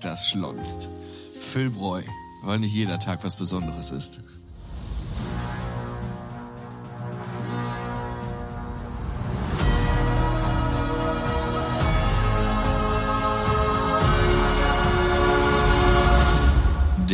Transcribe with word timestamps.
Das 0.00 0.28
schlonzt. 0.28 0.88
Füllbräu, 1.40 2.02
weil 2.42 2.60
nicht 2.60 2.74
jeder 2.74 2.98
Tag 3.00 3.24
was 3.24 3.36
Besonderes 3.36 3.90
ist. 3.90 4.20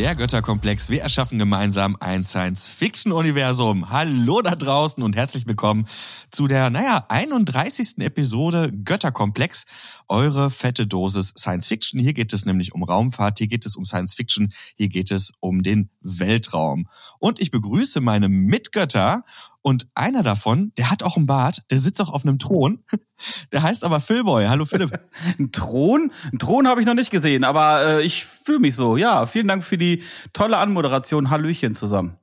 Der 0.05 0.13
Götterkomplex. 0.13 0.91
Wir 0.91 1.01
erschaffen 1.01 1.39
gemeinsam 1.39 1.97
ein 1.99 2.23
Science-Fiction-Universum. 2.23 3.89
Hallo 3.89 4.43
da 4.43 4.55
draußen 4.55 5.01
und 5.01 5.15
herzlich 5.15 5.47
willkommen 5.47 5.87
zu 6.29 6.45
der, 6.45 6.69
naja, 6.69 7.03
31. 7.09 7.97
Episode 8.01 8.71
Götterkomplex. 8.71 9.65
Eure 10.07 10.51
fette 10.51 10.85
Dosis 10.85 11.33
Science-Fiction. 11.35 11.99
Hier 11.99 12.13
geht 12.13 12.33
es 12.33 12.45
nämlich 12.45 12.75
um 12.75 12.83
Raumfahrt, 12.83 13.39
hier 13.39 13.47
geht 13.47 13.65
es 13.65 13.75
um 13.77 13.83
Science-Fiction, 13.83 14.53
hier 14.75 14.89
geht 14.89 15.09
es 15.09 15.33
um 15.39 15.63
den 15.63 15.89
Weltraum. 16.01 16.87
Und 17.17 17.39
ich 17.39 17.49
begrüße 17.49 17.99
meine 17.99 18.29
Mitgötter 18.29 19.23
und 19.65 19.87
einer 19.95 20.21
davon, 20.21 20.73
der 20.77 20.91
hat 20.91 21.01
auch 21.01 21.17
einen 21.17 21.25
Bart, 21.25 21.63
der 21.71 21.79
sitzt 21.79 21.99
auch 21.99 22.11
auf 22.11 22.23
einem 22.23 22.37
Thron. 22.37 22.83
Der 23.51 23.63
heißt 23.63 23.83
aber 23.83 23.99
Philboy. 23.99 24.45
Hallo 24.45 24.65
Philipp. 24.65 24.91
Ein 25.39 25.51
Thron? 25.51 26.11
Ein 26.31 26.37
Thron 26.37 26.67
habe 26.67 26.81
ich 26.81 26.85
noch 26.85 26.93
nicht 26.93 27.09
gesehen, 27.09 27.43
aber 27.43 27.83
äh, 27.83 28.01
ich 28.03 28.25
fühle 28.25 28.59
mich 28.59 28.75
so. 28.75 28.95
Ja, 28.95 29.25
vielen 29.25 29.47
Dank 29.47 29.63
für 29.63 29.77
die 29.77 30.03
tolle 30.33 30.57
Anmoderation. 30.57 31.31
Hallöchen 31.31 31.75
zusammen. 31.75 32.17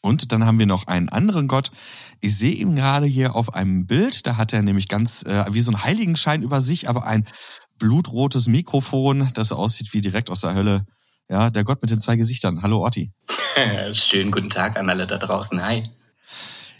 Und 0.00 0.30
dann 0.30 0.46
haben 0.46 0.60
wir 0.60 0.66
noch 0.66 0.86
einen 0.86 1.08
anderen 1.08 1.48
Gott. 1.48 1.72
Ich 2.20 2.36
sehe 2.36 2.52
ihn 2.52 2.76
gerade 2.76 3.06
hier 3.06 3.34
auf 3.34 3.52
einem 3.54 3.86
Bild. 3.86 4.26
Da 4.28 4.36
hat 4.36 4.52
er 4.52 4.62
nämlich 4.62 4.86
ganz 4.86 5.24
äh, 5.24 5.46
wie 5.50 5.62
so 5.62 5.72
ein 5.72 5.82
Heiligenschein 5.82 6.42
über 6.42 6.60
sich, 6.60 6.88
aber 6.88 7.04
ein 7.04 7.26
blutrotes 7.78 8.46
Mikrofon, 8.46 9.28
das 9.34 9.50
aussieht 9.50 9.92
wie 9.92 10.02
direkt 10.02 10.30
aus 10.30 10.42
der 10.42 10.54
Hölle. 10.54 10.84
Ja, 11.28 11.50
der 11.50 11.64
Gott 11.64 11.82
mit 11.82 11.90
den 11.90 11.98
zwei 11.98 12.14
Gesichtern. 12.14 12.62
Hallo 12.62 12.78
Orti. 12.78 13.10
Schönen 13.92 14.30
guten 14.30 14.50
Tag 14.50 14.78
an 14.78 14.88
alle 14.88 15.08
da 15.08 15.16
draußen. 15.16 15.60
Hi. 15.64 15.82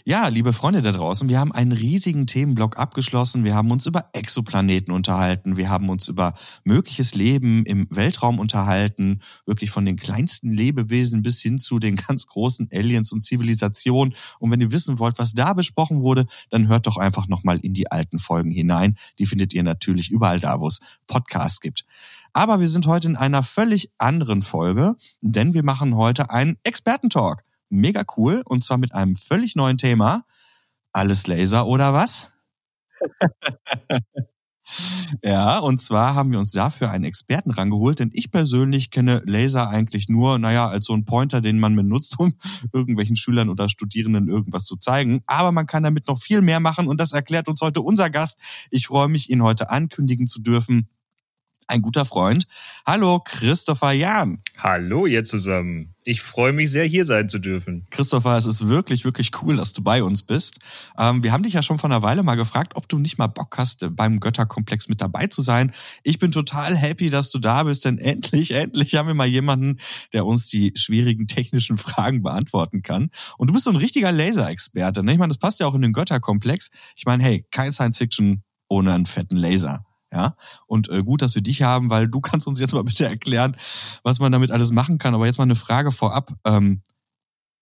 Ja, 0.03 0.27
liebe 0.29 0.51
Freunde 0.51 0.81
da 0.81 0.91
draußen, 0.91 1.29
wir 1.29 1.39
haben 1.39 1.51
einen 1.51 1.73
riesigen 1.73 2.25
Themenblock 2.25 2.79
abgeschlossen. 2.79 3.43
Wir 3.43 3.53
haben 3.53 3.69
uns 3.69 3.85
über 3.85 4.09
Exoplaneten 4.13 4.91
unterhalten. 4.91 5.57
Wir 5.57 5.69
haben 5.69 5.89
uns 5.89 6.07
über 6.07 6.33
mögliches 6.63 7.13
Leben 7.13 7.63
im 7.65 7.85
Weltraum 7.91 8.39
unterhalten. 8.39 9.19
Wirklich 9.45 9.69
von 9.69 9.85
den 9.85 9.97
kleinsten 9.97 10.49
Lebewesen 10.49 11.21
bis 11.21 11.39
hin 11.39 11.59
zu 11.59 11.77
den 11.77 11.95
ganz 12.07 12.25
großen 12.25 12.69
Aliens 12.73 13.11
und 13.11 13.21
Zivilisationen. 13.21 14.15
Und 14.39 14.49
wenn 14.49 14.61
ihr 14.61 14.71
wissen 14.71 14.97
wollt, 14.97 15.19
was 15.19 15.33
da 15.33 15.53
besprochen 15.53 16.01
wurde, 16.01 16.25
dann 16.49 16.67
hört 16.67 16.87
doch 16.87 16.97
einfach 16.97 17.27
nochmal 17.27 17.59
in 17.59 17.75
die 17.75 17.91
alten 17.91 18.17
Folgen 18.17 18.49
hinein. 18.49 18.95
Die 19.19 19.27
findet 19.27 19.53
ihr 19.53 19.61
natürlich 19.61 20.09
überall 20.09 20.39
da, 20.39 20.59
wo 20.59 20.67
es 20.67 20.79
Podcasts 21.05 21.59
gibt. 21.59 21.85
Aber 22.33 22.59
wir 22.59 22.67
sind 22.67 22.87
heute 22.87 23.07
in 23.07 23.17
einer 23.17 23.43
völlig 23.43 23.91
anderen 23.99 24.41
Folge, 24.41 24.95
denn 25.21 25.53
wir 25.53 25.63
machen 25.63 25.95
heute 25.95 26.31
einen 26.31 26.57
Expertentalk 26.63 27.43
mega 27.71 28.03
cool 28.17 28.41
und 28.45 28.63
zwar 28.63 28.77
mit 28.77 28.93
einem 28.93 29.15
völlig 29.15 29.55
neuen 29.55 29.77
Thema. 29.77 30.23
Alles 30.93 31.27
Laser 31.27 31.67
oder 31.67 31.93
was? 31.93 32.31
ja, 35.23 35.59
und 35.59 35.79
zwar 35.79 36.15
haben 36.15 36.31
wir 36.31 36.39
uns 36.39 36.51
dafür 36.51 36.91
einen 36.91 37.05
Experten 37.05 37.51
rangeholt, 37.51 37.99
denn 37.99 38.11
ich 38.13 38.31
persönlich 38.31 38.91
kenne 38.91 39.21
Laser 39.25 39.69
eigentlich 39.69 40.09
nur, 40.09 40.37
naja, 40.37 40.67
als 40.67 40.85
so 40.85 40.93
ein 40.93 41.05
Pointer, 41.05 41.41
den 41.41 41.59
man 41.59 41.75
benutzt, 41.75 42.15
um 42.19 42.33
irgendwelchen 42.73 43.15
Schülern 43.15 43.49
oder 43.49 43.69
Studierenden 43.69 44.27
irgendwas 44.27 44.65
zu 44.65 44.75
zeigen. 44.75 45.21
Aber 45.25 45.51
man 45.51 45.65
kann 45.65 45.83
damit 45.83 46.07
noch 46.07 46.19
viel 46.19 46.41
mehr 46.41 46.59
machen 46.59 46.87
und 46.87 46.99
das 46.99 47.13
erklärt 47.13 47.47
uns 47.47 47.61
heute 47.61 47.81
unser 47.81 48.09
Gast. 48.09 48.39
Ich 48.69 48.87
freue 48.87 49.07
mich, 49.07 49.29
ihn 49.29 49.41
heute 49.41 49.69
ankündigen 49.69 50.27
zu 50.27 50.41
dürfen 50.41 50.89
ein 51.71 51.81
guter 51.81 52.05
Freund. 52.05 52.45
Hallo, 52.85 53.21
Christopher 53.23 53.93
Jahn. 53.93 54.39
Hallo, 54.57 55.05
ihr 55.05 55.23
zusammen. 55.23 55.95
Ich 56.03 56.21
freue 56.21 56.51
mich 56.51 56.71
sehr, 56.71 56.85
hier 56.85 57.05
sein 57.05 57.29
zu 57.29 57.39
dürfen. 57.39 57.87
Christopher, 57.91 58.35
es 58.35 58.45
ist 58.45 58.67
wirklich, 58.67 59.05
wirklich 59.05 59.31
cool, 59.41 59.55
dass 59.55 59.71
du 59.71 59.81
bei 59.81 60.03
uns 60.03 60.23
bist. 60.23 60.59
Ähm, 60.97 61.23
wir 61.23 61.31
haben 61.31 61.43
dich 61.43 61.53
ja 61.53 61.63
schon 61.63 61.77
vor 61.77 61.89
einer 61.89 62.01
Weile 62.01 62.23
mal 62.23 62.35
gefragt, 62.35 62.73
ob 62.75 62.89
du 62.89 62.97
nicht 62.97 63.17
mal 63.17 63.27
Bock 63.27 63.57
hast, 63.57 63.85
beim 63.95 64.19
Götterkomplex 64.19 64.89
mit 64.89 64.99
dabei 64.99 65.27
zu 65.27 65.41
sein. 65.41 65.71
Ich 66.03 66.19
bin 66.19 66.31
total 66.31 66.75
happy, 66.75 67.09
dass 67.09 67.29
du 67.29 67.39
da 67.39 67.63
bist, 67.63 67.85
denn 67.85 67.97
endlich, 67.97 68.51
endlich 68.55 68.95
haben 68.95 69.07
wir 69.07 69.13
mal 69.13 69.27
jemanden, 69.27 69.77
der 70.11 70.25
uns 70.25 70.47
die 70.47 70.73
schwierigen 70.75 71.27
technischen 71.27 71.77
Fragen 71.77 72.21
beantworten 72.21 72.81
kann. 72.81 73.09
Und 73.37 73.47
du 73.47 73.53
bist 73.53 73.65
so 73.65 73.71
ein 73.71 73.77
richtiger 73.77 74.11
Laser-Experte. 74.11 75.03
Ne? 75.03 75.13
Ich 75.13 75.19
meine, 75.19 75.29
das 75.29 75.37
passt 75.37 75.59
ja 75.59 75.67
auch 75.67 75.75
in 75.75 75.81
den 75.81 75.93
Götterkomplex. 75.93 76.71
Ich 76.95 77.05
meine, 77.05 77.23
hey, 77.23 77.45
kein 77.51 77.71
Science-Fiction 77.71 78.43
ohne 78.67 78.93
einen 78.93 79.05
fetten 79.05 79.37
Laser. 79.37 79.85
Ja, 80.13 80.35
und 80.67 80.89
äh, 80.89 81.03
gut, 81.03 81.21
dass 81.21 81.35
wir 81.35 81.41
dich 81.41 81.61
haben, 81.61 81.89
weil 81.89 82.07
du 82.07 82.21
kannst 82.21 82.47
uns 82.47 82.59
jetzt 82.59 82.73
mal 82.73 82.83
bitte 82.83 83.05
erklären, 83.05 83.55
was 84.03 84.19
man 84.19 84.31
damit 84.31 84.51
alles 84.51 84.71
machen 84.71 84.97
kann. 84.97 85.15
Aber 85.15 85.25
jetzt 85.25 85.37
mal 85.37 85.43
eine 85.43 85.55
Frage 85.55 85.91
vorab. 85.91 86.33
Ähm, 86.45 86.81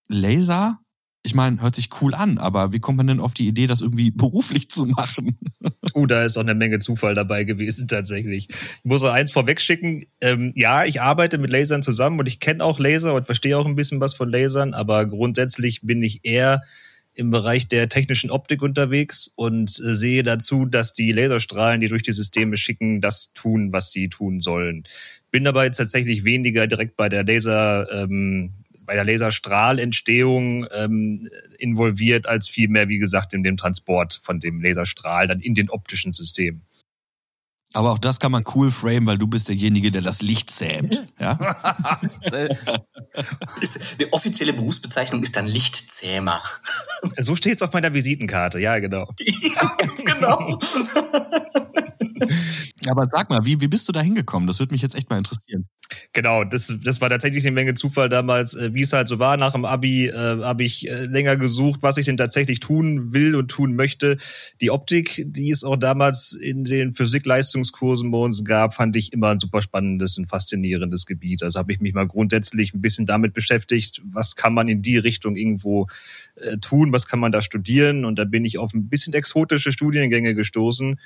Laser, 0.08 0.80
ich 1.22 1.34
meine, 1.34 1.60
hört 1.60 1.74
sich 1.74 1.90
cool 2.00 2.14
an, 2.14 2.38
aber 2.38 2.72
wie 2.72 2.80
kommt 2.80 2.96
man 2.96 3.06
denn 3.06 3.20
auf 3.20 3.34
die 3.34 3.46
Idee, 3.46 3.66
das 3.66 3.82
irgendwie 3.82 4.10
beruflich 4.10 4.68
zu 4.70 4.86
machen? 4.86 5.38
Oh, 5.94 6.06
da 6.06 6.24
ist 6.24 6.36
auch 6.36 6.42
eine 6.42 6.54
Menge 6.54 6.78
Zufall 6.78 7.16
dabei 7.16 7.42
gewesen 7.42 7.88
tatsächlich. 7.88 8.48
Ich 8.48 8.84
muss 8.84 9.02
noch 9.02 9.10
eins 9.10 9.32
vorwegschicken. 9.32 10.04
Ähm, 10.20 10.52
ja, 10.54 10.84
ich 10.84 11.00
arbeite 11.00 11.36
mit 11.36 11.50
Lasern 11.50 11.82
zusammen 11.82 12.20
und 12.20 12.26
ich 12.26 12.38
kenne 12.38 12.62
auch 12.62 12.78
Laser 12.78 13.12
und 13.14 13.26
verstehe 13.26 13.58
auch 13.58 13.66
ein 13.66 13.74
bisschen 13.74 14.00
was 14.00 14.14
von 14.14 14.30
Lasern, 14.30 14.72
aber 14.72 15.06
grundsätzlich 15.06 15.80
bin 15.82 16.00
ich 16.02 16.20
eher 16.22 16.60
im 17.14 17.30
Bereich 17.30 17.68
der 17.68 17.88
technischen 17.88 18.30
Optik 18.30 18.62
unterwegs 18.62 19.32
und 19.36 19.70
äh, 19.70 19.94
sehe 19.94 20.22
dazu, 20.22 20.64
dass 20.64 20.94
die 20.94 21.12
Laserstrahlen, 21.12 21.80
die 21.80 21.88
durch 21.88 22.02
die 22.02 22.12
Systeme 22.12 22.56
schicken, 22.56 23.00
das 23.00 23.32
tun, 23.32 23.72
was 23.72 23.92
sie 23.92 24.08
tun 24.08 24.40
sollen. 24.40 24.84
Bin 25.30 25.44
dabei 25.44 25.68
tatsächlich 25.70 26.24
weniger 26.24 26.66
direkt 26.66 26.96
bei 26.96 27.08
der 27.08 27.24
Laser, 27.24 27.90
ähm, 27.90 28.52
bei 28.86 28.94
der 28.94 29.04
Laserstrahlentstehung 29.04 30.66
ähm, 30.72 31.28
involviert, 31.58 32.26
als 32.26 32.48
vielmehr, 32.48 32.88
wie 32.88 32.98
gesagt, 32.98 33.34
in 33.34 33.42
dem 33.42 33.56
Transport 33.56 34.14
von 34.14 34.40
dem 34.40 34.60
Laserstrahl 34.60 35.26
dann 35.26 35.40
in 35.40 35.54
den 35.54 35.70
optischen 35.70 36.12
Systemen. 36.12 36.62
Aber 37.72 37.92
auch 37.92 37.98
das 37.98 38.18
kann 38.18 38.32
man 38.32 38.42
cool 38.54 38.70
frame, 38.72 39.06
weil 39.06 39.18
du 39.18 39.28
bist 39.28 39.48
derjenige, 39.48 39.92
der 39.92 40.02
das 40.02 40.22
Licht 40.22 40.50
zähmt. 40.50 41.06
Ja? 41.20 41.34
die 44.00 44.12
offizielle 44.12 44.52
Berufsbezeichnung 44.52 45.22
ist 45.22 45.36
dann 45.36 45.46
Lichtzähmer. 45.46 46.42
So 47.18 47.36
steht 47.36 47.56
es 47.56 47.62
auf 47.62 47.72
meiner 47.72 47.94
Visitenkarte, 47.94 48.58
ja, 48.58 48.78
genau. 48.78 49.08
Ja, 49.20 49.76
ganz 49.78 50.04
genau. 50.04 50.58
Aber 52.88 53.06
sag 53.10 53.30
mal, 53.30 53.44
wie, 53.44 53.60
wie 53.60 53.68
bist 53.68 53.88
du 53.88 53.92
da 53.92 54.00
hingekommen? 54.00 54.46
Das 54.46 54.58
würde 54.58 54.72
mich 54.72 54.82
jetzt 54.82 54.94
echt 54.94 55.10
mal 55.10 55.18
interessieren. 55.18 55.68
Genau, 56.12 56.44
das, 56.44 56.72
das 56.84 57.00
war 57.00 57.10
tatsächlich 57.10 57.44
eine 57.44 57.54
Menge 57.54 57.74
Zufall 57.74 58.08
damals, 58.08 58.54
äh, 58.54 58.74
wie 58.74 58.82
es 58.82 58.92
halt 58.92 59.08
so 59.08 59.18
war. 59.18 59.36
Nach 59.36 59.52
dem 59.52 59.64
Abi 59.64 60.06
äh, 60.06 60.12
habe 60.14 60.64
ich 60.64 60.88
äh, 60.88 61.06
länger 61.06 61.36
gesucht, 61.36 61.82
was 61.82 61.96
ich 61.96 62.06
denn 62.06 62.16
tatsächlich 62.16 62.60
tun 62.60 63.12
will 63.12 63.34
und 63.34 63.48
tun 63.48 63.74
möchte. 63.74 64.16
Die 64.60 64.70
Optik, 64.70 65.24
die 65.26 65.50
es 65.50 65.64
auch 65.64 65.76
damals 65.76 66.32
in 66.32 66.64
den 66.64 66.92
Physikleistungskursen 66.92 68.10
bei 68.10 68.18
uns 68.18 68.44
gab, 68.44 68.74
fand 68.74 68.96
ich 68.96 69.12
immer 69.12 69.28
ein 69.28 69.38
super 69.38 69.62
spannendes 69.62 70.18
und 70.18 70.28
faszinierendes 70.28 71.06
Gebiet. 71.06 71.42
Also 71.42 71.58
habe 71.58 71.72
ich 71.72 71.80
mich 71.80 71.94
mal 71.94 72.06
grundsätzlich 72.06 72.74
ein 72.74 72.80
bisschen 72.80 73.06
damit 73.06 73.32
beschäftigt, 73.32 74.00
was 74.04 74.36
kann 74.36 74.54
man 74.54 74.68
in 74.68 74.82
die 74.82 74.98
Richtung 74.98 75.36
irgendwo 75.36 75.86
äh, 76.36 76.56
tun, 76.58 76.92
was 76.92 77.06
kann 77.06 77.20
man 77.20 77.32
da 77.32 77.42
studieren. 77.42 78.04
Und 78.04 78.18
da 78.18 78.24
bin 78.24 78.44
ich 78.44 78.58
auf 78.58 78.74
ein 78.74 78.88
bisschen 78.88 79.12
exotische 79.14 79.72
Studiengänge 79.72 80.34
gestoßen 80.34 80.98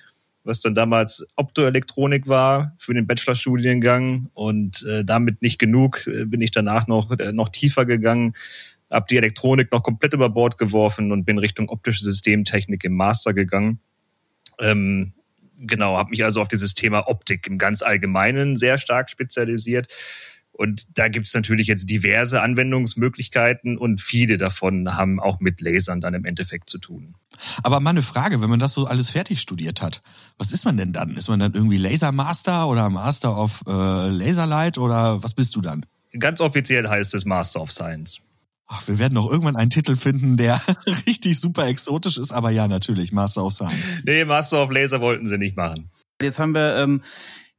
was 0.45 0.61
dann 0.61 0.75
damals 0.75 1.27
Optoelektronik 1.37 2.29
war 2.29 2.75
für 2.79 2.95
den 2.95 3.07
Bachelorstudiengang 3.07 4.31
und 4.35 4.85
äh, 4.85 5.05
damit 5.05 5.43
nicht 5.43 5.59
genug 5.59 6.07
äh, 6.07 6.27
bin 6.27 6.41
ich 6.41 6.51
danach 6.51 6.87
noch 6.87 7.11
äh, 7.19 7.33
noch 7.33 7.49
tiefer 7.49 7.87
gegangen, 7.87 8.35
habe 8.91 9.07
die 9.11 9.17
Elektronik 9.17 9.73
noch 9.73 9.83
komplett 9.83 10.15
über 10.15 10.29
Bord 10.29 10.59
geworfen 10.59 11.11
und 11.13 11.25
bin 11.25 11.39
Richtung 11.39 11.69
optische 11.69 12.05
Systemtechnik 12.05 12.85
im 12.85 12.95
Master 12.95 13.33
gegangen. 13.33 13.81
Ähm, 14.61 15.15
genau, 15.59 15.97
habe 15.97 16.11
mich 16.11 16.23
also 16.25 16.41
auf 16.41 16.49
dieses 16.49 16.75
Thema 16.75 17.09
Optik 17.09 17.47
im 17.47 17.59
ganz 17.59 17.83
Allgemeinen 17.83 18.57
sehr 18.57 18.79
stark 18.79 19.11
spezialisiert 19.11 19.89
und 20.57 20.99
da 20.99 21.09
gibt's 21.09 21.35
natürlich 21.35 21.67
jetzt 21.67 21.91
diverse 21.91 22.41
Anwendungsmöglichkeiten 22.41 23.77
und 23.77 24.01
viele 24.01 24.37
davon 24.37 24.97
haben 24.97 25.19
auch 25.19 25.41
mit 25.41 25.61
Lasern 25.61 26.01
dann 26.01 26.15
im 26.15 26.25
Endeffekt 26.25 26.69
zu 26.69 26.79
tun. 26.79 27.15
Aber 27.65 27.81
mal 27.81 27.91
eine 27.91 28.03
Frage, 28.03 28.41
wenn 28.41 28.51
man 28.51 28.61
das 28.61 28.73
so 28.73 28.87
alles 28.87 29.11
fertig 29.11 29.41
studiert 29.41 29.83
hat, 29.83 30.01
was 30.39 30.53
ist 30.53 30.65
man 30.65 30.77
denn 30.77 30.93
dann? 30.93 31.17
Ist 31.17 31.29
man 31.29 31.41
dann 31.41 31.55
irgendwie 31.55 31.79
Lasermaster 31.79 32.69
oder 32.69 32.89
Master 32.89 33.37
of 33.37 33.63
äh, 33.67 34.09
Laserlight 34.09 34.79
oder 34.79 35.23
was 35.25 35.35
bist 35.35 35.57
du 35.57 35.61
dann? 35.61 35.85
Ganz 36.19 36.41
offiziell 36.41 36.89
heißt 36.89 37.15
es 37.15 37.25
Master 37.25 37.61
of 37.61 37.73
Science. 37.73 38.21
Ach, 38.69 38.87
wir 38.87 39.01
werden 39.01 39.15
noch 39.15 39.29
irgendwann 39.29 39.57
einen 39.57 39.71
Titel 39.71 39.97
finden, 39.97 40.37
der 40.37 40.61
richtig 41.07 41.41
super 41.41 41.67
exotisch 41.67 42.17
ist, 42.17 42.33
aber 42.33 42.51
ja, 42.51 42.69
natürlich, 42.69 43.11
Master 43.13 43.45
of 43.45 43.53
Science. 43.53 43.83
Nee, 44.05 44.25
Master 44.25 44.63
of 44.63 44.71
Laser 44.71 45.01
wollten 45.01 45.27
sie 45.27 45.37
nicht 45.37 45.57
machen. 45.57 45.91
Jetzt 46.23 46.39
haben 46.39 46.55
wir 46.55 46.77
ähm, 46.77 47.03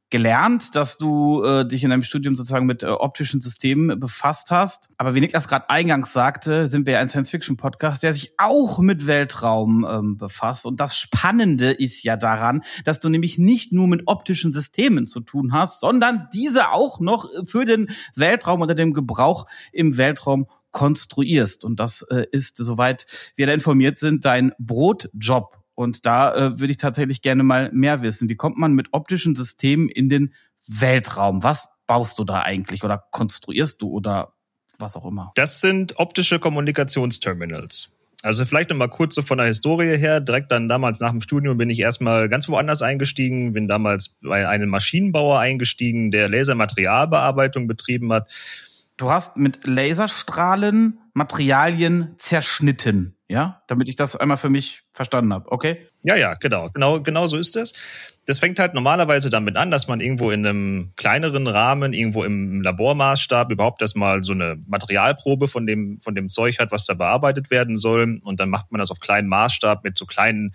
gelernt, 0.09 0.75
dass 0.75 0.97
du 0.97 1.43
äh, 1.43 1.67
dich 1.67 1.83
in 1.83 1.89
deinem 1.89 2.03
Studium 2.03 2.35
sozusagen 2.35 2.65
mit 2.65 2.83
äh, 2.83 2.87
optischen 2.87 3.41
Systemen 3.41 3.99
befasst 3.99 4.51
hast. 4.51 4.89
Aber 4.97 5.15
wie 5.15 5.19
Niklas 5.19 5.47
gerade 5.47 5.69
eingangs 5.69 6.13
sagte, 6.13 6.67
sind 6.67 6.85
wir 6.85 6.99
ein 6.99 7.09
Science-Fiction-Podcast, 7.09 8.03
der 8.03 8.13
sich 8.13 8.33
auch 8.37 8.79
mit 8.79 9.07
Weltraum 9.07 9.85
ähm, 9.89 10.17
befasst. 10.17 10.65
Und 10.65 10.79
das 10.79 10.97
Spannende 10.97 11.71
ist 11.71 12.03
ja 12.03 12.17
daran, 12.17 12.61
dass 12.83 12.99
du 12.99 13.09
nämlich 13.09 13.37
nicht 13.37 13.73
nur 13.73 13.87
mit 13.87 14.03
optischen 14.05 14.51
Systemen 14.51 15.07
zu 15.07 15.21
tun 15.21 15.53
hast, 15.53 15.79
sondern 15.79 16.27
diese 16.33 16.71
auch 16.71 16.99
noch 16.99 17.27
für 17.45 17.65
den 17.65 17.89
Weltraum 18.15 18.61
oder 18.61 18.75
den 18.75 18.93
Gebrauch 18.93 19.47
im 19.71 19.97
Weltraum 19.97 20.47
konstruierst. 20.71 21.65
Und 21.65 21.79
das 21.79 22.03
äh, 22.03 22.25
ist, 22.31 22.57
soweit 22.57 23.05
wir 23.35 23.47
da 23.47 23.53
informiert 23.53 23.97
sind, 23.97 24.25
dein 24.25 24.51
Brotjob. 24.59 25.64
Und 25.75 26.05
da 26.05 26.33
äh, 26.33 26.59
würde 26.59 26.71
ich 26.71 26.77
tatsächlich 26.77 27.21
gerne 27.21 27.43
mal 27.43 27.69
mehr 27.71 28.01
wissen. 28.01 28.29
Wie 28.29 28.35
kommt 28.35 28.57
man 28.57 28.73
mit 28.73 28.87
optischen 28.91 29.35
Systemen 29.35 29.89
in 29.89 30.09
den 30.09 30.33
Weltraum? 30.67 31.43
Was 31.43 31.69
baust 31.85 32.17
du 32.17 32.23
da 32.23 32.41
eigentlich 32.41 32.83
oder 32.83 33.03
konstruierst 33.11 33.81
du 33.81 33.89
oder 33.89 34.33
was 34.79 34.95
auch 34.95 35.05
immer? 35.05 35.31
Das 35.35 35.61
sind 35.61 35.99
optische 35.99 36.39
Kommunikationsterminals. 36.39 37.91
Also 38.23 38.43
vielleicht 38.43 38.71
nochmal 38.71 38.89
kurz 38.89 39.13
so 39.15 39.21
von 39.21 39.37
der 39.37 39.47
Historie 39.47 39.97
her. 39.97 40.19
Direkt 40.19 40.51
dann 40.51 40.67
damals 40.67 40.99
nach 40.99 41.11
dem 41.11 41.21
Studium 41.21 41.57
bin 41.57 41.69
ich 41.69 41.79
erstmal 41.79 42.27
ganz 42.27 42.49
woanders 42.49 42.81
eingestiegen, 42.81 43.53
bin 43.53 43.67
damals 43.67 44.17
bei 44.21 44.47
einem 44.47 44.69
Maschinenbauer 44.69 45.39
eingestiegen, 45.39 46.09
der 46.09 46.29
Lasermaterialbearbeitung 46.29 47.67
betrieben 47.67 48.11
hat. 48.11 48.31
Du 48.97 49.11
hast 49.11 49.37
mit 49.37 49.67
Laserstrahlen 49.67 50.99
Materialien 51.13 52.15
zerschnitten, 52.17 53.14
ja? 53.27 53.63
Damit 53.67 53.89
ich 53.89 53.95
das 53.95 54.15
einmal 54.15 54.37
für 54.37 54.49
mich 54.49 54.83
verstanden 54.91 55.33
habe, 55.33 55.51
okay? 55.51 55.87
Ja, 56.03 56.15
ja, 56.15 56.35
genau. 56.35 56.69
Genau, 56.69 57.01
genau 57.01 57.27
so 57.27 57.37
ist 57.37 57.55
es. 57.55 57.73
Das 58.25 58.39
fängt 58.39 58.59
halt 58.59 58.73
normalerweise 58.73 59.29
damit 59.29 59.55
an, 59.55 59.71
dass 59.71 59.87
man 59.87 59.99
irgendwo 59.99 60.31
in 60.31 60.45
einem 60.45 60.91
kleineren 60.95 61.47
Rahmen, 61.47 61.93
irgendwo 61.93 62.23
im 62.23 62.61
Labormaßstab 62.61 63.51
überhaupt 63.51 63.81
erstmal 63.81 64.23
so 64.23 64.33
eine 64.33 64.57
Materialprobe 64.67 65.47
von 65.47 65.67
dem, 65.67 65.99
von 65.99 66.15
dem 66.15 66.29
Zeug 66.29 66.59
hat, 66.59 66.71
was 66.71 66.85
da 66.85 66.93
bearbeitet 66.93 67.51
werden 67.51 67.75
soll. 67.75 68.19
Und 68.23 68.39
dann 68.39 68.49
macht 68.49 68.71
man 68.71 68.79
das 68.79 68.91
auf 68.91 68.99
kleinen 68.99 69.27
Maßstab 69.27 69.83
mit 69.83 69.97
so 69.97 70.05
kleinen 70.05 70.53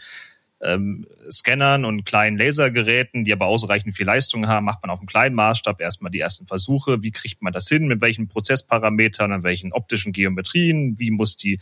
ähm, 0.63 1.07
Scannern 1.31 1.85
und 1.85 2.05
kleinen 2.05 2.37
Lasergeräten, 2.37 3.25
die 3.25 3.33
aber 3.33 3.47
ausreichend 3.47 3.97
viel 3.97 4.07
Leistung 4.07 4.47
haben, 4.47 4.67
macht 4.67 4.83
man 4.83 4.91
auf 4.91 4.99
einem 4.99 5.07
kleinen 5.07 5.35
Maßstab 5.35 5.81
erstmal 5.81 6.11
die 6.11 6.21
ersten 6.21 6.47
Versuche. 6.47 7.03
Wie 7.03 7.13
kriegt 7.13 7.41
man 7.43 7.53
das 7.53 7.69
hin? 7.69 7.87
Mit 7.87 8.01
welchen 8.01 8.29
Prozessparametern, 8.29 9.33
an 9.33 9.43
welchen 9.43 9.73
optischen 9.73 10.13
Geometrien? 10.13 10.99
Wie 10.99 11.11
muss 11.11 11.37
die, 11.37 11.61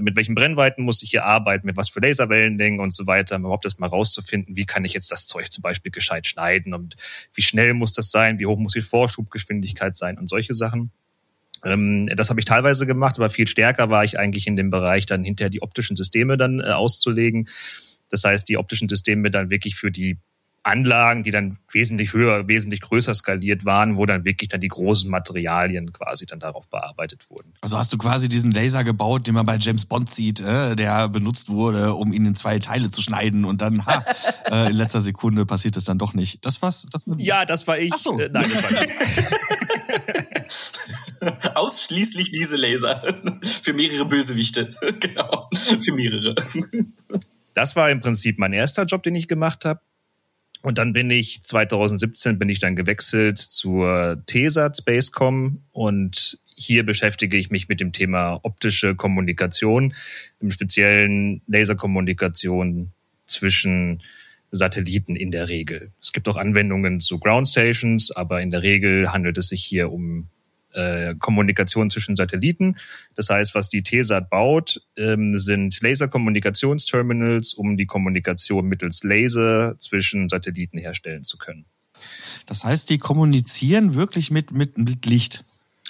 mit 0.00 0.16
welchen 0.16 0.34
Brennweiten 0.34 0.84
muss 0.84 1.02
ich 1.02 1.10
hier 1.10 1.24
arbeiten? 1.24 1.66
Mit 1.66 1.76
was 1.76 1.88
für 1.88 2.00
Laserwellenlängen 2.00 2.80
und 2.80 2.94
so 2.94 3.06
weiter? 3.06 3.36
Um 3.36 3.42
überhaupt 3.42 3.64
das 3.64 3.78
mal 3.78 3.88
rauszufinden. 3.88 4.56
Wie 4.56 4.66
kann 4.66 4.84
ich 4.84 4.92
jetzt 4.92 5.10
das 5.10 5.26
Zeug 5.26 5.50
zum 5.50 5.62
Beispiel 5.62 5.90
gescheit 5.90 6.26
schneiden? 6.26 6.74
Und 6.74 6.96
wie 7.34 7.42
schnell 7.42 7.74
muss 7.74 7.92
das 7.92 8.10
sein? 8.10 8.38
Wie 8.38 8.46
hoch 8.46 8.58
muss 8.58 8.72
die 8.72 8.80
Vorschubgeschwindigkeit 8.80 9.96
sein? 9.96 10.18
Und 10.18 10.28
solche 10.28 10.54
Sachen 10.54 10.92
ähm, 11.64 12.08
das 12.16 12.30
habe 12.30 12.40
ich 12.40 12.46
teilweise 12.46 12.86
gemacht, 12.86 13.18
aber 13.18 13.30
viel 13.30 13.46
stärker 13.46 13.90
war 13.90 14.04
ich 14.04 14.18
eigentlich 14.18 14.46
in 14.46 14.56
dem 14.56 14.70
Bereich, 14.70 15.06
dann 15.06 15.24
hinterher 15.24 15.50
die 15.50 15.62
optischen 15.62 15.96
Systeme 15.96 16.36
dann 16.38 16.60
äh, 16.60 16.70
auszulegen. 16.70 17.48
Das 18.08 18.24
heißt, 18.24 18.48
die 18.48 18.56
optischen 18.56 18.88
Systeme 18.88 19.30
dann 19.30 19.50
wirklich 19.50 19.76
für 19.76 19.90
die 19.90 20.18
Anlagen, 20.70 21.22
die 21.22 21.30
dann 21.30 21.58
wesentlich 21.72 22.12
höher, 22.12 22.48
wesentlich 22.48 22.80
größer 22.80 23.14
skaliert 23.14 23.64
waren, 23.64 23.96
wo 23.96 24.06
dann 24.06 24.24
wirklich 24.24 24.48
dann 24.48 24.60
die 24.60 24.68
großen 24.68 25.10
Materialien 25.10 25.92
quasi 25.92 26.26
dann 26.26 26.40
darauf 26.40 26.68
bearbeitet 26.70 27.28
wurden. 27.28 27.52
Also 27.60 27.76
hast 27.76 27.92
du 27.92 27.98
quasi 27.98 28.28
diesen 28.28 28.52
Laser 28.52 28.84
gebaut, 28.84 29.26
den 29.26 29.34
man 29.34 29.46
bei 29.46 29.56
James 29.58 29.86
Bond 29.86 30.08
sieht, 30.08 30.40
äh, 30.40 30.76
der 30.76 31.08
benutzt 31.08 31.48
wurde, 31.48 31.94
um 31.94 32.12
ihn 32.12 32.24
in 32.24 32.34
zwei 32.34 32.58
Teile 32.58 32.90
zu 32.90 33.02
schneiden 33.02 33.44
und 33.44 33.60
dann 33.60 33.84
ha, 33.84 34.04
äh, 34.50 34.70
in 34.70 34.76
letzter 34.76 35.02
Sekunde 35.02 35.44
passiert 35.44 35.76
es 35.76 35.84
dann 35.84 35.98
doch 35.98 36.14
nicht. 36.14 36.44
Das 36.46 36.62
war's. 36.62 36.86
Das 36.90 37.06
war 37.06 37.18
ja, 37.18 37.44
das 37.44 37.66
war 37.66 37.78
ich. 37.78 37.92
Ach 37.92 37.98
so. 37.98 38.18
Äh, 38.18 38.30
nein, 38.32 38.48
das 38.48 38.62
war 38.62 38.82
ich. 38.82 38.90
Ausschließlich 41.54 42.30
diese 42.30 42.56
Laser. 42.56 43.02
Für 43.62 43.72
mehrere 43.72 44.06
Bösewichte. 44.06 44.72
genau. 45.00 45.48
Für 45.80 45.92
mehrere. 45.92 46.34
Das 47.54 47.76
war 47.76 47.90
im 47.90 48.00
Prinzip 48.00 48.38
mein 48.38 48.52
erster 48.52 48.84
Job, 48.84 49.02
den 49.02 49.14
ich 49.14 49.28
gemacht 49.28 49.64
habe. 49.64 49.80
Und 50.62 50.78
dann 50.78 50.92
bin 50.92 51.10
ich 51.10 51.42
2017 51.42 52.38
bin 52.38 52.48
ich 52.48 52.58
dann 52.58 52.76
gewechselt 52.76 53.38
zur 53.38 54.22
TESAT 54.26 54.76
Spacecom 54.76 55.62
und 55.72 56.38
hier 56.54 56.84
beschäftige 56.84 57.38
ich 57.38 57.50
mich 57.50 57.68
mit 57.68 57.80
dem 57.80 57.92
Thema 57.92 58.38
optische 58.42 58.94
Kommunikation, 58.94 59.94
im 60.40 60.50
speziellen 60.50 61.40
Laserkommunikation 61.46 62.92
zwischen 63.24 64.02
Satelliten 64.50 65.16
in 65.16 65.30
der 65.30 65.48
Regel. 65.48 65.90
Es 66.02 66.12
gibt 66.12 66.28
auch 66.28 66.36
Anwendungen 66.36 67.00
zu 67.00 67.18
Ground 67.18 67.48
Stations, 67.48 68.10
aber 68.10 68.42
in 68.42 68.50
der 68.50 68.62
Regel 68.62 69.12
handelt 69.12 69.38
es 69.38 69.48
sich 69.48 69.64
hier 69.64 69.90
um 69.90 70.28
äh, 70.72 71.14
Kommunikation 71.18 71.90
zwischen 71.90 72.16
Satelliten. 72.16 72.76
Das 73.14 73.30
heißt, 73.30 73.54
was 73.54 73.68
die 73.68 73.82
TESAT 73.82 74.30
baut, 74.30 74.82
ähm, 74.96 75.36
sind 75.36 75.80
Laserkommunikationsterminals, 75.80 77.54
um 77.54 77.76
die 77.76 77.86
Kommunikation 77.86 78.66
mittels 78.66 79.02
Laser 79.02 79.78
zwischen 79.78 80.28
Satelliten 80.28 80.78
herstellen 80.78 81.24
zu 81.24 81.38
können. 81.38 81.66
Das 82.46 82.64
heißt, 82.64 82.90
die 82.90 82.98
kommunizieren 82.98 83.94
wirklich 83.94 84.30
mit, 84.30 84.52
mit, 84.52 84.78
mit 84.78 85.06
Licht. 85.06 85.44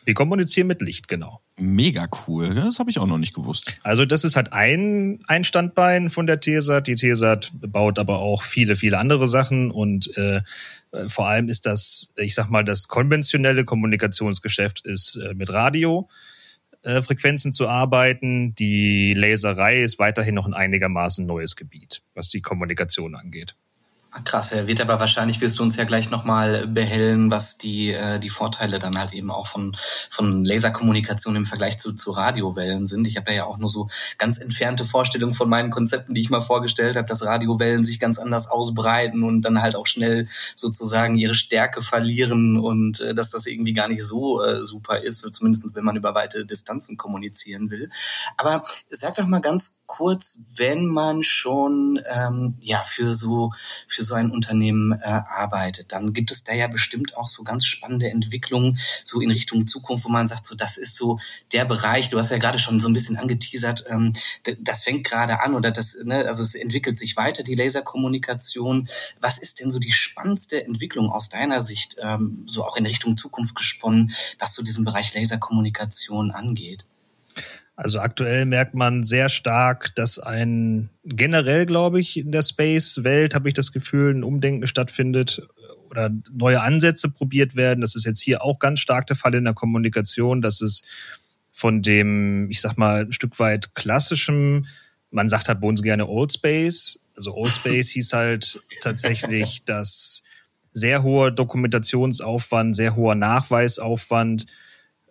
Die 0.06 0.14
kommunizieren 0.14 0.66
mit 0.66 0.80
Licht, 0.80 1.08
genau. 1.08 1.40
Mega 1.60 2.08
cool. 2.26 2.54
Das 2.54 2.78
habe 2.78 2.90
ich 2.90 2.98
auch 2.98 3.06
noch 3.06 3.18
nicht 3.18 3.34
gewusst. 3.34 3.78
Also 3.82 4.06
das 4.06 4.24
ist 4.24 4.34
halt 4.34 4.52
ein, 4.52 5.20
ein 5.26 5.44
Standbein 5.44 6.08
von 6.08 6.26
der 6.26 6.40
TESAT. 6.40 6.86
Die 6.86 6.94
TESAT 6.94 7.52
baut 7.52 7.98
aber 7.98 8.18
auch 8.18 8.42
viele, 8.42 8.76
viele 8.76 8.98
andere 8.98 9.28
Sachen 9.28 9.70
und 9.70 10.16
äh, 10.16 10.40
vor 11.06 11.28
allem 11.28 11.48
ist 11.48 11.66
das, 11.66 12.14
ich 12.16 12.34
sag 12.34 12.48
mal, 12.48 12.64
das 12.64 12.88
konventionelle 12.88 13.64
Kommunikationsgeschäft 13.64 14.84
ist 14.86 15.16
äh, 15.16 15.34
mit 15.34 15.50
Radio. 15.50 16.08
Äh, 16.82 17.02
Frequenzen 17.02 17.52
zu 17.52 17.68
arbeiten. 17.68 18.54
Die 18.54 19.12
Laserei 19.12 19.82
ist 19.82 19.98
weiterhin 19.98 20.34
noch 20.34 20.46
ein 20.46 20.54
einigermaßen 20.54 21.26
neues 21.26 21.56
Gebiet, 21.56 22.00
was 22.14 22.30
die 22.30 22.40
Kommunikation 22.40 23.14
angeht. 23.14 23.54
Ah, 24.12 24.22
krass, 24.24 24.50
er 24.50 24.66
wird 24.66 24.80
aber 24.80 24.98
wahrscheinlich 24.98 25.40
wirst 25.40 25.60
du 25.60 25.62
uns 25.62 25.76
ja 25.76 25.84
gleich 25.84 26.10
nochmal 26.10 26.66
behellen, 26.66 27.30
was 27.30 27.58
die, 27.58 27.92
äh, 27.92 28.18
die 28.18 28.28
Vorteile 28.28 28.80
dann 28.80 28.98
halt 28.98 29.12
eben 29.12 29.30
auch 29.30 29.46
von, 29.46 29.72
von 30.10 30.44
Laserkommunikation 30.44 31.36
im 31.36 31.46
Vergleich 31.46 31.78
zu, 31.78 31.92
zu 31.92 32.10
Radiowellen 32.10 32.88
sind. 32.88 33.06
Ich 33.06 33.16
habe 33.16 33.32
ja 33.32 33.44
auch 33.44 33.56
nur 33.58 33.68
so 33.68 33.88
ganz 34.18 34.38
entfernte 34.38 34.84
Vorstellungen 34.84 35.32
von 35.32 35.48
meinen 35.48 35.70
Konzepten, 35.70 36.12
die 36.12 36.22
ich 36.22 36.30
mal 36.30 36.40
vorgestellt 36.40 36.96
habe, 36.96 37.06
dass 37.06 37.24
Radiowellen 37.24 37.84
sich 37.84 38.00
ganz 38.00 38.18
anders 38.18 38.48
ausbreiten 38.48 39.22
und 39.22 39.42
dann 39.42 39.62
halt 39.62 39.76
auch 39.76 39.86
schnell 39.86 40.26
sozusagen 40.56 41.16
ihre 41.16 41.34
Stärke 41.34 41.80
verlieren 41.80 42.58
und 42.58 43.00
äh, 43.00 43.14
dass 43.14 43.30
das 43.30 43.46
irgendwie 43.46 43.74
gar 43.74 43.86
nicht 43.86 44.02
so 44.02 44.42
äh, 44.42 44.64
super 44.64 44.98
ist, 44.98 45.24
zumindest 45.32 45.76
wenn 45.76 45.84
man 45.84 45.94
über 45.94 46.16
weite 46.16 46.46
Distanzen 46.46 46.96
kommunizieren 46.96 47.70
will. 47.70 47.88
Aber 48.36 48.60
sag 48.88 49.14
doch 49.14 49.28
mal 49.28 49.40
ganz 49.40 49.79
kurz, 49.90 50.38
wenn 50.54 50.86
man 50.86 51.24
schon 51.24 52.00
ähm, 52.08 52.54
ja 52.60 52.78
für 52.78 53.10
so 53.10 53.52
für 53.88 54.04
so 54.04 54.14
ein 54.14 54.30
Unternehmen 54.30 54.92
äh, 54.92 55.04
arbeitet, 55.04 55.90
dann 55.90 56.12
gibt 56.12 56.30
es 56.30 56.44
da 56.44 56.54
ja 56.54 56.68
bestimmt 56.68 57.16
auch 57.16 57.26
so 57.26 57.42
ganz 57.42 57.64
spannende 57.66 58.08
Entwicklungen 58.08 58.78
so 59.04 59.20
in 59.20 59.32
Richtung 59.32 59.66
Zukunft, 59.66 60.04
wo 60.04 60.08
man 60.08 60.28
sagt, 60.28 60.46
so 60.46 60.54
das 60.54 60.78
ist 60.78 60.94
so 60.94 61.18
der 61.52 61.64
Bereich. 61.64 62.08
Du 62.08 62.20
hast 62.20 62.30
ja 62.30 62.38
gerade 62.38 62.58
schon 62.58 62.78
so 62.78 62.88
ein 62.88 62.92
bisschen 62.92 63.16
angeteasert, 63.16 63.84
ähm, 63.88 64.12
das 64.60 64.84
fängt 64.84 65.02
gerade 65.02 65.42
an 65.42 65.54
oder 65.56 65.72
das, 65.72 65.96
ne, 66.04 66.24
also 66.24 66.44
es 66.44 66.54
entwickelt 66.54 66.96
sich 66.96 67.16
weiter 67.16 67.42
die 67.42 67.56
Laserkommunikation. 67.56 68.88
Was 69.20 69.38
ist 69.38 69.58
denn 69.58 69.72
so 69.72 69.80
die 69.80 69.92
spannendste 69.92 70.64
Entwicklung 70.64 71.10
aus 71.10 71.30
deiner 71.30 71.60
Sicht, 71.60 71.96
ähm, 72.00 72.44
so 72.46 72.64
auch 72.64 72.76
in 72.76 72.86
Richtung 72.86 73.16
Zukunft 73.16 73.56
gesponnen, 73.56 74.12
was 74.38 74.54
so 74.54 74.62
diesen 74.62 74.84
Bereich 74.84 75.12
Laserkommunikation 75.14 76.30
angeht? 76.30 76.84
Also 77.82 77.98
aktuell 77.98 78.44
merkt 78.44 78.74
man 78.74 79.02
sehr 79.04 79.30
stark, 79.30 79.94
dass 79.94 80.18
ein 80.18 80.90
generell, 81.02 81.64
glaube 81.64 81.98
ich, 81.98 82.18
in 82.18 82.30
der 82.30 82.42
Space-Welt 82.42 83.34
habe 83.34 83.48
ich 83.48 83.54
das 83.54 83.72
Gefühl, 83.72 84.14
ein 84.14 84.22
Umdenken 84.22 84.66
stattfindet 84.66 85.48
oder 85.88 86.10
neue 86.30 86.60
Ansätze 86.60 87.10
probiert 87.10 87.56
werden. 87.56 87.80
Das 87.80 87.94
ist 87.94 88.04
jetzt 88.04 88.20
hier 88.20 88.44
auch 88.44 88.58
ganz 88.58 88.80
stark 88.80 89.06
der 89.06 89.16
Fall 89.16 89.34
in 89.34 89.44
der 89.44 89.54
Kommunikation, 89.54 90.42
dass 90.42 90.60
es 90.60 90.82
von 91.52 91.80
dem, 91.80 92.50
ich 92.50 92.60
sag 92.60 92.76
mal, 92.76 93.06
ein 93.06 93.12
Stück 93.12 93.38
weit 93.38 93.74
klassischem, 93.74 94.66
man 95.10 95.28
sagt 95.28 95.48
halt 95.48 95.62
bei 95.62 95.68
uns 95.68 95.82
gerne 95.82 96.06
Old 96.06 96.34
Space. 96.34 97.02
Also 97.16 97.34
Old 97.34 97.48
Space 97.48 97.88
hieß 97.92 98.12
halt 98.12 98.60
tatsächlich, 98.82 99.64
dass 99.64 100.24
sehr 100.70 101.02
hoher 101.02 101.30
Dokumentationsaufwand, 101.30 102.76
sehr 102.76 102.94
hoher 102.94 103.14
Nachweisaufwand. 103.14 104.44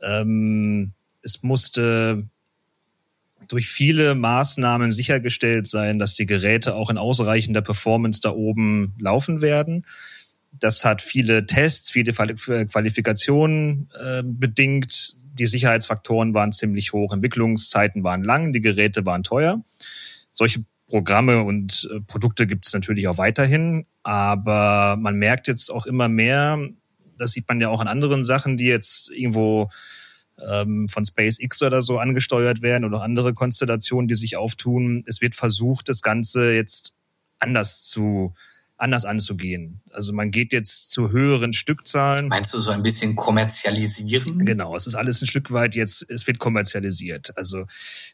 Ähm, 0.04 0.94
es 1.24 1.42
musste 1.42 2.30
durch 3.50 3.68
viele 3.68 4.16
Maßnahmen 4.16 4.92
sichergestellt 4.92 5.68
sein, 5.68 6.00
dass 6.00 6.14
die 6.14 6.26
Geräte 6.26 6.76
auch 6.76 6.90
in 6.90 6.98
ausreichender 6.98 7.62
Performance 7.62 8.22
da 8.22 8.30
oben 8.32 8.96
laufen 9.00 9.42
werden. 9.42 9.86
Das 10.60 10.86
hat 10.86 11.02
viele 11.02 11.46
Tests, 11.46 11.92
viele 11.92 12.14
Qualifikationen 12.14 13.90
äh, 14.00 14.24
bedingt. 14.24 15.16
Die 15.34 15.48
Sicherheitsfaktoren 15.48 16.34
waren 16.34 16.52
ziemlich 16.52 16.94
hoch, 16.94 17.12
Entwicklungszeiten 17.12 18.04
waren 18.04 18.24
lang, 18.24 18.54
die 18.54 18.62
Geräte 18.62 19.06
waren 19.06 19.24
teuer. 19.24 19.64
Solche 20.32 20.64
Programme 20.86 21.44
und 21.44 21.90
äh, 21.92 22.02
Produkte 22.02 22.46
gibt 22.46 22.68
es 22.68 22.74
natürlich 22.74 23.08
auch 23.08 23.18
weiterhin, 23.18 23.86
aber 24.04 24.96
man 25.00 25.16
merkt 25.16 25.48
jetzt 25.48 25.72
auch 25.72 25.86
immer 25.86 26.08
mehr, 26.08 26.60
das 27.18 27.32
sieht 27.32 27.48
man 27.48 27.60
ja 27.62 27.70
auch 27.70 27.82
an 27.82 27.88
anderen 27.88 28.24
Sachen, 28.24 28.58
die 28.58 28.66
jetzt 28.66 29.12
irgendwo 29.12 29.70
von 30.42 31.06
SpaceX 31.06 31.62
oder 31.62 31.82
so 31.82 32.00
angesteuert 32.00 32.62
werden 32.62 32.86
oder 32.86 33.02
andere 33.02 33.34
Konstellationen, 33.34 34.08
die 34.08 34.16
sich 34.16 34.38
auftun. 34.38 35.04
Es 35.06 35.22
wird 35.22 35.36
versucht, 35.36 35.90
das 35.90 36.02
Ganze 36.02 36.52
jetzt 36.52 36.96
anders 37.40 37.84
zu 37.84 38.34
anders 38.80 39.06
anzugehen. 39.06 39.82
Also 39.92 40.14
man 40.14 40.32
geht 40.32 40.54
jetzt 40.54 40.90
zu 40.90 41.12
höheren 41.12 41.52
Stückzahlen. 41.54 42.30
Meinst 42.30 42.54
du 42.54 42.60
so 42.60 42.72
ein 42.72 42.82
bisschen 42.82 43.16
kommerzialisieren? 43.16 44.46
Genau, 44.46 44.76
es 44.76 44.88
ist 44.88 44.96
alles 44.96 45.22
ein 45.22 45.28
Stück 45.28 45.52
weit 45.52 45.76
jetzt, 45.76 46.10
es 46.10 46.26
wird 46.28 46.40
kommerzialisiert. 46.40 47.36
Also 47.36 47.66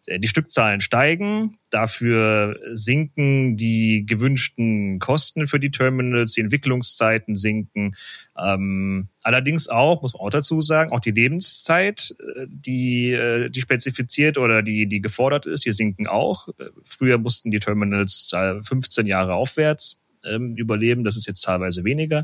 äh, 0.07 0.19
die 0.19 0.27
Stückzahlen 0.27 0.81
steigen, 0.81 1.57
dafür 1.69 2.59
sinken 2.73 3.57
die 3.57 4.05
gewünschten 4.07 4.99
Kosten 4.99 5.47
für 5.47 5.59
die 5.59 5.71
Terminals, 5.71 6.33
die 6.33 6.41
Entwicklungszeiten 6.41 7.35
sinken. 7.35 7.95
Ähm, 8.37 9.09
allerdings 9.21 9.67
auch, 9.67 10.01
muss 10.01 10.13
man 10.13 10.21
auch 10.21 10.29
dazu 10.31 10.61
sagen, 10.61 10.91
auch 10.91 10.99
die 10.99 11.11
Lebenszeit, 11.11 12.15
äh, 12.19 12.47
die, 12.49 13.11
äh, 13.11 13.49
die 13.49 13.61
spezifiziert 13.61 14.39
oder 14.39 14.63
die, 14.63 14.87
die 14.87 15.01
gefordert 15.01 15.45
ist, 15.45 15.65
die 15.65 15.73
sinken 15.73 16.07
auch. 16.07 16.47
Früher 16.83 17.19
mussten 17.19 17.51
die 17.51 17.59
Terminals 17.59 18.31
15 18.63 19.05
Jahre 19.05 19.35
aufwärts 19.35 20.04
ähm, 20.29 20.55
überleben. 20.55 21.03
Das 21.03 21.17
ist 21.17 21.27
jetzt 21.27 21.41
teilweise 21.41 21.83
weniger. 21.83 22.23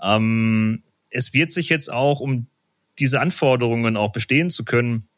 Ähm, 0.00 0.82
es 1.10 1.34
wird 1.34 1.52
sich 1.52 1.68
jetzt 1.68 1.90
auch, 1.90 2.20
um 2.20 2.46
diese 2.98 3.20
Anforderungen 3.20 3.96
auch 3.96 4.12
bestehen 4.12 4.50
zu 4.50 4.64
können, 4.64 5.08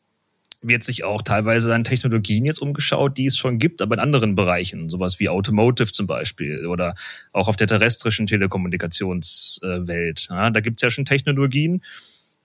wird 0.63 0.85
sich 0.85 1.05
auch 1.05 1.23
teilweise 1.23 1.75
an 1.75 1.85
Technologien 1.85 2.45
jetzt 2.45 2.61
umgeschaut, 2.61 3.17
die 3.17 3.27
es 3.27 3.37
schon 3.37 3.59
gibt, 3.59 3.81
aber 3.81 3.95
in 3.95 4.01
anderen 4.01 4.35
Bereichen, 4.35 4.91
sowas 4.91 5.19
wie 5.19 5.31
Automotive 5.31 5.91
zum 5.91 6.07
Beispiel 6.07 6.67
oder 6.67 6.95
auch 7.33 7.49
auf 7.49 7.57
der 7.57 7.67
terrestrischen 7.67 8.27
Telekommunikationswelt. 8.27 10.29
Ja, 10.29 10.51
da 10.51 10.61
gibt 10.61 10.79
es 10.79 10.83
ja 10.83 10.91
schon 10.91 11.07
Technologien, 11.07 11.81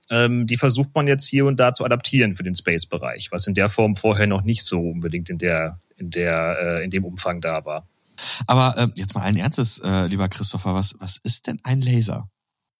ähm, 0.09 0.47
die 0.47 0.57
versucht 0.57 0.95
man 0.95 1.07
jetzt 1.07 1.27
hier 1.27 1.45
und 1.45 1.59
da 1.59 1.73
zu 1.73 1.83
adaptieren 1.83 2.33
für 2.33 2.43
den 2.43 2.55
Space-Bereich, 2.55 3.31
was 3.31 3.47
in 3.47 3.53
der 3.53 3.69
Form 3.69 3.95
vorher 3.95 4.27
noch 4.27 4.43
nicht 4.43 4.63
so 4.63 4.79
unbedingt 4.79 5.29
in 5.29 5.37
der, 5.37 5.79
in 5.97 6.09
der, 6.09 6.57
äh, 6.61 6.83
in 6.85 6.91
dem 6.91 7.03
Umfang 7.03 7.41
da 7.41 7.65
war. 7.65 7.87
Aber 8.47 8.77
äh, 8.77 8.87
jetzt 8.95 9.15
mal 9.15 9.21
ein 9.21 9.37
Ernstes, 9.37 9.79
äh, 9.79 10.07
lieber 10.07 10.29
Christopher, 10.29 10.73
was, 10.73 10.95
was 10.99 11.17
ist 11.17 11.47
denn 11.47 11.59
ein 11.63 11.81
Laser? 11.81 12.29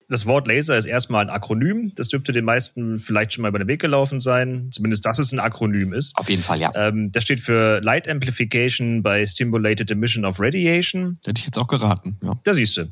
Das 0.07 0.25
Wort 0.27 0.47
Laser 0.47 0.77
ist 0.77 0.85
erstmal 0.85 1.25
ein 1.25 1.29
Akronym. 1.29 1.91
Das 1.95 2.09
dürfte 2.09 2.31
den 2.31 2.45
meisten 2.45 2.99
vielleicht 2.99 3.33
schon 3.33 3.41
mal 3.41 3.47
über 3.47 3.57
den 3.57 3.67
Weg 3.67 3.81
gelaufen 3.81 4.19
sein. 4.19 4.69
Zumindest, 4.71 5.05
dass 5.05 5.17
es 5.17 5.31
ein 5.31 5.39
Akronym 5.39 5.93
ist. 5.93 6.15
Auf 6.17 6.29
jeden 6.29 6.43
Fall, 6.43 6.59
ja. 6.59 6.71
Ähm, 6.75 7.11
das 7.11 7.23
steht 7.23 7.39
für 7.39 7.81
Light 7.81 8.07
Amplification 8.07 9.01
by 9.01 9.25
Stimulated 9.25 9.89
Emission 9.89 10.25
of 10.25 10.39
Radiation. 10.39 11.17
Hätte 11.25 11.39
ich 11.39 11.45
jetzt 11.45 11.57
auch 11.57 11.67
geraten, 11.67 12.19
ja. 12.21 12.39
Da 12.43 12.53
siehst 12.53 12.77
du. 12.77 12.91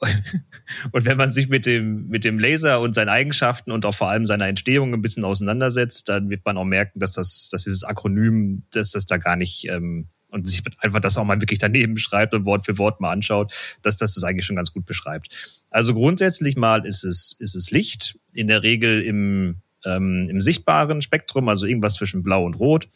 Und 0.92 1.04
wenn 1.04 1.16
man 1.16 1.32
sich 1.32 1.48
mit 1.48 1.66
dem, 1.66 2.06
mit 2.08 2.24
dem 2.24 2.38
Laser 2.38 2.80
und 2.80 2.94
seinen 2.94 3.08
Eigenschaften 3.08 3.72
und 3.72 3.84
auch 3.84 3.94
vor 3.94 4.10
allem 4.10 4.26
seiner 4.26 4.46
Entstehung 4.46 4.94
ein 4.94 5.02
bisschen 5.02 5.24
auseinandersetzt, 5.24 6.08
dann 6.08 6.30
wird 6.30 6.44
man 6.44 6.56
auch 6.56 6.64
merken, 6.64 7.00
dass 7.00 7.12
das, 7.12 7.48
dass 7.50 7.64
dieses 7.64 7.82
Akronym, 7.82 8.62
dass 8.70 8.92
das 8.92 9.06
da 9.06 9.16
gar 9.16 9.36
nicht, 9.36 9.68
ähm, 9.68 10.08
und 10.32 10.48
sich 10.48 10.62
einfach 10.78 11.00
das 11.00 11.16
auch 11.18 11.24
mal 11.24 11.40
wirklich 11.40 11.58
daneben 11.58 11.96
schreibt 11.96 12.34
und 12.34 12.44
Wort 12.44 12.64
für 12.64 12.78
Wort 12.78 13.00
mal 13.00 13.12
anschaut, 13.12 13.52
dass 13.82 13.96
das 13.96 14.14
das 14.14 14.24
eigentlich 14.24 14.46
schon 14.46 14.56
ganz 14.56 14.72
gut 14.72 14.86
beschreibt. 14.86 15.62
Also 15.70 15.94
grundsätzlich 15.94 16.56
mal 16.56 16.84
ist 16.86 17.04
es, 17.04 17.36
ist 17.38 17.54
es 17.54 17.70
Licht, 17.70 18.18
in 18.32 18.48
der 18.48 18.62
Regel 18.62 19.02
im, 19.02 19.56
ähm, 19.84 20.26
im 20.28 20.40
sichtbaren 20.40 21.02
Spektrum, 21.02 21.48
also 21.48 21.66
irgendwas 21.66 21.94
zwischen 21.94 22.22
Blau 22.22 22.44
und 22.44 22.54
Rot. 22.54 22.88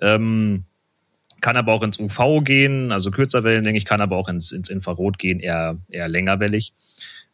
Ähm, 0.00 0.64
kann 1.40 1.56
aber 1.56 1.72
auch 1.72 1.82
ins 1.82 1.98
UV 1.98 2.42
gehen, 2.42 2.90
also 2.90 3.10
kürzer 3.10 3.44
Wellenlänge, 3.44 3.80
kann 3.82 4.00
aber 4.00 4.16
auch 4.16 4.28
ins, 4.28 4.52
ins 4.52 4.68
Infrarot 4.68 5.18
gehen, 5.18 5.40
eher, 5.40 5.78
eher 5.88 6.08
längerwellig. 6.08 6.72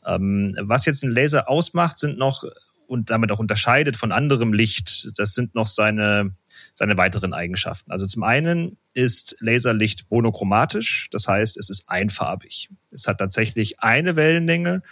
Ähm, 0.06 0.54
was 0.60 0.84
jetzt 0.84 1.04
ein 1.04 1.10
Laser 1.10 1.48
ausmacht, 1.48 1.98
sind 1.98 2.18
noch 2.18 2.44
und 2.86 3.10
damit 3.10 3.32
auch 3.32 3.38
unterscheidet 3.38 3.96
von 3.96 4.12
anderem 4.12 4.52
Licht, 4.52 5.18
das 5.18 5.32
sind 5.32 5.54
noch 5.54 5.66
seine 5.66 6.34
seine 6.74 6.98
weiteren 6.98 7.32
Eigenschaften. 7.32 7.90
Also 7.90 8.04
zum 8.06 8.24
einen 8.24 8.78
ist 8.94 9.36
Laserlicht 9.40 10.10
monochromatisch, 10.10 11.08
das 11.10 11.28
heißt, 11.28 11.56
es 11.56 11.70
ist 11.70 11.88
einfarbig. 11.88 12.68
Es 12.90 13.06
hat 13.06 13.18
tatsächlich 13.18 13.80
eine 13.80 14.16
Wellenlänge 14.16 14.82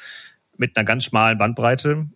mit 0.56 0.76
einer 0.76 0.84
ganz 0.84 1.04
schmalen 1.04 1.38
Bandbreite 1.38 2.08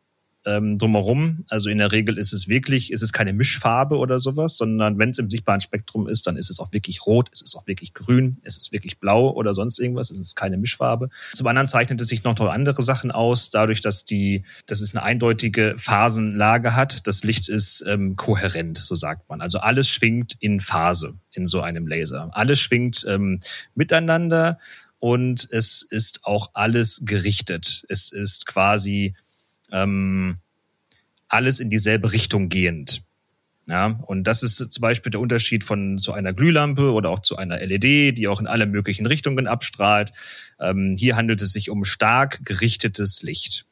ähm, 0.47 0.79
drumherum. 0.79 1.45
Also 1.49 1.69
in 1.69 1.79
der 1.79 1.93
Regel 1.93 2.17
ist 2.19 2.33
es 2.33 2.49
wirklich, 2.49 2.93
ist 2.93 3.03
es 3.03 3.13
keine 3.13 3.33
Mischfarbe 3.33 3.97
oder 3.99 4.21
sowas, 4.21 4.57
sondern 4.57 4.99
wenn 4.99 5.11
es 5.11 5.19
im 5.19 5.31
sichtbaren 5.31 5.61
Spektrum 5.61 6.09
ist, 6.09 6.27
dann 6.27 6.37
ist 6.37 6.51
es 6.51 6.61
auch 6.61 6.73
wirklich 6.73 7.05
rot, 7.07 7.29
es 7.33 7.43
ist 7.43 7.57
auch 7.57 7.67
wirklich 7.67 7.93
grün, 7.93 8.39
es 8.45 8.57
ist 8.57 8.73
wirklich 8.73 8.99
blau 8.99 9.31
oder 9.31 9.53
sonst 9.53 9.79
irgendwas, 9.79 10.11
es 10.11 10.19
ist 10.19 10.37
keine 10.37 10.57
Mischfarbe. 10.57 11.09
Zum 11.33 11.47
anderen 11.47 11.67
zeichnet 11.67 12.01
es 12.01 12.09
sich 12.09 12.23
noch 12.25 12.39
noch 12.39 12.51
andere 12.51 12.83
Sachen 12.83 13.11
aus, 13.11 13.51
dadurch, 13.51 13.81
dass 13.81 14.05
die, 14.05 14.45
dass 14.67 14.81
es 14.81 14.95
eine 14.95 15.03
eindeutige 15.05 15.75
Phasenlage 15.77 16.77
hat. 16.77 17.07
Das 17.07 17.25
Licht 17.25 17.49
ist 17.49 17.85
ähm, 17.87 18.17
kohärent, 18.17 18.79
so 18.79 18.95
sagt 18.95 19.29
man. 19.29 19.41
Also 19.41 19.59
alles 19.59 19.89
schwingt 19.89 20.37
in 20.41 20.61
Phase 20.61 21.15
in 21.33 21.47
so 21.47 21.61
einem 21.61 21.87
Laser. 21.87 22.31
Alles 22.33 22.61
schwingt 22.61 23.05
ähm, 23.09 23.41
miteinander 23.75 24.59
und 24.99 25.49
es 25.51 25.83
ist 25.83 26.21
auch 26.25 26.51
alles 26.55 27.03
gerichtet. 27.05 27.85
Es 27.89 28.11
ist 28.13 28.47
quasi 28.47 29.15
ähm, 29.73 30.39
alles 31.29 31.61
in 31.61 31.71
dieselbe 31.71 32.13
Richtung 32.13 32.49
gehend. 32.49 33.03
Ja, 33.69 33.87
und 34.07 34.25
das 34.25 34.45
ist 34.45 34.59
zum 34.59 34.81
Beispiel 34.81 35.11
der 35.11 35.21
Unterschied 35.21 35.65
von 35.65 35.99
so 35.99 36.13
einer 36.13 36.33
Glühlampe 36.33 36.93
oder 36.93 37.11
auch 37.11 37.19
zu 37.19 37.37
einer 37.37 37.59
LED, 37.59 38.17
die 38.17 38.29
auch 38.29 38.39
in 38.41 38.47
alle 38.47 38.67
möglichen 38.67 39.07
Richtungen 39.07 39.49
abstrahlt. 39.49 40.13
Ähm, 40.61 40.95
hier 40.97 41.17
handelt 41.17 41.43
es 41.43 41.53
sich 41.53 41.69
um 41.69 41.85
stark 41.85 42.45
gerichtetes 42.45 43.23
Licht. 43.23 43.67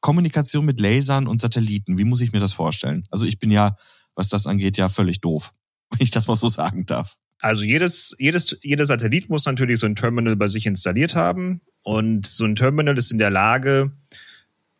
Kommunikation 0.00 0.64
mit 0.64 0.78
Lasern 0.78 1.26
und 1.26 1.40
Satelliten, 1.40 1.98
wie 1.98 2.04
muss 2.04 2.20
ich 2.20 2.30
mir 2.30 2.38
das 2.38 2.52
vorstellen? 2.52 3.04
Also 3.10 3.26
ich 3.26 3.40
bin 3.40 3.50
ja, 3.50 3.74
was 4.14 4.28
das 4.28 4.46
angeht, 4.46 4.76
ja 4.76 4.88
völlig 4.88 5.20
doof, 5.20 5.52
wenn 5.90 6.02
ich 6.02 6.12
das 6.12 6.28
mal 6.28 6.36
so 6.36 6.46
sagen 6.46 6.86
darf. 6.86 7.16
Also 7.40 7.64
jedes, 7.64 8.14
jedes, 8.18 8.56
jeder 8.62 8.84
Satellit 8.84 9.28
muss 9.28 9.44
natürlich 9.44 9.80
so 9.80 9.86
ein 9.86 9.96
Terminal 9.96 10.36
bei 10.36 10.46
sich 10.46 10.66
installiert 10.66 11.16
haben. 11.16 11.60
Und 11.82 12.26
so 12.26 12.44
ein 12.44 12.54
Terminal 12.54 12.96
ist 12.96 13.10
in 13.10 13.18
der 13.18 13.30
Lage, 13.30 13.92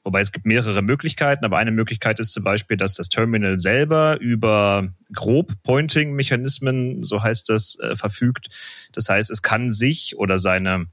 Wobei 0.07 0.21
es 0.21 0.31
gibt 0.31 0.47
mehrere 0.47 0.83
Möglichkeiten, 0.83 1.45
aber 1.45 1.59
eine 1.59 1.73
Möglichkeit 1.73 2.21
ist 2.21 2.31
zum 2.31 2.45
Beispiel, 2.45 2.77
dass 2.77 2.95
das 2.95 3.09
Terminal 3.09 3.59
selber 3.59 4.21
über 4.21 4.89
Grob-Pointing-Mechanismen, 5.13 7.03
so 7.03 7.25
heißt 7.25 7.49
das, 7.49 7.77
äh, 7.81 7.97
verfügt. 7.97 8.47
Das 8.93 9.09
heißt, 9.09 9.33
es 9.33 9.43
kann 9.43 9.69
sich 9.69 10.17
oder 10.17 10.39
seine 10.39 10.87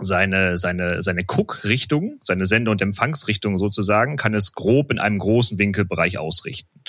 seine, 0.00 0.58
seine, 0.58 1.02
seine 1.02 1.22
Cook-Richtung, 1.22 2.16
seine 2.20 2.46
Sende- 2.46 2.72
und 2.72 2.82
Empfangsrichtung 2.82 3.58
sozusagen, 3.58 4.16
kann 4.16 4.34
es 4.34 4.54
grob 4.54 4.90
in 4.90 4.98
einem 4.98 5.18
großen 5.18 5.60
Winkelbereich 5.60 6.18
ausrichten. 6.18 6.80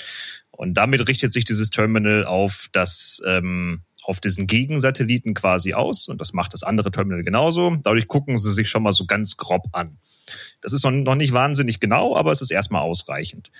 Und 0.50 0.74
damit 0.74 1.08
richtet 1.08 1.32
sich 1.32 1.44
dieses 1.44 1.70
Terminal 1.70 2.24
auf 2.24 2.68
das, 2.72 3.22
ähm, 3.26 3.82
auf 4.04 4.20
diesen 4.20 4.46
Gegensatelliten 4.46 5.34
quasi 5.34 5.74
aus 5.74 6.08
und 6.08 6.20
das 6.20 6.32
macht 6.32 6.52
das 6.52 6.62
andere 6.62 6.90
Terminal 6.90 7.22
genauso. 7.22 7.76
Dadurch 7.82 8.08
gucken 8.08 8.38
sie 8.38 8.52
sich 8.52 8.68
schon 8.68 8.82
mal 8.82 8.92
so 8.92 9.06
ganz 9.06 9.36
grob 9.36 9.66
an. 9.72 9.98
Das 10.60 10.72
ist 10.72 10.84
noch 10.84 11.14
nicht 11.14 11.32
wahnsinnig 11.32 11.80
genau, 11.80 12.16
aber 12.16 12.32
es 12.32 12.42
ist 12.42 12.50
erstmal 12.50 12.82
ausreichend. 12.82 13.50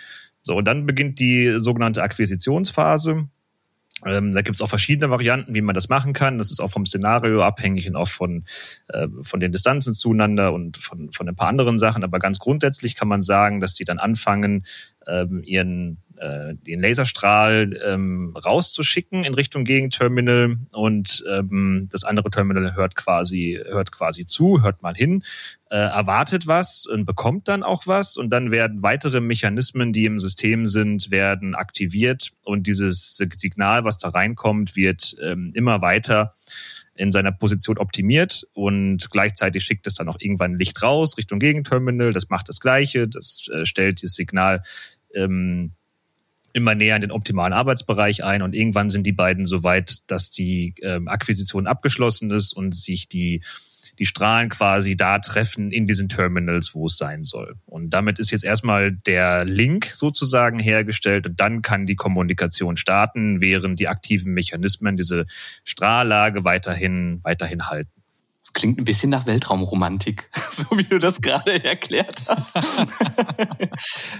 So, 0.42 0.56
und 0.56 0.66
dann 0.66 0.86
beginnt 0.86 1.20
die 1.20 1.58
sogenannte 1.58 2.02
Akquisitionsphase. 2.02 3.28
Ähm, 4.04 4.32
da 4.32 4.42
gibt 4.42 4.56
es 4.56 4.62
auch 4.62 4.68
verschiedene 4.68 5.10
Varianten, 5.10 5.54
wie 5.54 5.62
man 5.62 5.74
das 5.74 5.88
machen 5.88 6.12
kann. 6.12 6.38
Das 6.38 6.50
ist 6.50 6.60
auch 6.60 6.70
vom 6.70 6.84
Szenario 6.84 7.42
abhängig 7.42 7.88
und 7.88 7.96
auch 7.96 8.08
von, 8.08 8.44
äh, 8.88 9.08
von 9.22 9.40
den 9.40 9.52
Distanzen 9.52 9.94
zueinander 9.94 10.52
und 10.52 10.76
von, 10.76 11.10
von 11.12 11.28
ein 11.28 11.34
paar 11.34 11.48
anderen 11.48 11.78
Sachen. 11.78 12.04
Aber 12.04 12.18
ganz 12.18 12.38
grundsätzlich 12.38 12.96
kann 12.96 13.08
man 13.08 13.22
sagen, 13.22 13.60
dass 13.60 13.74
die 13.74 13.84
dann 13.84 13.98
anfangen, 13.98 14.64
ähm, 15.06 15.42
ihren 15.44 15.98
äh, 16.24 16.54
den 16.54 16.80
Laserstrahl 16.80 17.78
ähm, 17.84 18.34
rauszuschicken 18.34 19.24
in 19.24 19.34
Richtung 19.34 19.64
Gegenterminal 19.64 20.56
und 20.72 21.22
ähm, 21.30 21.88
das 21.90 22.04
andere 22.04 22.30
Terminal 22.30 22.74
hört 22.74 22.96
quasi 22.96 23.60
hört 23.66 23.92
quasi 23.92 24.24
zu, 24.24 24.62
hört 24.62 24.82
mal 24.82 24.94
hin, 24.94 25.22
äh, 25.70 25.76
erwartet 25.76 26.46
was 26.46 26.86
und 26.86 27.04
bekommt 27.04 27.48
dann 27.48 27.62
auch 27.62 27.86
was 27.86 28.16
und 28.16 28.30
dann 28.30 28.50
werden 28.50 28.82
weitere 28.82 29.20
Mechanismen, 29.20 29.92
die 29.92 30.06
im 30.06 30.18
System 30.18 30.64
sind, 30.64 31.10
werden 31.10 31.54
aktiviert 31.54 32.32
und 32.46 32.66
dieses 32.66 33.16
Signal, 33.16 33.84
was 33.84 33.98
da 33.98 34.08
reinkommt, 34.08 34.76
wird 34.76 35.16
ähm, 35.22 35.50
immer 35.54 35.82
weiter 35.82 36.32
in 36.94 37.12
seiner 37.12 37.32
Position 37.32 37.76
optimiert 37.76 38.46
und 38.54 39.10
gleichzeitig 39.10 39.64
schickt 39.64 39.86
es 39.86 39.94
dann 39.94 40.08
auch 40.08 40.16
irgendwann 40.20 40.54
Licht 40.54 40.80
raus 40.82 41.18
Richtung 41.18 41.38
Gegenterminal. 41.38 42.12
Das 42.12 42.30
macht 42.30 42.48
das 42.48 42.60
Gleiche, 42.60 43.08
das 43.08 43.48
äh, 43.52 43.66
stellt 43.66 44.02
das 44.02 44.14
Signal 44.14 44.62
ähm, 45.14 45.72
immer 46.54 46.74
näher 46.74 46.96
in 46.96 47.02
den 47.02 47.10
optimalen 47.10 47.52
Arbeitsbereich 47.52 48.24
ein 48.24 48.40
und 48.40 48.54
irgendwann 48.54 48.88
sind 48.88 49.04
die 49.06 49.12
beiden 49.12 49.44
so 49.44 49.62
weit, 49.62 50.10
dass 50.10 50.30
die 50.30 50.74
ähm, 50.82 51.08
Akquisition 51.08 51.66
abgeschlossen 51.66 52.30
ist 52.30 52.54
und 52.54 52.74
sich 52.74 53.08
die 53.08 53.42
die 53.98 54.06
Strahlen 54.06 54.48
quasi 54.48 54.96
da 54.96 55.18
treffen 55.18 55.70
in 55.70 55.86
diesen 55.86 56.08
Terminals, 56.08 56.74
wo 56.74 56.86
es 56.86 56.96
sein 56.96 57.22
soll. 57.22 57.54
Und 57.64 57.90
damit 57.90 58.18
ist 58.18 58.30
jetzt 58.30 58.44
erstmal 58.44 58.92
der 58.92 59.44
Link 59.44 59.86
sozusagen 59.86 60.58
hergestellt 60.58 61.26
und 61.26 61.40
dann 61.40 61.62
kann 61.62 61.86
die 61.86 61.94
Kommunikation 61.94 62.76
starten, 62.76 63.40
während 63.40 63.78
die 63.78 63.88
aktiven 63.88 64.34
Mechanismen 64.34 64.96
diese 64.96 65.26
Strahllage 65.64 66.44
weiterhin, 66.44 67.20
weiterhin 67.22 67.68
halten. 67.68 68.03
Das 68.44 68.52
klingt 68.52 68.78
ein 68.78 68.84
bisschen 68.84 69.08
nach 69.10 69.26
Weltraumromantik, 69.26 70.28
so 70.50 70.76
wie 70.76 70.84
du 70.84 70.98
das 70.98 71.22
gerade 71.22 71.64
erklärt 71.64 72.24
hast. 72.28 72.86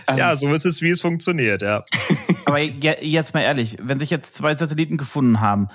ja, 0.17 0.35
so 0.35 0.53
ist 0.55 0.65
es, 0.65 0.81
wie 0.81 0.91
es 0.91 1.03
funktioniert, 1.03 1.61
ja. 1.61 1.85
Aber 2.47 2.59
jetzt 2.59 3.35
mal 3.35 3.41
ehrlich, 3.41 3.77
wenn 3.83 4.01
sich 4.01 4.09
jetzt 4.09 4.35
zwei 4.35 4.57
Satelliten 4.57 4.97
gefunden 4.97 5.41
haben, 5.41 5.69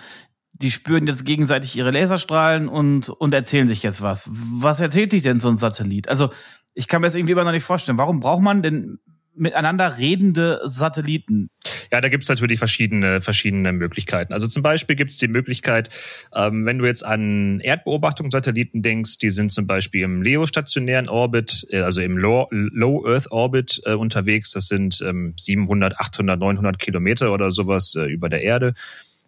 die 0.54 0.72
spüren 0.72 1.06
jetzt 1.06 1.26
gegenseitig 1.26 1.76
ihre 1.76 1.92
Laserstrahlen 1.92 2.68
und, 2.68 3.10
und 3.10 3.34
erzählen 3.34 3.68
sich 3.68 3.84
jetzt 3.84 4.02
was. 4.02 4.30
Was 4.32 4.80
erzählt 4.80 5.12
sich 5.12 5.22
denn 5.22 5.40
so 5.40 5.48
ein 5.48 5.56
Satellit? 5.56 6.10
Also, 6.10 6.32
ich 6.74 6.88
kann 6.88 7.02
mir 7.02 7.08
das 7.08 7.16
irgendwie 7.16 7.34
immer 7.34 7.44
noch 7.44 7.52
nicht 7.52 7.64
vorstellen. 7.64 7.98
Warum 7.98 8.20
braucht 8.20 8.42
man 8.42 8.64
denn 8.64 9.00
miteinander 9.36 9.98
redende 9.98 10.62
Satelliten? 10.66 11.50
Ja, 11.92 12.02
da 12.02 12.10
gibt 12.10 12.24
es 12.24 12.30
natürlich 12.30 12.60
verschiedene, 12.60 13.22
verschiedene 13.22 13.72
Möglichkeiten. 13.74 14.34
Also 14.34 14.48
zum 14.48 14.62
Beispiel 14.62 14.96
gibt 14.96 15.12
es 15.12 15.18
die 15.18 15.28
Möglichkeit, 15.28 15.90
ähm, 16.36 16.66
wenn 16.66 16.78
du 16.78 16.86
jetzt 16.86 17.06
an 17.06 17.60
Erdbeobachtungssatelliten 17.62 18.84
denkst, 18.84 19.18
die 19.18 19.32
sind 19.32 19.52
zum 19.52 19.66
Beispiel 19.66 20.04
im 20.04 20.22
LEO-stationären 20.22 21.10
Orbit, 21.10 21.66
äh, 21.72 21.80
also 21.80 22.02
im 22.02 22.18
Low, 22.18 22.48
Low 22.52 23.06
Earth 23.08 23.32
Orbit 23.32 23.82
äh, 23.86 23.94
unterwegs. 23.94 24.52
Das 24.52 24.68
sind 24.68 25.02
ähm, 25.02 25.34
700, 25.38 26.00
800, 26.00 26.40
900 26.40 26.80
Kilometer 26.80 27.34
oder 27.34 27.52
sowas 27.52 27.96
äh, 27.96 28.06
über 28.06 28.30
der 28.30 28.44
Erde. 28.44 28.74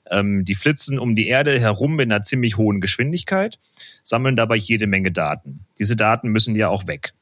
Ähm, 0.09 0.43
die 0.45 0.55
flitzen 0.55 0.99
um 0.99 1.15
die 1.15 1.27
Erde 1.27 1.59
herum 1.59 1.99
in 1.99 2.11
einer 2.11 2.21
ziemlich 2.21 2.57
hohen 2.57 2.81
Geschwindigkeit, 2.81 3.57
sammeln 4.03 4.35
dabei 4.35 4.55
jede 4.57 4.85
Menge 4.87 5.11
Daten. 5.11 5.65
Diese 5.79 5.95
Daten 5.95 6.29
müssen 6.29 6.55
ja 6.55 6.67
auch 6.69 6.87
weg. 6.87 7.13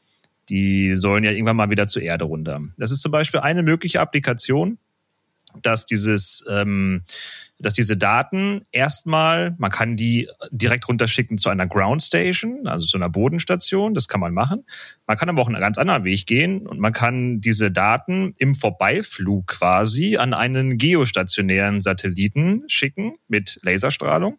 Die 0.49 0.95
sollen 0.95 1.23
ja 1.23 1.31
irgendwann 1.31 1.57
mal 1.57 1.69
wieder 1.69 1.87
zur 1.87 2.01
Erde 2.01 2.25
runter. 2.25 2.61
Das 2.77 2.91
ist 2.91 3.01
zum 3.01 3.11
Beispiel 3.11 3.39
eine 3.39 3.63
mögliche 3.63 3.99
Applikation, 4.01 4.77
dass 5.61 5.85
dieses 5.85 6.45
ähm, 6.49 7.03
dass 7.59 7.73
diese 7.73 7.97
Daten 7.97 8.61
erstmal, 8.71 9.53
man 9.57 9.69
kann 9.69 9.97
die 9.97 10.29
direkt 10.51 10.87
runterschicken 10.87 11.37
zu 11.37 11.49
einer 11.49 11.67
Ground 11.67 12.01
Station, 12.01 12.67
also 12.67 12.87
zu 12.87 12.97
einer 12.97 13.09
Bodenstation, 13.09 13.93
das 13.93 14.07
kann 14.07 14.21
man 14.21 14.33
machen. 14.33 14.65
Man 15.07 15.17
kann 15.17 15.29
aber 15.29 15.41
auch 15.41 15.47
einen 15.47 15.59
ganz 15.59 15.77
anderen 15.77 16.05
Weg 16.05 16.25
gehen 16.25 16.65
und 16.65 16.79
man 16.79 16.93
kann 16.93 17.41
diese 17.41 17.69
Daten 17.69 18.33
im 18.37 18.55
Vorbeiflug 18.55 19.47
quasi 19.47 20.15
an 20.15 20.33
einen 20.33 20.77
geostationären 20.77 21.81
Satelliten 21.81 22.63
schicken 22.67 23.15
mit 23.27 23.59
Laserstrahlung. 23.63 24.37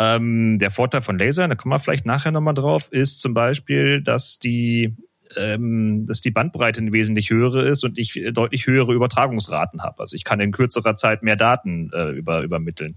Ähm, 0.00 0.56
der 0.56 0.70
Vorteil 0.70 1.02
von 1.02 1.18
Laser, 1.18 1.46
da 1.46 1.54
kommen 1.54 1.74
wir 1.74 1.78
vielleicht 1.78 2.06
nachher 2.06 2.32
nochmal 2.32 2.54
drauf, 2.54 2.88
ist 2.90 3.20
zum 3.20 3.34
Beispiel, 3.34 4.00
dass 4.00 4.38
die 4.38 4.96
ähm, 5.36 6.06
dass 6.06 6.22
die 6.22 6.30
Bandbreite 6.30 6.80
wesentlich 6.90 7.28
höhere 7.28 7.68
ist 7.68 7.84
und 7.84 7.98
ich 7.98 8.18
deutlich 8.32 8.66
höhere 8.66 8.94
Übertragungsraten 8.94 9.82
habe. 9.82 10.00
Also 10.00 10.16
ich 10.16 10.24
kann 10.24 10.40
in 10.40 10.52
kürzerer 10.52 10.96
Zeit 10.96 11.22
mehr 11.22 11.36
Daten 11.36 11.90
äh, 11.92 12.12
über, 12.12 12.40
übermitteln. 12.40 12.94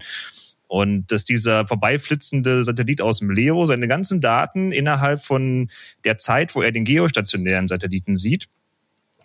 Und 0.66 1.12
dass 1.12 1.24
dieser 1.24 1.66
vorbeiflitzende 1.66 2.64
Satellit 2.64 3.02
aus 3.02 3.18
dem 3.18 3.30
Leo 3.30 3.66
seine 3.66 3.86
ganzen 3.86 4.22
Daten 4.22 4.72
innerhalb 4.72 5.20
von 5.20 5.68
der 6.04 6.16
Zeit, 6.16 6.54
wo 6.54 6.62
er 6.62 6.72
den 6.72 6.84
geostationären 6.84 7.68
Satelliten 7.68 8.16
sieht, 8.16 8.48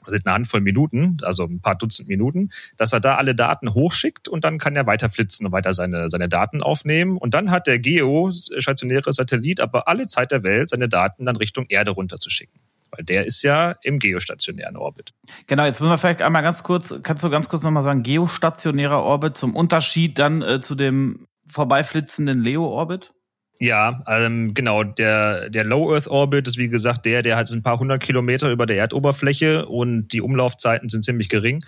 also 0.10 0.24
eine 0.26 0.34
Handvoll 0.34 0.62
Minuten, 0.62 1.18
also 1.22 1.46
ein 1.46 1.62
paar 1.62 1.76
Dutzend 1.76 2.10
Minuten, 2.10 2.50
dass 2.78 2.94
er 2.94 3.00
da 3.00 3.16
alle 3.16 3.36
Daten 3.36 3.74
hochschickt 3.74 4.28
und 4.28 4.44
dann 4.44 4.58
kann 4.58 4.76
er 4.76 4.88
weiter 4.88 5.10
flitzen 5.10 5.46
und 5.46 5.52
weiter 5.52 5.74
seine, 5.74 6.10
seine 6.10 6.30
Daten 6.30 6.62
aufnehmen. 6.62 7.18
Und 7.18 7.34
dann 7.34 7.52
hat 7.52 7.68
der 7.68 7.80
geostationäre 7.80 9.14
Satellit 9.14 9.60
aber 9.60 9.88
alle 9.88 10.08
Zeit 10.08 10.32
der 10.32 10.44
Welt, 10.44 10.70
seine 10.70 10.90
Daten 10.90 11.26
dann 11.26 11.36
Richtung 11.36 11.66
Erde 11.70 11.92
runterzuschicken 11.92 12.60
weil 12.92 13.04
der 13.06 13.26
ist 13.26 13.44
ja 13.44 13.76
im 13.84 14.00
geostationären 14.00 14.76
Orbit. 14.76 15.14
Genau, 15.46 15.66
jetzt 15.66 15.80
müssen 15.80 15.92
wir 15.92 15.98
vielleicht 16.00 16.24
einmal 16.24 16.42
ganz 16.42 16.64
kurz, 16.64 16.96
kannst 17.04 17.24
du 17.24 17.30
ganz 17.30 17.48
kurz 17.48 17.62
nochmal 17.62 17.84
sagen, 17.84 18.02
geostationärer 18.02 19.04
Orbit 19.04 19.38
zum 19.38 19.56
Unterschied 19.56 20.18
dann 20.18 20.42
äh, 20.42 20.60
zu 20.60 20.74
dem 20.74 21.28
vorbeiflitzenden 21.48 22.42
Leo-Orbit? 22.42 23.14
Ja, 23.60 24.04
ähm, 24.08 24.54
genau. 24.54 24.84
Der, 24.84 25.50
der 25.50 25.66
Low 25.66 25.94
Earth 25.94 26.08
Orbit 26.08 26.48
ist 26.48 26.58
wie 26.58 26.70
gesagt 26.70 27.06
der, 27.06 27.22
der 27.22 27.36
hat 27.36 27.52
ein 27.52 27.64
paar 27.64 27.78
hundert 27.78 28.02
Kilometer 28.02 28.52
über 28.52 28.66
der 28.66 28.78
Erdoberfläche 28.78 29.66
und 29.66 30.10
die 30.10 30.22
Umlaufzeiten 30.22 30.88
sind 30.88 31.04
ziemlich 31.04 31.28
gering 31.28 31.64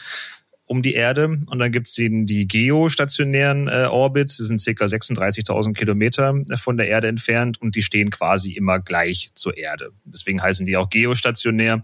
um 0.72 0.82
die 0.82 0.94
Erde. 0.94 1.26
Und 1.26 1.60
dann 1.60 1.74
gibt's 1.74 1.96
die, 1.96 2.26
die 2.26 2.48
geostationären 2.48 3.68
äh, 3.68 3.88
Orbits, 3.92 4.38
die 4.38 4.46
sind 4.46 4.62
circa 4.62 4.86
36.000 4.86 5.74
Kilometer 5.74 6.34
äh, 6.50 6.56
von 6.56 6.78
der 6.78 6.88
Erde 6.88 7.10
entfernt 7.10 7.62
und 7.62 7.76
die 7.76 7.82
stehen 7.82 8.10
quasi 8.10 8.54
immer 8.54 8.80
gleich 8.80 9.32
zur 9.36 9.58
Erde. 9.58 9.92
Deswegen 10.06 10.42
heißen 10.42 10.66
die 10.66 10.78
auch 10.78 10.90
geostationär. 10.90 11.84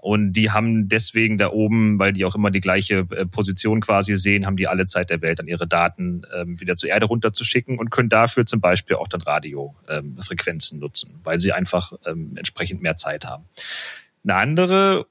Und 0.00 0.34
die 0.34 0.50
haben 0.50 0.88
deswegen 0.88 1.38
da 1.38 1.50
oben, 1.50 1.98
weil 1.98 2.12
die 2.12 2.24
auch 2.24 2.34
immer 2.34 2.50
die 2.50 2.60
gleiche 2.60 3.06
äh, 3.10 3.26
Position 3.26 3.80
quasi 3.80 4.16
sehen, 4.16 4.46
haben 4.46 4.56
die 4.56 4.68
alle 4.68 4.86
Zeit 4.86 5.10
der 5.10 5.22
Welt 5.22 5.38
dann 5.38 5.48
ihre 5.48 5.66
Daten 5.66 6.22
ähm, 6.34 6.60
wieder 6.60 6.76
zur 6.76 6.90
Erde 6.90 7.06
runterzuschicken 7.06 7.78
und 7.78 7.90
können 7.90 8.08
dafür 8.08 8.46
zum 8.46 8.60
Beispiel 8.60 8.96
auch 8.96 9.08
dann 9.08 9.22
Radiofrequenzen 9.22 10.76
ähm, 10.76 10.80
nutzen, 10.80 11.20
weil 11.24 11.40
sie 11.40 11.52
einfach 11.52 11.92
ähm, 12.06 12.34
entsprechend 12.36 12.82
mehr 12.82 12.96
Zeit 12.96 13.24
haben. 13.24 13.44
Eine 14.22 14.36
andere 14.36 15.06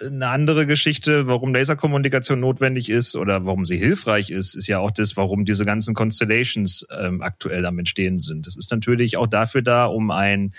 eine 0.00 0.28
andere 0.28 0.66
Geschichte, 0.66 1.26
warum 1.26 1.54
Laserkommunikation 1.54 2.40
notwendig 2.40 2.88
ist 2.88 3.14
oder 3.16 3.44
warum 3.44 3.64
sie 3.64 3.76
hilfreich 3.76 4.30
ist, 4.30 4.54
ist 4.54 4.66
ja 4.66 4.78
auch 4.78 4.90
das, 4.90 5.16
warum 5.16 5.44
diese 5.44 5.64
ganzen 5.64 5.94
Constellations 5.94 6.86
ähm, 6.96 7.20
aktuell 7.20 7.66
am 7.66 7.78
Entstehen 7.78 8.18
sind. 8.18 8.46
Das 8.46 8.56
ist 8.56 8.70
natürlich 8.70 9.16
auch 9.16 9.26
dafür 9.26 9.62
da, 9.62 9.86
um 9.86 10.10
ein 10.10 10.52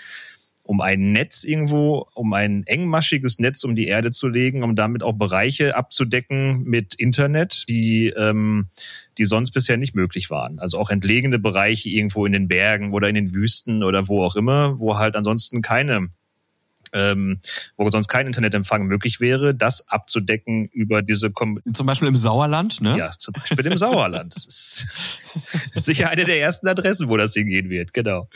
um 0.64 0.80
ein 0.80 1.12
Netz 1.12 1.44
irgendwo, 1.44 2.08
um 2.14 2.32
ein 2.32 2.64
engmaschiges 2.66 3.38
Netz 3.38 3.64
um 3.64 3.76
die 3.76 3.86
Erde 3.86 4.10
zu 4.10 4.28
legen, 4.28 4.62
um 4.62 4.74
damit 4.74 5.02
auch 5.02 5.12
Bereiche 5.12 5.76
abzudecken 5.76 6.64
mit 6.64 6.94
Internet, 6.94 7.64
die, 7.68 8.08
ähm, 8.08 8.68
die 9.18 9.26
sonst 9.26 9.52
bisher 9.52 9.76
nicht 9.76 9.94
möglich 9.94 10.30
waren. 10.30 10.58
Also 10.58 10.78
auch 10.78 10.90
entlegene 10.90 11.38
Bereiche 11.38 11.90
irgendwo 11.90 12.26
in 12.26 12.32
den 12.32 12.48
Bergen 12.48 12.92
oder 12.92 13.08
in 13.08 13.14
den 13.14 13.34
Wüsten 13.34 13.84
oder 13.84 14.08
wo 14.08 14.24
auch 14.24 14.36
immer, 14.36 14.78
wo 14.80 14.98
halt 14.98 15.16
ansonsten 15.16 15.62
keine 15.62 16.08
ähm, 16.94 17.40
wo 17.76 17.88
sonst 17.90 18.08
kein 18.08 18.26
Internetempfang 18.26 18.84
möglich 18.86 19.20
wäre, 19.20 19.54
das 19.54 19.88
abzudecken 19.88 20.68
über 20.68 21.02
diese 21.02 21.30
Kom 21.30 21.60
Zum 21.72 21.86
Beispiel 21.86 22.08
im 22.08 22.16
Sauerland, 22.16 22.80
ne? 22.80 22.96
Ja, 22.96 23.10
zum 23.10 23.32
Beispiel 23.32 23.66
im 23.66 23.76
Sauerland. 23.76 24.34
Das 24.34 24.46
ist 24.46 25.44
sicher 25.84 26.08
eine 26.08 26.24
der 26.24 26.40
ersten 26.40 26.68
Adressen, 26.68 27.08
wo 27.08 27.16
das 27.16 27.34
hingehen 27.34 27.68
wird, 27.68 27.92
genau. 27.92 28.28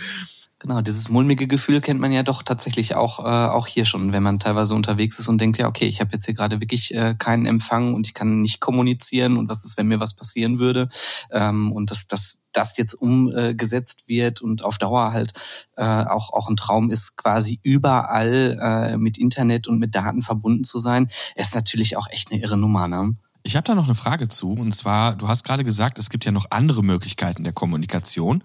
Genau, 0.61 0.81
dieses 0.81 1.09
mulmige 1.09 1.47
Gefühl 1.47 1.81
kennt 1.81 2.01
man 2.01 2.11
ja 2.11 2.25
doch 2.25 2.42
tatsächlich 2.42 2.97
auch, 2.97 3.21
äh, 3.21 3.23
auch 3.23 3.68
hier 3.68 3.85
schon, 3.85 4.12
wenn 4.12 4.25
man 4.25 4.40
teilweise 4.40 4.75
unterwegs 4.75 5.21
ist 5.21 5.29
und 5.29 5.40
denkt, 5.40 5.57
ja, 5.59 5.68
okay, 5.68 5.85
ich 5.85 6.01
habe 6.01 6.11
jetzt 6.12 6.25
hier 6.25 6.35
gerade 6.35 6.61
wirklich 6.61 6.92
äh, 6.92 7.14
keinen 7.16 7.47
Empfang 7.47 7.94
und 7.94 8.09
ich 8.09 8.14
kann 8.14 8.42
nicht 8.42 8.59
kommunizieren 8.59 9.37
und 9.37 9.49
was 9.49 9.64
ist, 9.64 9.79
wenn 9.79 9.87
mir 9.87 10.01
was 10.01 10.14
passieren 10.14 10.59
würde. 10.59 10.88
Ähm, 11.31 11.71
und 11.71 11.92
dass, 11.92 12.09
dass 12.09 12.47
das 12.51 12.77
jetzt 12.77 12.94
umgesetzt 12.94 14.09
wird 14.09 14.40
und 14.40 14.64
auf 14.64 14.79
Dauer 14.79 15.12
halt 15.12 15.33
äh, 15.77 15.85
auch, 15.85 16.33
auch 16.33 16.49
ein 16.49 16.57
Traum 16.57 16.90
ist, 16.90 17.16
quasi 17.16 17.61
überall 17.62 18.59
äh, 18.61 18.97
mit 18.97 19.16
Internet 19.16 19.68
und 19.68 19.79
mit 19.79 19.94
Daten 19.94 20.23
verbunden 20.23 20.64
zu 20.64 20.81
sein, 20.81 21.07
ist 21.37 21.55
natürlich 21.55 21.97
auch 21.97 22.09
echt 22.11 22.33
eine 22.33 22.42
irre 22.42 22.59
Nummer. 22.59 22.88
Ne? 22.88 23.14
Ich 23.49 23.57
habe 23.57 23.65
da 23.65 23.75
noch 23.75 23.87
eine 23.87 23.95
Frage 23.95 24.29
zu. 24.29 24.53
Und 24.53 24.73
zwar, 24.73 25.17
du 25.17 25.27
hast 25.27 25.43
gerade 25.43 25.65
gesagt, 25.65 25.99
es 25.99 26.11
gibt 26.11 26.27
ja 26.27 26.33
noch 26.33 26.49
andere 26.51 26.83
Möglichkeiten 26.83 27.45
der 27.45 27.55
Kommunikation. 27.55 28.45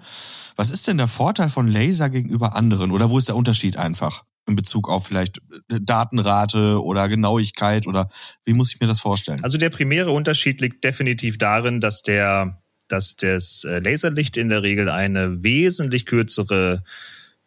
Was 0.55 0.69
ist 0.69 0.87
denn 0.87 0.95
der 0.95 1.09
Vorteil 1.09 1.49
von 1.49 1.67
Laser 1.67 2.09
gegenüber 2.09 2.55
anderen? 2.55 2.89
Oder 2.89 3.09
wo 3.09 3.17
ist 3.17 3.27
der 3.27 3.35
Unterschied 3.35 3.77
einfach? 3.77 4.23
in 4.45 4.57
Bezug 4.57 4.89
auf 4.89 5.07
vielleicht 5.07 5.41
Datenrate 5.69 6.83
oder 6.83 7.07
Genauigkeit 7.07 7.87
oder 7.87 8.09
wie 8.43 8.51
muss 8.51 8.73
ich 8.73 8.81
mir 8.81 8.87
das 8.87 8.99
vorstellen? 8.99 9.41
Also 9.41 9.57
der 9.57 9.69
primäre 9.69 10.11
Unterschied 10.11 10.59
liegt 10.59 10.83
definitiv 10.83 11.37
darin, 11.37 11.79
dass 11.79 12.01
der, 12.01 12.61
dass 12.89 13.15
das 13.15 13.63
äh, 13.63 13.79
Laserlicht 13.79 14.35
in 14.35 14.49
der 14.49 14.61
Regel 14.61 14.89
eine 14.89 15.43
wesentlich 15.43 16.05
kürzere 16.05 16.83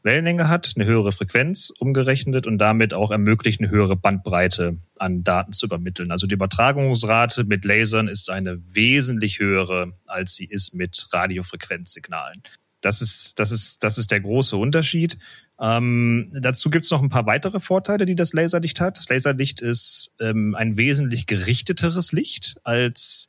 Wellenlänge 0.07 0.49
hat, 0.49 0.73
eine 0.77 0.87
höhere 0.87 1.13
Frequenz 1.13 1.71
umgerechnet 1.79 2.47
und 2.47 2.57
damit 2.57 2.95
auch 2.95 3.11
ermöglicht, 3.11 3.61
eine 3.61 3.69
höhere 3.69 3.97
Bandbreite 3.97 4.79
an 4.99 5.23
Daten 5.23 5.53
zu 5.53 5.67
übermitteln. 5.67 6.11
Also 6.11 6.27
die 6.27 6.35
Übertragungsrate 6.35 7.45
mit 7.45 7.67
Lasern 7.67 8.09
ist 8.09 8.31
eine 8.31 8.63
wesentlich 8.73 9.39
höhere, 9.39 9.93
als 10.07 10.35
sie 10.35 10.47
ist 10.47 10.75
mit 10.75 11.09
Radiofrequenzsignalen. 11.13 12.43
Das 12.81 13.03
ist, 13.03 13.39
das 13.41 13.51
ist, 13.51 13.83
das 13.83 13.99
ist 13.99 14.11
der 14.11 14.21
große 14.21 14.57
Unterschied. 14.57 15.19
Ähm, 15.61 16.31
dazu 16.33 16.71
gibt 16.71 16.85
es 16.85 16.91
noch 16.91 17.03
ein 17.03 17.09
paar 17.09 17.27
weitere 17.27 17.59
Vorteile, 17.59 18.07
die 18.07 18.15
das 18.15 18.33
Laserlicht 18.33 18.81
hat. 18.81 18.99
Das 18.99 19.09
Laserlicht 19.09 19.61
ist 19.61 20.15
ähm, 20.21 20.55
ein 20.55 20.77
wesentlich 20.77 21.27
gerichteteres 21.27 22.13
Licht 22.13 22.57
als 22.63 23.29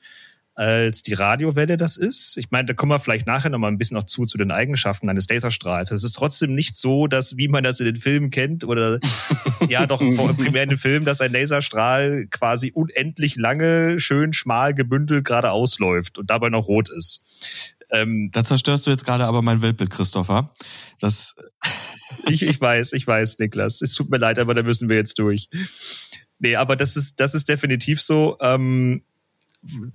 als 0.58 1.04
die 1.04 1.13
Radiowelle 1.13 1.78
das 1.78 1.98
ist. 1.98 2.36
Ich 2.36 2.50
meine, 2.50 2.65
da 2.65 2.74
kommen 2.74 2.91
wir 2.91 3.00
vielleicht 3.00 3.28
nachher 3.28 3.52
noch 3.52 3.60
mal 3.60 3.67
ein 3.67 3.78
bisschen 3.78 3.96
noch 3.96 4.06
zu, 4.06 4.26
zu 4.26 4.39
den 4.39 4.52
Eigenschaften 4.52 5.08
eines 5.08 5.30
Laserstrahls. 5.30 5.91
Es 5.91 6.04
ist 6.04 6.13
trotzdem 6.13 6.56
nicht 6.56 6.76
so, 6.76 7.06
dass, 7.06 7.38
wie 7.38 7.48
man 7.48 7.63
das 7.63 7.80
in 7.80 7.86
den 7.86 7.96
Filmen 7.98 8.32
kennt, 8.32 8.63
oder 8.63 9.00
ja 9.70 9.86
doch 9.86 10.00
primär 10.00 10.63
in 10.63 10.70
den 10.70 10.78
Filmen, 10.80 11.06
dass 11.06 11.22
ein 11.22 11.32
Laserstrahl 11.32 12.26
quasi 12.32 12.72
unendlich 12.74 13.36
lange, 13.36 14.00
schön 14.00 14.34
schmal 14.34 14.74
gebündelt 14.74 15.26
geradeaus 15.26 15.78
läuft 15.78 16.17
und 16.17 16.32
dabei 16.32 16.50
noch 16.50 16.67
rot 16.67 16.89
ist. 16.89 17.76
Ähm, 17.91 18.32
da 18.34 18.43
zerstörst 18.43 18.88
du 18.88 18.91
jetzt 18.91 19.06
gerade 19.06 19.26
aber 19.26 19.43
mein 19.43 19.62
Weltbild, 19.62 19.91
Christopher. 19.91 20.52
Das 21.00 21.36
ich, 22.28 22.41
ich 22.41 22.60
weiß, 22.60 22.93
ich 22.93 23.06
weiß, 23.06 23.38
Niklas. 23.38 23.82
Es 23.84 23.93
tut 23.93 24.10
mir 24.10 24.17
leid, 24.17 24.39
aber 24.39 24.56
da 24.56 24.63
müssen 24.63 24.89
wir 24.89 24.98
jetzt 24.98 25.20
durch. 25.20 25.50
Nee, 26.39 26.56
aber 26.56 26.76
das 26.76 26.96
ist, 26.96 27.20
das 27.20 27.36
ist 27.36 27.48
definitiv 27.48 28.02
so. 28.02 28.38
Ähm, 28.41 29.04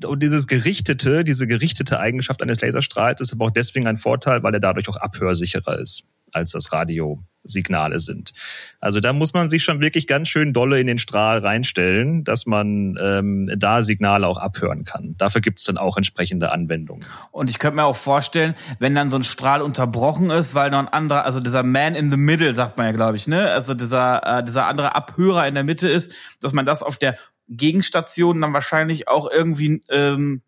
und 0.05 0.23
dieses 0.23 0.47
gerichtete, 0.47 1.25
diese 1.25 1.47
gerichtete 1.47 1.99
Eigenschaft 1.99 2.43
eines 2.43 2.61
Laserstrahls 2.61 3.21
ist 3.21 3.33
aber 3.33 3.47
auch 3.47 3.51
deswegen 3.51 3.87
ein 3.87 3.97
Vorteil, 3.97 4.43
weil 4.43 4.55
er 4.55 4.61
dadurch 4.61 4.89
auch 4.89 4.97
abhörsicherer 4.97 5.79
ist 5.79 6.09
als 6.35 6.53
das 6.53 6.73
Radiosignale 6.73 8.01
sind. 8.01 8.33
Also 8.81 9.01
da 9.01 9.13
muss 9.13 9.35
man 9.35 9.51
sich 9.51 9.63
schon 9.63 9.81
wirklich 9.81 10.07
ganz 10.07 10.29
schön 10.29 10.53
dolle 10.53 10.81
in 10.81 10.87
den 10.87 10.99
Strahl 10.99 11.39
reinstellen, 11.39 12.25
dass 12.25 12.47
man 12.47 12.99
ähm, 13.01 13.51
da 13.57 13.83
Signale 13.83 14.27
auch 14.27 14.39
abhören 14.39 14.85
kann. 14.85 15.15
Dafür 15.19 15.41
gibt's 15.41 15.65
dann 15.65 15.79
auch 15.79 15.97
entsprechende 15.97 16.53
Anwendungen. 16.53 17.05
Und 17.31 17.51
ich 17.51 17.59
könnte 17.59 17.77
mir 17.77 17.85
auch 17.85 17.97
vorstellen, 17.97 18.55
wenn 18.79 18.95
dann 18.95 19.11
so 19.11 19.17
ein 19.17 19.25
Strahl 19.25 19.63
unterbrochen 19.63 20.31
ist, 20.31 20.55
weil 20.55 20.71
noch 20.71 20.79
ein 20.79 20.89
anderer, 20.89 21.25
also 21.25 21.41
dieser 21.41 21.63
Man 21.63 21.95
in 21.95 22.11
the 22.11 22.17
Middle, 22.17 22.55
sagt 22.55 22.77
man 22.79 22.87
ja, 22.87 22.93
glaube 22.93 23.17
ich, 23.17 23.27
ne? 23.29 23.51
Also 23.51 23.75
dieser, 23.75 24.39
äh, 24.39 24.45
dieser 24.45 24.67
andere 24.67 24.95
Abhörer 24.95 25.47
in 25.47 25.55
der 25.55 25.65
Mitte 25.65 25.89
ist, 25.89 26.13
dass 26.41 26.53
man 26.53 26.67
das 26.67 26.83
auf 26.83 26.99
der 26.99 27.17
Gegenstation 27.57 28.41
dann 28.41 28.53
wahrscheinlich 28.53 29.09
auch 29.09 29.31
irgendwie 29.31 29.81
ähm, 29.89 30.43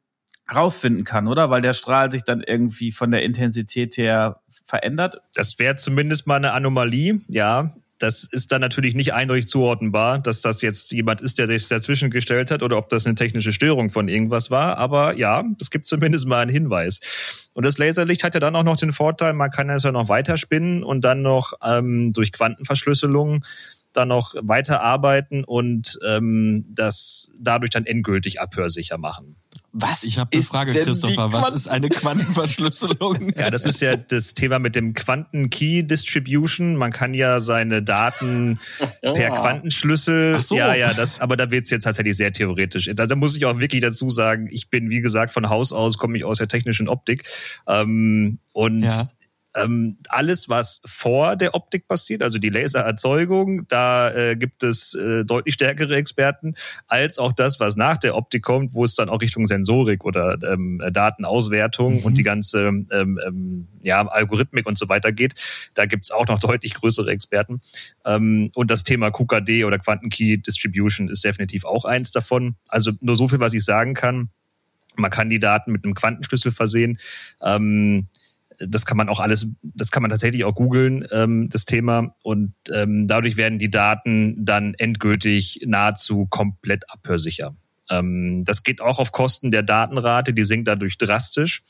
rausfinden 0.54 1.04
kann, 1.04 1.28
oder? 1.28 1.50
Weil 1.50 1.62
der 1.62 1.74
Strahl 1.74 2.10
sich 2.10 2.22
dann 2.22 2.42
irgendwie 2.42 2.92
von 2.92 3.10
der 3.10 3.22
Intensität 3.22 3.96
her 3.96 4.40
verändert. 4.66 5.16
Das 5.34 5.58
wäre 5.58 5.76
zumindest 5.76 6.26
mal 6.26 6.36
eine 6.36 6.52
Anomalie, 6.52 7.20
ja. 7.28 7.70
Das 7.98 8.24
ist 8.24 8.50
dann 8.50 8.60
natürlich 8.60 8.94
nicht 8.96 9.14
eindeutig 9.14 9.46
zuordnenbar, 9.46 10.18
dass 10.18 10.40
das 10.40 10.62
jetzt 10.62 10.90
jemand 10.90 11.20
ist, 11.20 11.38
der 11.38 11.46
sich 11.46 11.68
dazwischen 11.68 12.10
gestellt 12.10 12.50
hat 12.50 12.62
oder 12.62 12.76
ob 12.76 12.88
das 12.88 13.06
eine 13.06 13.14
technische 13.14 13.52
Störung 13.52 13.88
von 13.88 14.08
irgendwas 14.08 14.50
war. 14.50 14.78
Aber 14.78 15.16
ja, 15.16 15.44
es 15.60 15.70
gibt 15.70 15.86
zumindest 15.86 16.26
mal 16.26 16.40
einen 16.40 16.50
Hinweis. 16.50 17.48
Und 17.54 17.64
das 17.64 17.78
Laserlicht 17.78 18.24
hat 18.24 18.34
ja 18.34 18.40
dann 18.40 18.56
auch 18.56 18.64
noch 18.64 18.76
den 18.76 18.92
Vorteil, 18.92 19.32
man 19.32 19.50
kann 19.50 19.70
es 19.70 19.84
ja 19.84 19.92
noch 19.92 20.08
weiterspinnen 20.08 20.82
und 20.82 21.02
dann 21.02 21.22
noch 21.22 21.52
ähm, 21.64 22.12
durch 22.12 22.32
Quantenverschlüsselung 22.32 23.44
dann 23.96 24.08
noch 24.08 24.34
weiterarbeiten 24.42 25.44
und 25.44 25.98
ähm, 26.06 26.66
das 26.68 27.32
dadurch 27.38 27.70
dann 27.70 27.86
endgültig 27.86 28.40
abhörsicher 28.40 28.98
machen. 28.98 29.36
Was? 29.76 30.04
Ich 30.04 30.18
habe 30.18 30.30
eine 30.32 30.42
Frage, 30.42 30.72
Christopher. 30.72 31.32
Was 31.32 31.50
ist 31.50 31.68
eine 31.68 31.88
Quantenverschlüsselung? 31.88 33.32
ja, 33.36 33.50
das 33.50 33.66
ist 33.66 33.80
ja 33.80 33.96
das 33.96 34.34
Thema 34.34 34.60
mit 34.60 34.76
dem 34.76 34.94
Quanten-Key 34.94 35.82
Distribution. 35.82 36.76
Man 36.76 36.92
kann 36.92 37.12
ja 37.12 37.40
seine 37.40 37.82
Daten 37.82 38.60
per 39.02 39.30
Quantenschlüssel. 39.30 40.34
Ach 40.36 40.42
so. 40.42 40.54
Ja, 40.54 40.74
ja, 40.74 40.94
das, 40.94 41.20
aber 41.20 41.36
da 41.36 41.50
wird's 41.50 41.70
jetzt 41.70 41.82
tatsächlich 41.82 42.16
sehr 42.16 42.32
theoretisch. 42.32 42.88
Da, 42.94 43.06
da, 43.06 43.16
muss 43.16 43.36
ich 43.36 43.46
auch 43.46 43.58
wirklich 43.58 43.82
dazu 43.82 44.10
sagen, 44.10 44.48
ich 44.48 44.70
bin, 44.70 44.90
wie 44.90 45.00
gesagt, 45.00 45.32
von 45.32 45.48
Haus 45.48 45.72
aus, 45.72 45.98
komme 45.98 46.16
ich 46.18 46.24
aus 46.24 46.38
der 46.38 46.46
technischen 46.46 46.88
Optik. 46.88 47.24
Ähm, 47.66 48.38
und 48.52 48.78
ja 48.84 49.08
ähm, 49.54 49.98
alles, 50.08 50.48
was 50.48 50.82
vor 50.84 51.36
der 51.36 51.54
Optik 51.54 51.86
passiert, 51.88 52.22
also 52.22 52.38
die 52.38 52.50
Lasererzeugung, 52.50 53.66
da 53.68 54.12
äh, 54.12 54.36
gibt 54.36 54.62
es 54.62 54.94
äh, 54.94 55.24
deutlich 55.24 55.54
stärkere 55.54 55.96
Experten, 55.96 56.54
als 56.88 57.18
auch 57.18 57.32
das, 57.32 57.60
was 57.60 57.76
nach 57.76 57.98
der 57.98 58.16
Optik 58.16 58.42
kommt, 58.42 58.74
wo 58.74 58.84
es 58.84 58.94
dann 58.94 59.08
auch 59.08 59.20
Richtung 59.20 59.46
Sensorik 59.46 60.04
oder 60.04 60.38
ähm, 60.42 60.82
Datenauswertung 60.92 62.00
mhm. 62.00 62.04
und 62.04 62.18
die 62.18 62.22
ganze 62.22 62.66
ähm, 62.66 62.88
ähm, 63.24 63.68
ja, 63.82 64.06
Algorithmik 64.06 64.66
und 64.66 64.78
so 64.78 64.88
weiter 64.88 65.12
geht. 65.12 65.34
Da 65.74 65.86
gibt's 65.86 66.10
auch 66.10 66.26
noch 66.26 66.38
deutlich 66.38 66.74
größere 66.74 67.10
Experten. 67.10 67.60
Ähm, 68.04 68.50
und 68.54 68.70
das 68.70 68.84
Thema 68.84 69.10
QKD 69.10 69.64
oder 69.64 69.78
Quanten 69.78 70.08
Key 70.08 70.38
Distribution 70.38 71.08
ist 71.08 71.24
definitiv 71.24 71.64
auch 71.64 71.84
eins 71.84 72.10
davon. 72.10 72.56
Also 72.68 72.92
nur 73.00 73.16
so 73.16 73.28
viel, 73.28 73.40
was 73.40 73.54
ich 73.54 73.64
sagen 73.64 73.94
kann. 73.94 74.30
Man 74.96 75.10
kann 75.10 75.28
die 75.28 75.40
Daten 75.40 75.72
mit 75.72 75.84
einem 75.84 75.94
Quantenschlüssel 75.94 76.52
versehen. 76.52 76.98
Ähm, 77.42 78.08
das 78.58 78.86
kann 78.86 78.96
man 78.96 79.08
auch 79.08 79.20
alles, 79.20 79.46
das 79.62 79.90
kann 79.90 80.02
man 80.02 80.10
tatsächlich 80.10 80.44
auch 80.44 80.54
googeln, 80.54 81.06
ähm, 81.10 81.48
das 81.48 81.64
Thema. 81.64 82.14
Und 82.22 82.54
ähm, 82.72 83.06
dadurch 83.06 83.36
werden 83.36 83.58
die 83.58 83.70
Daten 83.70 84.44
dann 84.44 84.74
endgültig 84.74 85.60
nahezu 85.66 86.26
komplett 86.26 86.90
abhörsicher. 86.90 87.56
Ähm, 87.90 88.42
das 88.44 88.62
geht 88.62 88.80
auch 88.80 88.98
auf 88.98 89.12
Kosten 89.12 89.50
der 89.50 89.62
Datenrate, 89.62 90.32
die 90.32 90.44
sinkt 90.44 90.68
dadurch 90.68 90.98
drastisch. 90.98 91.62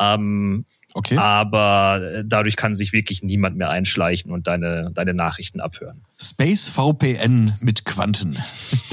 Ähm, 0.00 0.64
okay. 0.94 1.16
Aber 1.18 2.00
äh, 2.00 2.24
dadurch 2.26 2.56
kann 2.56 2.74
sich 2.74 2.92
wirklich 2.92 3.22
niemand 3.22 3.56
mehr 3.56 3.70
einschleichen 3.70 4.32
und 4.32 4.46
deine, 4.46 4.90
deine 4.94 5.12
Nachrichten 5.12 5.60
abhören. 5.60 6.02
Space 6.18 6.68
VPN 6.68 7.54
mit 7.60 7.84
Quanten. 7.84 8.36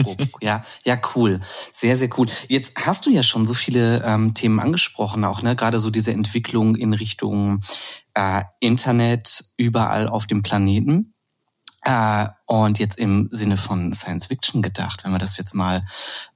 Oh, 0.04 0.16
ja, 0.42 0.64
ja, 0.84 1.00
cool. 1.16 1.40
Sehr, 1.44 1.96
sehr 1.96 2.10
cool. 2.18 2.28
Jetzt 2.50 2.74
hast 2.76 3.06
du 3.06 3.12
ja 3.12 3.24
schon 3.24 3.46
so 3.46 3.54
viele 3.54 4.04
ähm, 4.04 4.34
Themen 4.34 4.60
angesprochen, 4.60 5.24
auch 5.24 5.42
ne, 5.42 5.56
gerade 5.56 5.80
so 5.80 5.90
diese 5.90 6.12
Entwicklung 6.12 6.76
in 6.76 6.94
Richtung 6.94 7.60
äh, 8.16 8.42
Internet 8.60 9.46
überall 9.58 10.08
auf 10.08 10.28
dem 10.28 10.42
Planeten. 10.42 11.11
Äh, 11.84 12.28
und 12.46 12.80
jetzt 12.80 12.98
im 13.00 13.28
Sinne 13.32 13.58
von 13.58 13.94
Science 13.94 14.28
Fiction 14.28 14.62
gedacht, 14.62 15.04
wenn 15.04 15.12
wir 15.12 15.20
das 15.20 15.38
jetzt 15.38 15.56
mal 15.56 15.84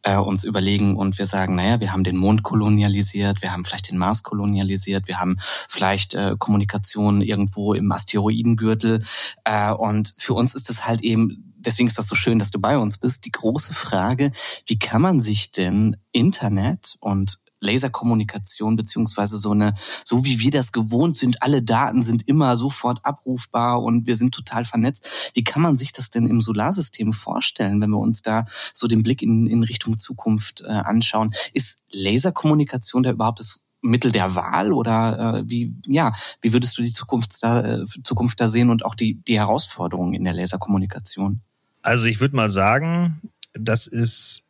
äh, 0.04 0.18
uns 0.18 0.44
überlegen 0.44 0.96
und 0.96 1.20
wir 1.20 1.28
sagen, 1.28 1.56
naja, 1.56 1.80
wir 1.80 1.92
haben 1.92 2.04
den 2.04 2.18
Mond 2.18 2.44
kolonialisiert, 2.44 3.42
wir 3.42 3.52
haben 3.52 3.64
vielleicht 3.64 3.92
den 3.92 3.98
Mars 3.98 4.24
kolonialisiert, 4.24 5.08
wir 5.08 5.20
haben 5.20 5.36
vielleicht 5.40 6.16
äh, 6.16 6.36
Kommunikation 6.40 7.22
irgendwo 7.22 7.74
im 7.74 7.92
Asteroidengürtel. 7.92 9.04
Äh, 9.44 9.72
und 9.72 10.14
für 10.18 10.34
uns 10.34 10.56
ist 10.56 10.70
es 10.70 10.86
halt 10.86 11.02
eben 11.02 11.54
deswegen 11.66 11.88
ist 11.88 11.98
das 11.98 12.08
so 12.08 12.16
schön, 12.16 12.40
dass 12.40 12.52
du 12.52 12.60
bei 12.60 12.78
uns 12.78 12.98
bist. 12.98 13.26
Die 13.26 13.32
große 13.32 13.74
Frage, 13.74 14.32
wie 14.68 14.80
kann 14.80 15.02
man 15.02 15.20
sich 15.20 15.52
denn 15.52 15.98
Internet 16.12 16.96
und 17.00 17.40
Laserkommunikation 17.66 18.76
beziehungsweise 18.76 19.38
so 19.38 19.52
eine, 19.52 19.74
so 20.06 20.26
wie 20.26 20.40
wir 20.40 20.52
das 20.52 20.72
gewohnt 20.72 21.18
sind, 21.18 21.42
alle 21.42 21.62
Daten 21.62 22.04
sind 22.04 22.28
immer 22.28 22.56
sofort 22.56 23.04
abrufbar 23.04 23.82
und 23.82 24.08
wir 24.08 24.16
sind 24.16 24.34
total 24.34 24.66
vernetzt. 24.66 25.32
Wie 25.34 25.44
kann 25.44 25.62
man 25.62 25.78
sich 25.78 25.92
das 25.92 26.10
denn 26.12 26.28
im 26.28 26.42
Solarsystem 26.42 27.14
vorstellen, 27.14 27.82
wenn 27.82 27.90
wir 27.90 28.00
uns 28.00 28.22
da 28.22 28.46
so 28.74 28.88
den 28.88 29.04
Blick 29.04 29.22
in, 29.22 29.48
in 29.48 29.64
Richtung 29.64 29.98
Zukunft 29.98 30.62
äh, 30.62 30.68
anschauen? 30.68 31.32
Ist 31.54 31.84
Laserkommunikation 31.92 33.04
da 33.04 33.12
überhaupt 33.12 33.40
das 33.40 33.66
Mittel 33.82 34.12
der 34.12 34.36
Wahl 34.36 34.74
oder 34.74 35.38
äh, 35.38 35.44
wie 35.50 35.76
ja 35.86 36.12
wie 36.42 36.54
würdest 36.54 36.78
du 36.78 36.82
die 36.82 36.92
Zukunft 36.92 37.44
da 37.44 37.62
äh, 37.62 37.86
Zukunft 38.04 38.42
da 38.42 38.48
sehen 38.50 38.70
und 38.70 38.84
auch 38.84 38.96
die 38.96 39.22
die 39.24 39.38
Herausforderungen 39.38 40.14
in 40.14 40.24
der 40.24 40.34
Laserkommunikation? 40.34 41.42
Also 41.82 42.08
ich 42.08 42.20
würde 42.20 42.36
mal 42.36 42.50
sagen, 42.50 43.22
das 43.54 43.86
ist 43.88 44.50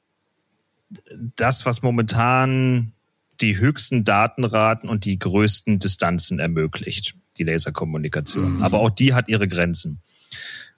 das, 1.36 1.65
was 1.65 1.82
momentan 1.82 2.93
die 3.41 3.57
höchsten 3.57 4.03
Datenraten 4.03 4.89
und 4.89 5.05
die 5.05 5.19
größten 5.19 5.79
Distanzen 5.79 6.39
ermöglicht, 6.39 7.15
die 7.37 7.43
Laserkommunikation. 7.43 8.57
Mhm. 8.57 8.63
Aber 8.63 8.79
auch 8.79 8.89
die 8.89 9.13
hat 9.13 9.27
ihre 9.27 9.47
Grenzen. 9.47 10.01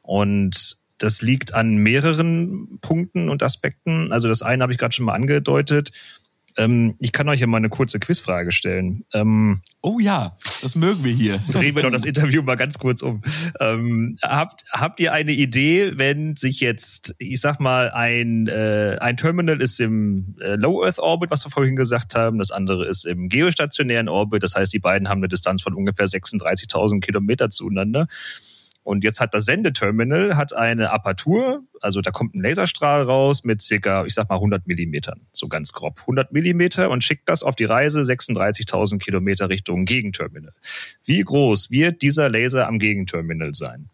Und 0.01 0.77
das 0.97 1.21
liegt 1.21 1.53
an 1.53 1.75
mehreren 1.75 2.79
Punkten 2.81 3.29
und 3.29 3.43
Aspekten. 3.43 4.11
Also 4.11 4.27
das 4.27 4.41
eine 4.41 4.63
habe 4.63 4.73
ich 4.73 4.79
gerade 4.79 4.95
schon 4.95 5.05
mal 5.05 5.13
angedeutet. 5.13 5.91
Ähm, 6.57 6.95
ich 6.99 7.11
kann 7.11 7.29
euch 7.29 7.39
ja 7.39 7.47
mal 7.47 7.57
eine 7.57 7.69
kurze 7.69 7.99
Quizfrage 7.99 8.51
stellen. 8.51 9.03
Ähm, 9.13 9.61
oh 9.81 9.99
ja, 9.99 10.35
das 10.61 10.75
mögen 10.75 11.03
wir 11.03 11.11
hier. 11.11 11.39
Drehen 11.51 11.75
wir 11.75 11.83
doch 11.83 11.91
das 11.91 12.05
Interview 12.05 12.41
mal 12.41 12.55
ganz 12.55 12.79
kurz 12.79 13.01
um. 13.01 13.21
Ähm, 13.59 14.17
habt, 14.23 14.65
habt 14.71 14.99
ihr 14.99 15.13
eine 15.13 15.31
Idee, 15.31 15.93
wenn 15.97 16.35
sich 16.35 16.59
jetzt, 16.59 17.15
ich 17.19 17.39
sag 17.39 17.59
mal, 17.59 17.91
ein, 17.91 18.47
äh, 18.47 18.97
ein 18.99 19.17
Terminal 19.17 19.61
ist 19.61 19.79
im 19.79 20.35
äh, 20.41 20.55
Low 20.55 20.83
Earth 20.83 20.99
Orbit, 20.99 21.29
was 21.29 21.45
wir 21.45 21.51
vorhin 21.51 21.75
gesagt 21.75 22.15
haben, 22.15 22.39
das 22.39 22.51
andere 22.51 22.87
ist 22.87 23.05
im 23.05 23.29
geostationären 23.29 24.09
Orbit, 24.09 24.43
das 24.43 24.55
heißt, 24.55 24.73
die 24.73 24.79
beiden 24.79 25.09
haben 25.09 25.19
eine 25.19 25.27
Distanz 25.27 25.61
von 25.61 25.73
ungefähr 25.73 26.07
36.000 26.07 27.01
Kilometer 27.01 27.49
zueinander. 27.49 28.07
Und 28.87 29.03
jetzt 29.03 29.19
hat 29.19 29.33
das 29.33 29.43
Sendeterminal 29.43 30.37
hat 30.37 30.53
eine 30.53 30.91
Apertur, 30.91 31.61
also 31.81 31.99
da 31.99 32.11
kommt 32.11 32.35
ein 32.35 32.41
Laserstrahl 32.41 33.03
raus 33.03 33.43
mit 33.43 33.61
circa, 33.61 34.05
ich 34.05 34.13
sag 34.13 34.29
mal 34.29 34.35
100 34.35 34.65
Millimetern, 34.65 35.27
so 35.33 35.49
ganz 35.49 35.73
grob 35.73 35.99
100 35.99 36.31
Millimeter 36.31 36.89
und 36.89 37.03
schickt 37.03 37.27
das 37.27 37.43
auf 37.43 37.57
die 37.57 37.65
Reise 37.65 37.99
36.000 37.99 38.99
Kilometer 38.99 39.49
Richtung 39.49 39.83
Gegenterminal. 39.83 40.53
Wie 41.03 41.19
groß 41.19 41.69
wird 41.69 42.01
dieser 42.01 42.29
Laser 42.29 42.65
am 42.65 42.79
Gegenterminal 42.79 43.53
sein? 43.53 43.89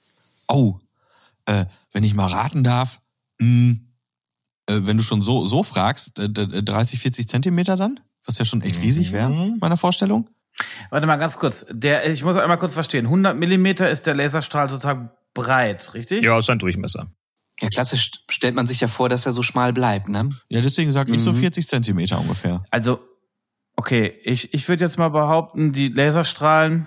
Oh, 0.47 0.77
äh, 1.47 1.65
wenn 1.91 2.03
ich 2.03 2.13
mal 2.13 2.27
raten 2.27 2.63
darf, 2.63 2.99
mh, 3.39 3.47
hm, 3.47 3.87
äh, 4.67 4.79
wenn 4.81 4.97
du 4.97 5.03
schon 5.03 5.23
so 5.23 5.47
so 5.47 5.63
fragst, 5.63 6.19
äh, 6.19 6.29
30, 6.29 6.99
40 6.99 7.27
Zentimeter 7.27 7.77
dann, 7.77 7.99
was 8.25 8.37
ja 8.37 8.45
schon 8.45 8.61
echt 8.61 8.79
riesig 8.83 9.11
wäre, 9.11 9.31
mhm. 9.31 9.57
meiner 9.59 9.77
Vorstellung. 9.77 10.29
Warte 10.89 11.07
mal 11.07 11.17
ganz 11.17 11.37
kurz. 11.39 11.65
Der, 11.69 12.09
ich 12.09 12.23
muss 12.23 12.37
einmal 12.37 12.59
kurz 12.59 12.73
verstehen. 12.73 13.05
100 13.05 13.35
Millimeter 13.35 13.89
ist 13.89 14.05
der 14.05 14.15
Laserstrahl 14.15 14.69
sozusagen 14.69 15.09
breit, 15.33 15.93
richtig? 15.93 16.23
Ja, 16.23 16.37
ist 16.37 16.49
ein 16.49 16.59
Durchmesser. 16.59 17.07
Ja, 17.59 17.69
klassisch 17.69 18.11
stellt 18.29 18.55
man 18.55 18.67
sich 18.67 18.79
ja 18.81 18.87
vor, 18.87 19.09
dass 19.09 19.25
er 19.25 19.31
so 19.31 19.43
schmal 19.43 19.73
bleibt, 19.73 20.09
ne? 20.09 20.29
Ja, 20.49 20.61
deswegen 20.61 20.91
sage 20.91 21.11
ich 21.11 21.17
mhm. 21.17 21.23
so 21.23 21.33
40 21.33 21.67
Zentimeter 21.67 22.19
ungefähr. 22.19 22.63
Also, 22.71 22.99
okay, 23.75 24.19
ich, 24.23 24.53
ich 24.53 24.67
würde 24.67 24.83
jetzt 24.83 24.97
mal 24.97 25.09
behaupten, 25.09 25.71
die 25.71 25.87
Laserstrahlen 25.87 26.85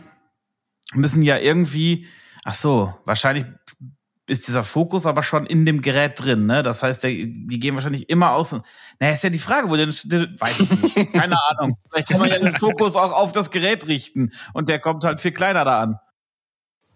müssen 0.95 1.23
ja 1.23 1.39
irgendwie, 1.39 2.07
ach 2.45 2.55
so, 2.55 2.95
wahrscheinlich 3.05 3.47
ist 4.29 4.49
dieser 4.49 4.65
Fokus 4.65 5.07
aber 5.07 5.23
schon 5.23 5.47
in 5.47 5.65
dem 5.65 5.83
Gerät 5.83 6.23
drin, 6.23 6.47
ne? 6.47 6.63
Das 6.63 6.83
heißt, 6.83 7.05
der, 7.05 7.11
die 7.11 7.61
gehen 7.61 7.75
wahrscheinlich 7.75 8.09
immer 8.09 8.33
außen. 8.33 8.61
Naja, 8.99 9.15
ist 9.15 9.25
ja 9.25 9.31
die 9.31 9.39
Frage, 9.39 9.71
wo 9.71 9.77
der, 9.77 9.87
der 9.87 10.29
weiß 10.39 10.61
ich 10.61 10.83
nicht. 10.83 11.13
Keine 11.13 11.37
Ahnung. 11.49 11.77
Vielleicht 11.89 12.09
kann 12.09 12.21
man 12.21 12.31
ja 12.31 12.39
den 12.39 12.55
Fokus 12.57 12.97
auch 12.97 13.13
auf 13.13 13.33
das 13.33 13.51
Gerät 13.51 13.87
richten 13.87 14.33
und 14.53 14.69
der 14.69 14.79
kommt 14.81 15.05
halt 15.05 15.21
viel 15.21 15.33
kleiner 15.33 15.65
da 15.65 15.83
an. 15.83 15.99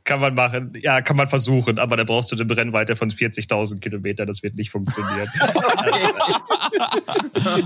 Kann 0.02 0.18
man 0.18 0.34
machen, 0.34 0.72
ja, 0.80 1.02
kann 1.02 1.16
man 1.16 1.28
versuchen, 1.28 1.78
aber 1.78 1.96
da 1.96 2.04
brauchst 2.04 2.32
du 2.32 2.36
eine 2.36 2.46
Brennweite 2.46 2.96
von 2.96 3.10
40.000 3.10 3.80
Kilometer, 3.80 4.24
das 4.24 4.42
wird 4.42 4.56
nicht 4.56 4.70
funktionieren. 4.70 5.28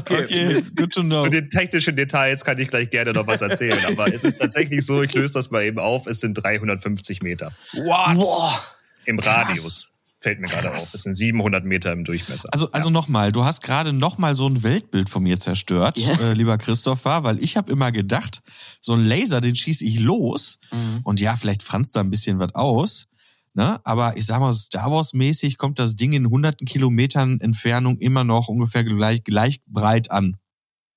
okay, 0.01 0.21
okay 0.21 0.63
good 0.77 0.93
to 0.93 1.03
know. 1.03 1.23
Zu 1.23 1.31
den 1.31 1.49
technischen 1.49 1.95
Details 1.95 2.45
kann 2.45 2.59
ich 2.59 2.69
gleich 2.69 2.91
gerne 2.91 3.13
noch 3.13 3.29
was 3.29 3.41
erzählen, 3.41 3.79
aber 3.87 4.13
es 4.13 4.25
ist 4.25 4.41
tatsächlich 4.41 4.85
so, 4.85 5.01
ich 5.03 5.15
löse 5.15 5.35
das 5.35 5.53
mal 5.53 5.63
eben 5.63 5.79
auf, 5.79 6.09
es 6.09 6.19
sind 6.21 6.35
350 6.35 7.23
Meter. 7.23 7.53
What? 7.73 8.19
Boah. 8.19 8.74
Im 9.07 9.19
Radius 9.19 9.93
fällt 10.25 10.41
mir 10.41 10.49
gerade 10.49 10.71
auf. 10.71 10.91
Das 10.93 11.03
sind 11.03 11.17
700 11.17 11.65
Meter 11.65 11.93
im 11.93 12.05
Durchmesser. 12.05 12.49
Also, 12.51 12.71
also 12.73 12.89
ja. 12.89 12.93
nochmal, 12.93 13.31
du 13.31 13.45
hast 13.45 13.63
gerade 13.63 13.93
nochmal 13.93 14.35
so 14.35 14.49
ein 14.49 14.63
Weltbild 14.63 15.11
von 15.11 15.23
mir 15.23 15.39
zerstört, 15.39 15.99
yeah. 15.99 16.31
äh, 16.31 16.33
lieber 16.33 16.57
Christopher, 16.57 17.25
weil 17.25 17.43
ich 17.43 17.59
habe 17.59 17.71
immer 17.71 17.93
gedacht, 17.93 18.43
so 18.81 18.95
ein 18.95 19.05
Laser, 19.05 19.43
den 19.43 19.55
schieße 19.55 19.85
ich 19.85 20.01
los 20.01 20.59
mhm. 20.73 21.01
und 21.05 21.21
ja, 21.21 21.37
vielleicht 21.37 21.63
franzt 21.63 21.95
da 21.95 22.01
ein 22.01 22.11
bisschen 22.11 22.39
was 22.39 22.55
aus. 22.55 23.05
Ne? 23.53 23.79
Aber 23.85 24.17
ich 24.17 24.27
sag 24.27 24.41
mal, 24.41 24.53
Star 24.53 24.91
Wars-mäßig 24.91 25.59
kommt 25.59 25.79
das 25.79 25.95
Ding 25.95 26.13
in 26.13 26.29
hunderten 26.29 26.67
Kilometern 26.67 27.41
Entfernung 27.41 27.99
immer 27.99 28.25
noch 28.25 28.49
ungefähr 28.49 28.83
gleich, 28.83 29.23
gleich 29.23 29.61
breit 29.67 30.11
an. 30.11 30.39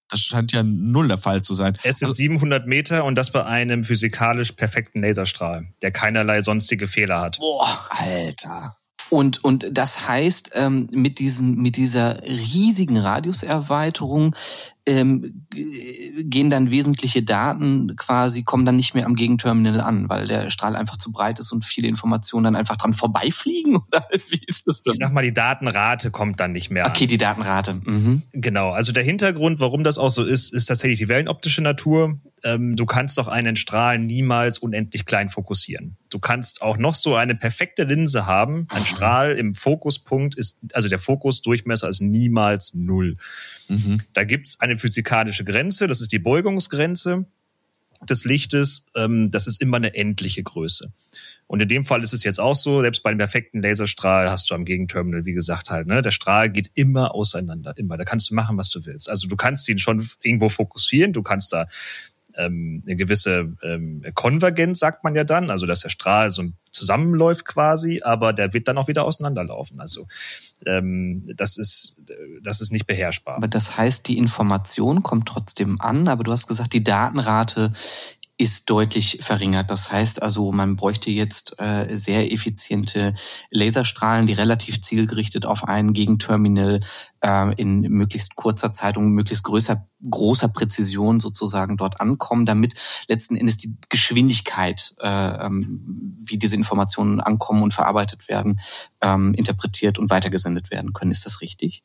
Das 0.09 0.21
scheint 0.21 0.53
ja 0.53 0.63
null 0.63 1.07
der 1.07 1.17
Fall 1.17 1.41
zu 1.41 1.53
sein. 1.53 1.77
Es 1.83 1.99
sind 1.99 2.07
also, 2.07 2.17
700 2.17 2.65
Meter 2.65 3.03
und 3.03 3.15
das 3.15 3.31
bei 3.31 3.45
einem 3.45 3.83
physikalisch 3.83 4.53
perfekten 4.53 5.01
Laserstrahl, 5.01 5.67
der 5.81 5.91
keinerlei 5.91 6.41
sonstige 6.41 6.87
Fehler 6.87 7.19
hat. 7.19 7.37
Boah, 7.39 7.87
Alter. 7.89 8.77
Und, 9.09 9.43
und 9.43 9.67
das 9.71 10.07
heißt, 10.07 10.51
ähm, 10.55 10.87
mit, 10.91 11.19
diesen, 11.19 11.61
mit 11.61 11.77
dieser 11.77 12.21
riesigen 12.23 12.97
Radiuserweiterung 12.97 14.35
ähm, 14.87 15.45
gehen 15.49 16.49
dann 16.49 16.71
wesentliche 16.71 17.21
Daten 17.21 17.95
quasi, 17.97 18.43
kommen 18.43 18.65
dann 18.65 18.77
nicht 18.77 18.95
mehr 18.95 19.05
am 19.05 19.15
Gegenterminal 19.15 19.81
an, 19.81 20.07
weil 20.07 20.27
der 20.27 20.49
Strahl 20.49 20.77
einfach 20.77 20.95
zu 20.95 21.11
breit 21.11 21.39
ist 21.39 21.51
und 21.51 21.65
viele 21.65 21.89
Informationen 21.89 22.45
dann 22.45 22.55
einfach 22.55 22.77
dran 22.77 22.93
vorbeifliegen? 22.93 23.75
Oder 23.87 24.07
wie 24.29 24.41
ist 24.47 24.65
das 24.65 24.83
denn? 24.83 24.93
Ich 24.93 24.99
sag 24.99 25.11
mal, 25.11 25.23
die 25.23 25.33
Datenrate 25.33 26.09
kommt 26.09 26.39
dann 26.39 26.53
nicht 26.53 26.71
mehr 26.71 26.83
okay, 26.83 26.89
an. 26.89 26.95
Okay, 26.95 27.07
die 27.07 27.17
Datenrate. 27.17 27.81
Mhm. 27.83 28.23
Genau, 28.31 28.71
also 28.71 28.93
der 28.93 29.03
Hintergrund, 29.03 29.59
warum 29.59 29.83
das 29.83 29.97
auch 29.97 30.09
so 30.09 30.23
ist, 30.23 30.53
ist 30.53 30.65
tatsächlich 30.65 30.99
die 30.99 31.09
wellenoptische 31.09 31.61
Natur. 31.61 32.17
Ähm, 32.43 32.77
du 32.77 32.85
kannst 32.85 33.17
doch 33.17 33.27
einen 33.27 33.57
Strahl 33.57 33.99
niemals 33.99 34.57
unendlich 34.57 35.05
klein 35.05 35.27
fokussieren. 35.27 35.97
Du 36.09 36.19
kannst 36.19 36.61
auch 36.61 36.77
noch 36.77 36.95
so 36.95 37.15
eine 37.15 37.35
perfekte 37.35 37.83
Linse 37.83 38.25
haben. 38.25 38.67
Ein 38.69 38.85
Strahl 38.85 39.33
im 39.33 39.53
Fokuspunkt 39.53 40.35
ist, 40.35 40.59
also 40.71 40.87
der 40.87 40.99
Fokusdurchmesser 40.99 41.89
ist 41.89 41.99
niemals 41.99 42.73
null. 42.73 43.17
Mhm. 43.69 44.01
Da 44.13 44.23
gibt's 44.23 44.59
eine 44.59 44.77
physikalische 44.77 45.43
Grenze, 45.43 45.87
das 45.87 46.01
ist 46.01 46.11
die 46.11 46.19
Beugungsgrenze 46.19 47.25
des 48.07 48.25
Lichtes. 48.25 48.87
Ähm, 48.95 49.31
das 49.31 49.47
ist 49.47 49.61
immer 49.61 49.77
eine 49.77 49.95
endliche 49.95 50.43
Größe. 50.43 50.93
Und 51.47 51.61
in 51.61 51.69
dem 51.69 51.85
Fall 51.85 52.03
ist 52.03 52.13
es 52.13 52.23
jetzt 52.23 52.39
auch 52.39 52.55
so, 52.55 52.81
selbst 52.81 53.03
bei 53.03 53.09
einem 53.09 53.19
perfekten 53.19 53.61
Laserstrahl 53.61 54.29
hast 54.29 54.49
du 54.49 54.55
am 54.55 54.65
Gegenterminal, 54.65 55.25
wie 55.25 55.33
gesagt, 55.33 55.69
halt, 55.69 55.87
ne, 55.87 56.01
der 56.01 56.11
Strahl 56.11 56.49
geht 56.49 56.71
immer 56.73 57.15
auseinander, 57.15 57.73
immer. 57.77 57.95
Da 57.95 58.03
kannst 58.03 58.29
du 58.29 58.35
machen, 58.35 58.57
was 58.57 58.69
du 58.69 58.85
willst. 58.85 59.09
Also 59.09 59.27
du 59.27 59.37
kannst 59.37 59.67
ihn 59.69 59.79
schon 59.79 60.05
irgendwo 60.21 60.49
fokussieren, 60.49 61.13
du 61.13 61.23
kannst 61.23 61.53
da 61.53 61.67
ähm, 62.37 62.83
eine 62.85 62.95
gewisse 62.95 63.53
ähm, 63.63 64.03
Konvergenz, 64.13 64.79
sagt 64.79 65.03
man 65.03 65.15
ja 65.15 65.23
dann, 65.23 65.49
also 65.49 65.65
dass 65.65 65.81
der 65.81 65.89
Strahl 65.89 66.31
so 66.31 66.43
zusammenläuft 66.71 67.45
quasi, 67.45 68.01
aber 68.03 68.33
der 68.33 68.53
wird 68.53 68.67
dann 68.67 68.77
auch 68.77 68.87
wieder 68.87 69.03
auseinanderlaufen. 69.03 69.79
Also 69.79 70.07
ähm, 70.65 71.23
das 71.35 71.57
ist 71.57 72.01
das 72.41 72.61
ist 72.61 72.71
nicht 72.71 72.85
beherrschbar. 72.85 73.35
Aber 73.37 73.47
das 73.47 73.77
heißt, 73.77 74.07
die 74.07 74.17
Information 74.17 75.03
kommt 75.03 75.27
trotzdem 75.27 75.81
an, 75.81 76.07
aber 76.07 76.23
du 76.23 76.31
hast 76.31 76.47
gesagt, 76.47 76.73
die 76.73 76.83
Datenrate 76.83 77.71
ist 78.37 78.69
deutlich 78.69 79.17
verringert. 79.21 79.71
Das 79.71 79.91
heißt 79.91 80.21
also, 80.21 80.51
man 80.51 80.75
bräuchte 80.75 81.09
jetzt 81.09 81.59
äh, 81.59 81.97
sehr 81.97 82.31
effiziente 82.31 83.15
Laserstrahlen, 83.49 84.27
die 84.27 84.33
relativ 84.33 84.79
zielgerichtet 84.81 85.45
auf 85.47 85.63
einen 85.63 85.93
Gegenterminal 85.93 86.79
äh, 87.21 87.53
in 87.55 87.81
möglichst 87.81 88.35
kurzer 88.35 88.71
Zeit 88.71 88.95
und 88.95 89.09
möglichst 89.09 89.43
größer, 89.43 89.87
großer 90.07 90.49
Präzision 90.49 91.19
sozusagen 91.19 91.77
dort 91.77 91.99
ankommen, 91.99 92.45
damit 92.45 92.75
letzten 93.07 93.35
Endes 93.35 93.57
die 93.57 93.75
Geschwindigkeit, 93.89 94.93
äh, 94.99 95.07
ähm, 95.07 96.17
wie 96.23 96.37
diese 96.37 96.55
Informationen 96.55 97.19
ankommen 97.19 97.63
und 97.63 97.73
verarbeitet 97.73 98.27
werden, 98.27 98.59
ähm, 99.01 99.33
interpretiert 99.33 99.97
und 99.97 100.11
weitergesendet 100.11 100.69
werden 100.69 100.93
können. 100.93 101.11
Ist 101.11 101.25
das 101.25 101.41
richtig? 101.41 101.83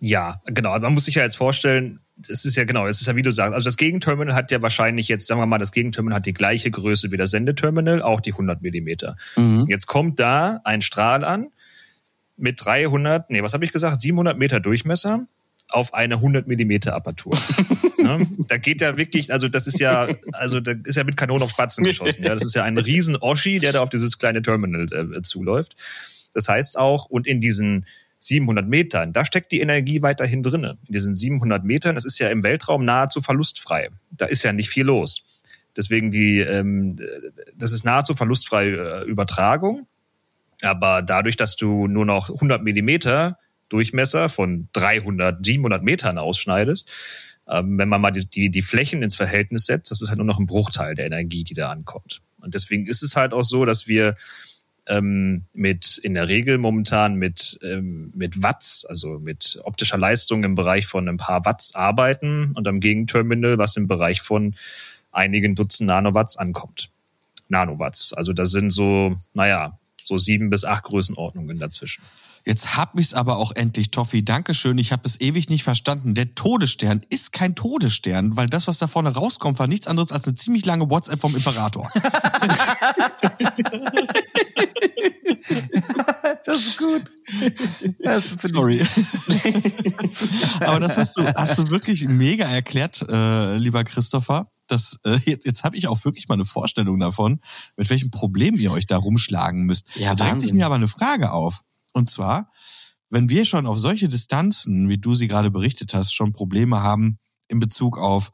Ja, 0.00 0.40
genau. 0.44 0.78
Man 0.78 0.94
muss 0.94 1.06
sich 1.06 1.16
ja 1.16 1.24
jetzt 1.24 1.36
vorstellen, 1.36 1.98
es 2.28 2.44
ist 2.44 2.56
ja 2.56 2.64
genau, 2.64 2.86
es 2.86 3.00
ist 3.00 3.06
ja 3.06 3.16
wie 3.16 3.22
du 3.22 3.32
sagst, 3.32 3.54
also 3.54 3.64
das 3.64 3.76
Gegenterminal 3.76 4.34
hat 4.34 4.50
ja 4.50 4.62
wahrscheinlich 4.62 5.08
jetzt, 5.08 5.26
sagen 5.26 5.40
wir 5.40 5.46
mal, 5.46 5.58
das 5.58 5.72
Gegenterminal 5.72 6.18
hat 6.18 6.26
die 6.26 6.34
gleiche 6.34 6.70
Größe 6.70 7.10
wie 7.10 7.16
das 7.16 7.30
Sendeterminal, 7.30 8.02
auch 8.02 8.20
die 8.20 8.32
100 8.32 8.62
Millimeter. 8.62 9.16
Mhm. 9.36 9.66
Jetzt 9.68 9.86
kommt 9.86 10.20
da 10.20 10.60
ein 10.64 10.82
Strahl 10.82 11.24
an 11.24 11.48
mit 12.36 12.64
300, 12.64 13.30
nee, 13.30 13.42
was 13.42 13.54
habe 13.54 13.64
ich 13.64 13.72
gesagt, 13.72 14.00
700 14.00 14.38
Meter 14.38 14.60
Durchmesser 14.60 15.26
auf 15.70 15.92
eine 15.94 16.14
100 16.14 16.46
Millimeter 16.46 16.94
Apertur. 16.94 17.36
ne? 17.98 18.26
Da 18.48 18.56
geht 18.56 18.80
ja 18.80 18.96
wirklich, 18.96 19.32
also 19.32 19.48
das 19.48 19.66
ist 19.66 19.80
ja, 19.80 20.08
also 20.32 20.60
da 20.60 20.72
ist 20.84 20.96
ja 20.96 21.04
mit 21.04 21.16
Kanonen 21.16 21.42
auf 21.42 21.50
Spatzen 21.50 21.84
geschossen. 21.84 22.22
Ja? 22.22 22.34
Das 22.34 22.44
ist 22.44 22.54
ja 22.54 22.62
ein 22.62 22.78
riesen 22.78 23.16
Oschi, 23.16 23.58
der 23.58 23.72
da 23.72 23.80
auf 23.80 23.90
dieses 23.90 24.18
kleine 24.18 24.42
Terminal 24.42 24.86
äh, 25.16 25.22
zuläuft. 25.22 25.74
Das 26.32 26.48
heißt 26.48 26.78
auch, 26.78 27.06
und 27.06 27.26
in 27.26 27.40
diesen 27.40 27.84
700 28.18 28.66
Metern, 28.66 29.12
da 29.12 29.24
steckt 29.24 29.52
die 29.52 29.60
Energie 29.60 30.02
weiterhin 30.02 30.42
drinne. 30.42 30.78
In 30.86 30.92
diesen 30.92 31.14
700 31.14 31.64
Metern, 31.64 31.94
das 31.94 32.04
ist 32.04 32.18
ja 32.18 32.28
im 32.28 32.42
Weltraum 32.42 32.84
nahezu 32.84 33.20
verlustfrei. 33.20 33.90
Da 34.10 34.26
ist 34.26 34.42
ja 34.42 34.52
nicht 34.52 34.70
viel 34.70 34.84
los. 34.84 35.40
Deswegen 35.76 36.10
die, 36.10 36.40
ähm, 36.40 36.96
das 37.54 37.72
ist 37.72 37.84
nahezu 37.84 38.14
verlustfreie 38.14 39.02
äh, 39.02 39.04
Übertragung. 39.04 39.86
Aber 40.62 41.02
dadurch, 41.02 41.36
dass 41.36 41.54
du 41.54 41.86
nur 41.86 42.04
noch 42.04 42.30
100 42.30 42.62
Millimeter 42.62 43.38
Durchmesser 43.68 44.28
von 44.28 44.68
300, 44.72 45.44
700 45.44 45.82
Metern 45.82 46.18
ausschneidest, 46.18 46.90
ähm, 47.48 47.78
wenn 47.78 47.88
man 47.88 48.00
mal 48.00 48.10
die, 48.10 48.28
die, 48.28 48.50
die 48.50 48.62
Flächen 48.62 49.02
ins 49.02 49.14
Verhältnis 49.14 49.66
setzt, 49.66 49.90
das 49.90 50.02
ist 50.02 50.08
halt 50.08 50.18
nur 50.18 50.26
noch 50.26 50.40
ein 50.40 50.46
Bruchteil 50.46 50.94
der 50.94 51.06
Energie, 51.06 51.44
die 51.44 51.54
da 51.54 51.68
ankommt. 51.68 52.22
Und 52.40 52.54
deswegen 52.54 52.86
ist 52.86 53.02
es 53.02 53.14
halt 53.14 53.32
auch 53.32 53.42
so, 53.42 53.64
dass 53.64 53.86
wir 53.86 54.14
ähm, 54.88 55.44
mit 55.52 55.98
in 55.98 56.14
der 56.14 56.28
Regel 56.28 56.58
momentan 56.58 57.14
mit, 57.14 57.58
ähm, 57.62 58.10
mit 58.14 58.42
Watts, 58.42 58.84
also 58.86 59.18
mit 59.20 59.60
optischer 59.64 59.98
Leistung 59.98 60.44
im 60.44 60.54
Bereich 60.54 60.86
von 60.86 61.08
ein 61.08 61.16
paar 61.16 61.44
Watts 61.44 61.74
arbeiten 61.74 62.52
und 62.54 62.66
am 62.66 62.80
Gegenterminal, 62.80 63.58
was 63.58 63.76
im 63.76 63.86
Bereich 63.86 64.22
von 64.22 64.54
einigen 65.12 65.54
Dutzend 65.54 65.88
Nanowatts 65.88 66.36
ankommt. 66.36 66.90
Nanowatts. 67.48 68.12
Also 68.12 68.32
da 68.32 68.46
sind 68.46 68.70
so, 68.70 69.14
naja, 69.34 69.78
so 70.02 70.18
sieben 70.18 70.50
bis 70.50 70.64
acht 70.64 70.84
Größenordnungen 70.84 71.58
dazwischen. 71.58 72.02
Jetzt 72.48 72.78
hab 72.78 72.98
ich's 72.98 73.12
aber 73.12 73.36
auch 73.36 73.52
endlich, 73.52 73.90
Toffi. 73.90 74.24
Dankeschön. 74.24 74.78
Ich 74.78 74.90
habe 74.90 75.02
es 75.04 75.20
ewig 75.20 75.50
nicht 75.50 75.64
verstanden. 75.64 76.14
Der 76.14 76.34
Todesstern 76.34 77.02
ist 77.10 77.34
kein 77.34 77.54
Todesstern, 77.54 78.38
weil 78.38 78.46
das, 78.46 78.66
was 78.66 78.78
da 78.78 78.86
vorne 78.86 79.10
rauskommt, 79.10 79.58
war 79.58 79.66
nichts 79.66 79.86
anderes 79.86 80.12
als 80.12 80.26
eine 80.26 80.34
ziemlich 80.34 80.64
lange 80.64 80.88
WhatsApp 80.88 81.20
vom 81.20 81.36
Imperator. 81.36 81.92
das 86.46 86.58
ist 86.58 86.78
gut. 86.78 87.04
Das 87.98 88.34
Sorry. 88.40 88.80
aber 90.60 90.80
das 90.80 90.96
hast 90.96 91.18
du, 91.18 91.26
hast 91.26 91.58
du 91.58 91.68
wirklich 91.68 92.08
mega 92.08 92.46
erklärt, 92.46 93.04
äh, 93.10 93.58
lieber 93.58 93.84
Christopher 93.84 94.46
das, 94.68 95.00
äh, 95.04 95.18
jetzt, 95.24 95.46
jetzt 95.46 95.64
habe 95.64 95.76
ich 95.76 95.88
auch 95.88 96.04
wirklich 96.04 96.28
mal 96.28 96.34
eine 96.34 96.44
Vorstellung 96.44 96.98
davon, 96.98 97.40
mit 97.76 97.90
welchem 97.90 98.10
Problem 98.10 98.54
ihr 98.56 98.70
euch 98.70 98.86
da 98.86 98.96
rumschlagen 98.96 99.64
müsst. 99.64 99.88
Ja, 99.96 100.14
da 100.14 100.26
drängt 100.26 100.40
sich 100.40 100.52
mir 100.52 100.66
aber 100.66 100.76
eine 100.76 100.88
Frage 100.88 101.32
auf. 101.32 101.62
Und 101.92 102.08
zwar, 102.08 102.50
wenn 103.10 103.28
wir 103.28 103.44
schon 103.44 103.66
auf 103.66 103.78
solche 103.78 104.08
Distanzen, 104.08 104.88
wie 104.88 104.98
du 104.98 105.14
sie 105.14 105.28
gerade 105.28 105.50
berichtet 105.50 105.94
hast, 105.94 106.12
schon 106.12 106.32
Probleme 106.32 106.82
haben 106.82 107.18
in 107.48 107.60
Bezug 107.60 107.98
auf, 107.98 108.30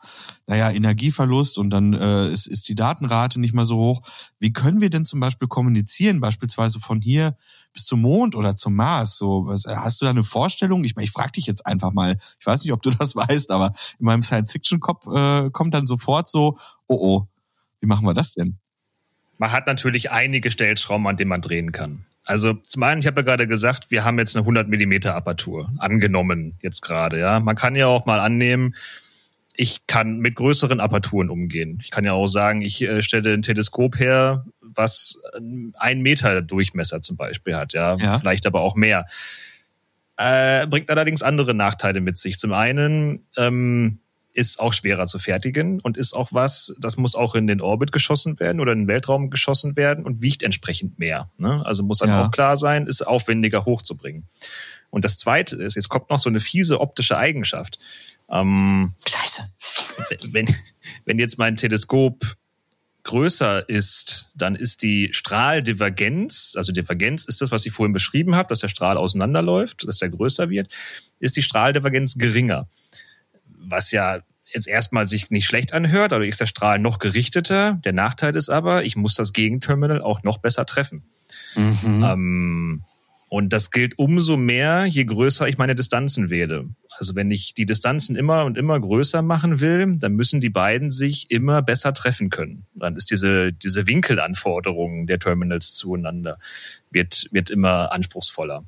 naja, 0.46 0.70
Energieverlust 0.70 1.58
und 1.58 1.70
dann 1.70 1.94
äh, 1.94 2.28
ist, 2.30 2.46
ist 2.46 2.68
die 2.68 2.74
Datenrate 2.74 3.40
nicht 3.40 3.54
mehr 3.54 3.64
so 3.64 3.76
hoch. 3.76 4.02
Wie 4.40 4.52
können 4.52 4.80
wir 4.80 4.90
denn 4.90 5.04
zum 5.04 5.20
Beispiel 5.20 5.48
kommunizieren, 5.48 6.20
beispielsweise 6.20 6.80
von 6.80 7.00
hier 7.00 7.36
bis 7.72 7.84
zum 7.84 8.02
Mond 8.02 8.34
oder 8.34 8.56
zum 8.56 8.74
Mars? 8.74 9.16
So, 9.16 9.46
was, 9.46 9.66
hast 9.66 10.00
du 10.00 10.06
da 10.06 10.10
eine 10.10 10.24
Vorstellung? 10.24 10.84
Ich, 10.84 10.96
ich 10.98 11.12
frage 11.12 11.32
dich 11.32 11.46
jetzt 11.46 11.64
einfach 11.64 11.92
mal. 11.92 12.16
Ich 12.40 12.46
weiß 12.46 12.64
nicht, 12.64 12.72
ob 12.72 12.82
du 12.82 12.90
das 12.98 13.14
weißt, 13.14 13.50
aber 13.52 13.72
in 13.98 14.06
meinem 14.06 14.22
Science-Fiction-Kopf 14.22 15.06
äh, 15.06 15.50
kommt 15.50 15.74
dann 15.74 15.86
sofort 15.86 16.28
so, 16.28 16.58
oh 16.88 16.98
oh, 16.98 17.28
wie 17.80 17.86
machen 17.86 18.04
wir 18.04 18.14
das 18.14 18.34
denn? 18.34 18.58
Man 19.38 19.52
hat 19.52 19.66
natürlich 19.66 20.10
einige 20.10 20.50
Stellschrauben, 20.50 21.06
an 21.06 21.16
denen 21.16 21.28
man 21.28 21.40
drehen 21.40 21.72
kann. 21.72 22.04
Also 22.26 22.54
zum 22.54 22.82
einen, 22.82 23.00
ich 23.00 23.06
habe 23.06 23.20
ja 23.20 23.24
gerade 23.24 23.46
gesagt, 23.46 23.90
wir 23.90 24.04
haben 24.04 24.18
jetzt 24.18 24.34
eine 24.34 24.42
100 24.42 24.68
Millimeter 24.68 25.14
Apertur 25.14 25.70
angenommen 25.78 26.58
jetzt 26.62 26.80
gerade. 26.80 27.18
Ja, 27.18 27.40
man 27.40 27.56
kann 27.56 27.74
ja 27.74 27.86
auch 27.86 28.06
mal 28.06 28.20
annehmen, 28.20 28.74
ich 29.56 29.86
kann 29.86 30.18
mit 30.18 30.34
größeren 30.34 30.80
Aperturen 30.80 31.30
umgehen. 31.30 31.78
Ich 31.82 31.90
kann 31.90 32.04
ja 32.04 32.12
auch 32.12 32.26
sagen, 32.26 32.62
ich 32.62 32.82
äh, 32.82 33.02
stelle 33.02 33.34
ein 33.34 33.42
Teleskop 33.42 33.98
her, 33.98 34.44
was 34.60 35.22
ein 35.78 36.00
Meter 36.00 36.42
Durchmesser 36.42 37.00
zum 37.00 37.16
Beispiel 37.16 37.56
hat, 37.56 37.72
ja, 37.72 37.94
ja. 37.94 38.18
vielleicht 38.18 38.46
aber 38.46 38.62
auch 38.62 38.74
mehr. 38.74 39.06
Äh, 40.16 40.66
bringt 40.66 40.90
allerdings 40.90 41.22
andere 41.22 41.54
Nachteile 41.54 42.00
mit 42.00 42.18
sich. 42.18 42.38
Zum 42.38 42.52
einen 42.52 43.24
ähm, 43.36 44.00
ist 44.34 44.58
auch 44.60 44.72
schwerer 44.72 45.06
zu 45.06 45.18
fertigen 45.18 45.80
und 45.80 45.96
ist 45.96 46.12
auch 46.12 46.32
was, 46.32 46.74
das 46.80 46.96
muss 46.96 47.14
auch 47.14 47.34
in 47.34 47.46
den 47.46 47.60
Orbit 47.60 47.92
geschossen 47.92 48.38
werden 48.40 48.60
oder 48.60 48.72
in 48.72 48.80
den 48.80 48.88
Weltraum 48.88 49.30
geschossen 49.30 49.76
werden 49.76 50.04
und 50.04 50.20
wiegt 50.20 50.42
entsprechend 50.42 50.98
mehr. 50.98 51.30
Ne? 51.38 51.64
Also 51.64 51.84
muss 51.84 51.98
dann 51.98 52.10
ja. 52.10 52.24
auch 52.24 52.30
klar 52.30 52.56
sein, 52.56 52.86
ist 52.86 53.06
aufwendiger 53.06 53.64
hochzubringen. 53.64 54.26
Und 54.90 55.04
das 55.04 55.18
Zweite 55.18 55.56
ist, 55.56 55.76
jetzt 55.76 55.88
kommt 55.88 56.10
noch 56.10 56.18
so 56.18 56.28
eine 56.28 56.40
fiese 56.40 56.80
optische 56.80 57.16
Eigenschaft. 57.16 57.78
Ähm, 58.28 58.92
Scheiße. 59.08 59.42
Wenn, 60.32 60.46
wenn 61.04 61.18
jetzt 61.18 61.38
mein 61.38 61.56
Teleskop 61.56 62.36
größer 63.04 63.68
ist, 63.68 64.30
dann 64.34 64.56
ist 64.56 64.82
die 64.82 65.10
Strahldivergenz, 65.12 66.54
also 66.56 66.72
Divergenz 66.72 67.26
ist 67.26 67.40
das, 67.40 67.50
was 67.50 67.66
ich 67.66 67.72
vorhin 67.72 67.92
beschrieben 67.92 68.34
habe, 68.34 68.48
dass 68.48 68.60
der 68.60 68.68
Strahl 68.68 68.96
auseinanderläuft, 68.96 69.86
dass 69.86 69.98
der 69.98 70.08
größer 70.08 70.48
wird, 70.48 70.72
ist 71.20 71.36
die 71.36 71.42
Strahldivergenz 71.42 72.16
geringer. 72.16 72.66
Was 73.66 73.90
ja 73.90 74.20
jetzt 74.52 74.68
erstmal 74.68 75.06
sich 75.06 75.30
nicht 75.30 75.46
schlecht 75.46 75.72
anhört, 75.72 76.12
dadurch 76.12 76.30
ist 76.30 76.40
der 76.40 76.46
Strahl 76.46 76.78
noch 76.78 76.98
gerichteter. 76.98 77.80
Der 77.84 77.92
Nachteil 77.92 78.36
ist 78.36 78.48
aber, 78.48 78.84
ich 78.84 78.96
muss 78.96 79.14
das 79.14 79.32
Gegenterminal 79.32 80.00
auch 80.00 80.22
noch 80.22 80.38
besser 80.38 80.66
treffen. 80.66 81.04
Mhm. 81.56 82.04
Ähm, 82.04 82.84
und 83.28 83.52
das 83.52 83.72
gilt 83.72 83.98
umso 83.98 84.36
mehr, 84.36 84.84
je 84.84 85.04
größer 85.04 85.48
ich 85.48 85.58
meine 85.58 85.74
Distanzen 85.74 86.30
wähle. 86.30 86.68
Also 86.98 87.16
wenn 87.16 87.32
ich 87.32 87.54
die 87.54 87.66
Distanzen 87.66 88.14
immer 88.14 88.44
und 88.44 88.56
immer 88.56 88.78
größer 88.78 89.22
machen 89.22 89.60
will, 89.60 89.96
dann 89.98 90.14
müssen 90.14 90.40
die 90.40 90.50
beiden 90.50 90.92
sich 90.92 91.30
immer 91.32 91.60
besser 91.60 91.92
treffen 91.92 92.30
können. 92.30 92.66
Dann 92.74 92.94
ist 92.94 93.10
diese, 93.10 93.52
diese 93.52 93.88
Winkelanforderung 93.88 95.08
der 95.08 95.18
Terminals 95.18 95.74
zueinander 95.74 96.38
wird, 96.92 97.26
wird 97.32 97.50
immer 97.50 97.92
anspruchsvoller. 97.92 98.64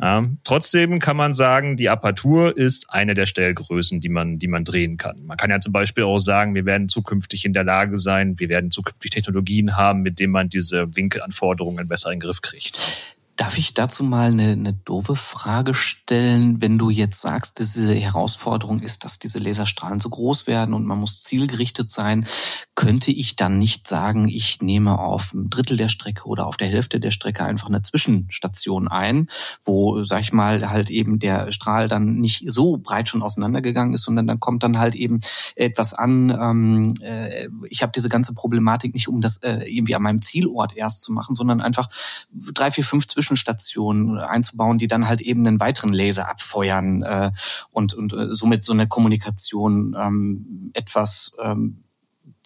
Ja, 0.00 0.28
trotzdem 0.42 0.98
kann 0.98 1.16
man 1.16 1.34
sagen, 1.34 1.76
die 1.76 1.88
Apertur 1.88 2.56
ist 2.56 2.86
eine 2.90 3.14
der 3.14 3.26
Stellgrößen, 3.26 4.00
die 4.00 4.08
man, 4.08 4.32
die 4.32 4.48
man 4.48 4.64
drehen 4.64 4.96
kann. 4.96 5.16
Man 5.24 5.36
kann 5.36 5.50
ja 5.50 5.60
zum 5.60 5.72
Beispiel 5.72 6.02
auch 6.02 6.18
sagen, 6.18 6.54
wir 6.56 6.64
werden 6.64 6.88
zukünftig 6.88 7.44
in 7.44 7.52
der 7.52 7.62
Lage 7.62 7.96
sein, 7.96 8.38
wir 8.40 8.48
werden 8.48 8.72
zukünftig 8.72 9.12
Technologien 9.12 9.76
haben, 9.76 10.02
mit 10.02 10.18
denen 10.18 10.32
man 10.32 10.48
diese 10.48 10.94
Winkelanforderungen 10.96 11.86
besser 11.86 12.10
in 12.10 12.18
den 12.18 12.26
Griff 12.26 12.42
kriegt. 12.42 13.03
Darf 13.44 13.58
ich 13.58 13.74
dazu 13.74 14.04
mal 14.04 14.32
eine, 14.32 14.52
eine 14.52 14.72
doofe 14.72 15.16
Frage 15.16 15.74
stellen, 15.74 16.62
wenn 16.62 16.78
du 16.78 16.88
jetzt 16.88 17.20
sagst, 17.20 17.58
diese 17.58 17.94
Herausforderung 17.94 18.80
ist, 18.80 19.04
dass 19.04 19.18
diese 19.18 19.38
Laserstrahlen 19.38 20.00
so 20.00 20.08
groß 20.08 20.46
werden 20.46 20.72
und 20.72 20.86
man 20.86 20.98
muss 20.98 21.20
zielgerichtet 21.20 21.90
sein, 21.90 22.26
könnte 22.74 23.10
ich 23.10 23.36
dann 23.36 23.58
nicht 23.58 23.86
sagen, 23.86 24.28
ich 24.28 24.62
nehme 24.62 24.98
auf 24.98 25.34
ein 25.34 25.50
Drittel 25.50 25.76
der 25.76 25.90
Strecke 25.90 26.24
oder 26.24 26.46
auf 26.46 26.56
der 26.56 26.68
Hälfte 26.68 27.00
der 27.00 27.10
Strecke 27.10 27.44
einfach 27.44 27.68
eine 27.68 27.82
Zwischenstation 27.82 28.88
ein, 28.88 29.28
wo, 29.62 30.02
sag 30.02 30.22
ich 30.22 30.32
mal, 30.32 30.70
halt 30.70 30.90
eben 30.90 31.18
der 31.18 31.52
Strahl 31.52 31.86
dann 31.86 32.14
nicht 32.14 32.50
so 32.50 32.78
breit 32.78 33.10
schon 33.10 33.22
auseinandergegangen 33.22 33.92
ist, 33.92 34.04
sondern 34.04 34.26
dann 34.26 34.40
kommt 34.40 34.62
dann 34.62 34.78
halt 34.78 34.94
eben 34.94 35.20
etwas 35.54 35.92
an. 35.92 36.30
Ähm, 36.30 36.94
äh, 37.02 37.48
ich 37.68 37.82
habe 37.82 37.92
diese 37.94 38.08
ganze 38.08 38.32
Problematik 38.32 38.94
nicht, 38.94 39.08
um 39.08 39.20
das 39.20 39.36
äh, 39.42 39.70
irgendwie 39.70 39.94
an 39.94 40.02
meinem 40.02 40.22
Zielort 40.22 40.74
erst 40.74 41.02
zu 41.02 41.12
machen, 41.12 41.34
sondern 41.34 41.60
einfach 41.60 41.90
drei, 42.32 42.70
vier, 42.70 42.84
fünf 42.84 43.06
Zwischen 43.06 43.33
Zwischenstationen 43.34 44.18
einzubauen, 44.18 44.78
die 44.78 44.88
dann 44.88 45.08
halt 45.08 45.20
eben 45.20 45.46
einen 45.46 45.60
weiteren 45.60 45.92
Laser 45.92 46.28
abfeuern 46.28 47.02
äh, 47.02 47.30
und, 47.70 47.94
und 47.94 48.12
äh, 48.12 48.32
somit 48.32 48.64
so 48.64 48.72
eine 48.72 48.86
Kommunikation 48.86 49.96
ähm, 49.98 50.70
etwas 50.74 51.36
ähm, 51.42 51.84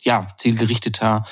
ja, 0.01 0.27
zielgerichteter 0.37 1.25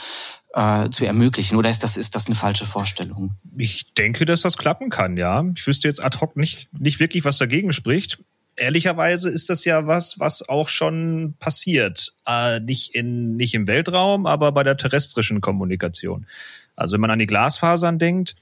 äh, 0.55 0.91
zu 0.91 1.05
ermöglichen. 1.05 1.57
Oder 1.57 1.71
ist 1.71 1.83
das, 1.83 1.97
ist 1.97 2.15
das 2.15 2.27
eine 2.27 2.35
falsche 2.35 2.67
Vorstellung? 2.67 3.35
Ich 3.57 3.95
denke, 3.95 4.25
dass 4.25 4.43
das 4.43 4.57
klappen 4.57 4.91
kann, 4.91 5.17
ja. 5.17 5.45
Ich 5.55 5.67
wüsste 5.67 5.89
jetzt 5.89 6.05
ad 6.05 6.19
hoc 6.21 6.37
nicht, 6.37 6.69
nicht 6.79 7.01
wirklich, 7.01 7.25
was 7.25 7.39
dagegen 7.39 7.73
spricht 7.73 8.19
ehrlicherweise 8.59 9.29
ist 9.29 9.51
das 9.51 9.67
ja 9.67 9.87
was, 9.87 10.19
was 10.19 10.49
auch 10.49 10.71
schon 10.71 11.35
passiert. 11.39 12.15
Äh, 12.27 12.59
nicht, 12.61 12.95
in, 12.95 13.37
nicht 13.37 13.53
im 13.53 13.67
Weltraum, 13.67 14.25
aber 14.25 14.51
bei 14.51 14.65
der 14.65 14.79
terrestrischen 14.79 15.43
Kommunikation. 15.43 16.27
Also 16.75 16.95
wenn 16.95 17.03
man 17.03 17.11
an 17.11 17.19
die 17.19 17.27
Glasfasern 17.27 17.99
denkt, 17.99 18.35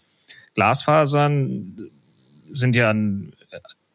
Glasfasern 0.55 1.91
sind 2.51 2.77
ja 2.77 2.91
ein 2.91 3.35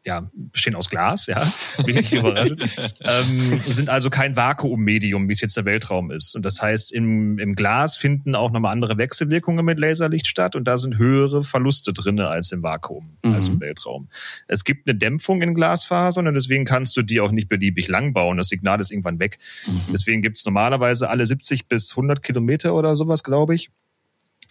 ja, 0.05 0.27
bestehen 0.33 0.75
aus 0.75 0.89
Glas, 0.89 1.27
ja, 1.27 1.41
bin 1.85 1.97
ich 1.97 2.11
überrascht, 2.11 2.53
ähm, 3.01 3.59
sind 3.59 3.89
also 3.89 4.09
kein 4.09 4.35
Vakuummedium, 4.35 5.27
wie 5.27 5.33
es 5.33 5.41
jetzt 5.41 5.57
der 5.57 5.65
Weltraum 5.65 6.09
ist. 6.09 6.35
Und 6.35 6.43
das 6.45 6.61
heißt, 6.61 6.91
im, 6.93 7.37
im 7.37 7.53
Glas 7.55 7.97
finden 7.97 8.33
auch 8.33 8.51
nochmal 8.51 8.71
andere 8.71 8.97
Wechselwirkungen 8.97 9.65
mit 9.65 9.77
Laserlicht 9.77 10.27
statt 10.27 10.55
und 10.55 10.65
da 10.65 10.77
sind 10.77 10.97
höhere 10.97 11.43
Verluste 11.43 11.93
drinne 11.93 12.27
als 12.27 12.51
im 12.51 12.63
Vakuum, 12.63 13.17
mhm. 13.23 13.33
als 13.33 13.49
im 13.49 13.59
Weltraum. 13.59 14.07
Es 14.47 14.63
gibt 14.63 14.87
eine 14.87 14.97
Dämpfung 14.97 15.41
in 15.41 15.53
Glasfasern 15.53 16.27
und 16.27 16.33
deswegen 16.33 16.65
kannst 16.65 16.95
du 16.95 17.01
die 17.01 17.19
auch 17.19 17.31
nicht 17.31 17.49
beliebig 17.49 17.87
lang 17.87 18.13
bauen. 18.13 18.37
Das 18.37 18.47
Signal 18.47 18.79
ist 18.79 18.91
irgendwann 18.91 19.19
weg. 19.19 19.37
Mhm. 19.67 19.91
Deswegen 19.91 20.21
gibt's 20.21 20.45
normalerweise 20.45 21.09
alle 21.09 21.25
70 21.25 21.67
bis 21.67 21.91
100 21.91 22.23
Kilometer 22.23 22.73
oder 22.73 22.95
sowas, 22.95 23.23
glaube 23.23 23.53
ich, 23.53 23.69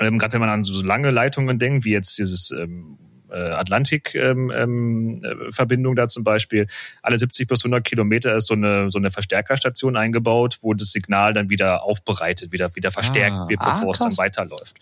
ähm, 0.01 0.19
Gerade 0.19 0.35
wenn 0.35 0.41
man 0.41 0.51
an 0.51 0.65
so 0.65 0.81
lange 0.85 1.11
Leitungen 1.11 1.59
denkt, 1.59 1.85
wie 1.85 1.93
jetzt 1.93 2.19
dieses 2.19 2.51
ähm, 2.51 2.99
äh, 3.31 3.51
Atlantik-Verbindung 3.51 4.53
ähm, 4.53 5.31
ähm, 5.85 5.97
da 5.97 6.09
zum 6.09 6.25
Beispiel. 6.25 6.67
Alle 7.03 7.19
70 7.19 7.47
bis 7.49 7.61
100 7.65 7.85
Kilometer 7.85 8.35
ist 8.37 8.47
so 8.47 8.55
eine, 8.55 8.91
so 8.91 8.99
eine 8.99 9.11
Verstärkerstation 9.11 9.97
eingebaut, 9.97 10.59
wo 10.63 10.75
das 10.75 10.93
Signal 10.93 11.35
dann 11.35 11.51
wieder 11.51 11.83
aufbereitet, 11.83 12.53
wieder, 12.53 12.75
wieder 12.75 12.91
verstärkt 12.91 13.37
ah, 13.37 13.49
wird, 13.49 13.61
bevor 13.61 13.89
ah, 13.89 13.93
es 13.93 13.99
dann 13.99 14.17
weiterläuft. 14.17 14.77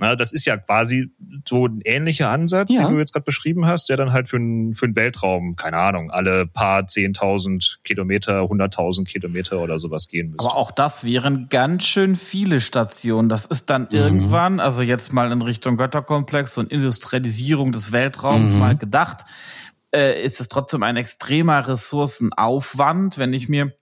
Na, 0.00 0.14
das 0.14 0.30
ist 0.30 0.44
ja 0.44 0.56
quasi 0.56 1.10
so 1.44 1.66
ein 1.66 1.80
ähnlicher 1.84 2.30
Ansatz, 2.30 2.72
ja. 2.72 2.84
den 2.84 2.94
du 2.94 3.00
jetzt 3.00 3.12
gerade 3.12 3.24
beschrieben 3.24 3.66
hast, 3.66 3.88
der 3.88 3.96
dann 3.96 4.12
halt 4.12 4.28
für, 4.28 4.36
einen 4.36 4.74
für 4.74 4.86
einen 4.86 4.94
Weltraum, 4.94 5.56
keine 5.56 5.76
Ahnung, 5.76 6.12
alle 6.12 6.46
paar 6.46 6.82
10.000 6.82 7.78
Kilometer, 7.82 8.42
100.000 8.42 9.04
Kilometer 9.06 9.58
oder 9.58 9.80
sowas 9.80 10.06
gehen 10.06 10.30
müsste. 10.30 10.48
Aber 10.48 10.56
auch 10.56 10.70
das 10.70 11.02
wären 11.02 11.48
ganz 11.48 11.84
schön 11.84 12.14
viele 12.14 12.60
Stationen. 12.60 13.28
Das 13.28 13.44
ist 13.44 13.70
dann 13.70 13.82
mhm. 13.82 13.98
irgendwann, 13.98 14.60
also 14.60 14.82
jetzt 14.82 15.12
mal 15.12 15.32
in 15.32 15.42
Richtung 15.42 15.76
Götterkomplex 15.76 16.58
und 16.58 16.70
Industrialisierung 16.70 17.72
des 17.72 17.90
Weltraums 17.90 18.52
mhm. 18.52 18.58
mal 18.60 18.76
gedacht, 18.76 19.24
äh, 19.92 20.22
ist 20.22 20.40
es 20.40 20.48
trotzdem 20.48 20.84
ein 20.84 20.96
extremer 20.96 21.66
Ressourcenaufwand, 21.66 23.18
wenn 23.18 23.32
ich 23.32 23.48
mir 23.48 23.72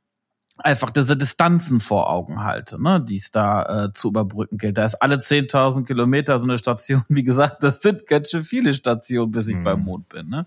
einfach 0.58 0.90
diese 0.90 1.16
Distanzen 1.16 1.80
vor 1.80 2.10
Augen 2.10 2.42
halte, 2.42 2.82
ne, 2.82 3.00
die 3.00 3.16
es 3.16 3.30
da 3.30 3.84
äh, 3.84 3.92
zu 3.92 4.08
überbrücken 4.08 4.58
gilt. 4.58 4.78
Da 4.78 4.86
ist 4.86 4.94
alle 4.96 5.16
10.000 5.16 5.84
Kilometer 5.84 6.38
so 6.38 6.44
eine 6.44 6.58
Station. 6.58 7.04
Wie 7.08 7.24
gesagt, 7.24 7.62
das 7.62 7.80
sind 7.80 8.06
ganz 8.06 8.30
schön 8.30 8.42
viele 8.42 8.72
Stationen, 8.72 9.32
bis 9.32 9.48
ich 9.48 9.56
hm. 9.56 9.64
beim 9.64 9.80
Mond 9.80 10.08
bin. 10.08 10.28
Ne? 10.28 10.46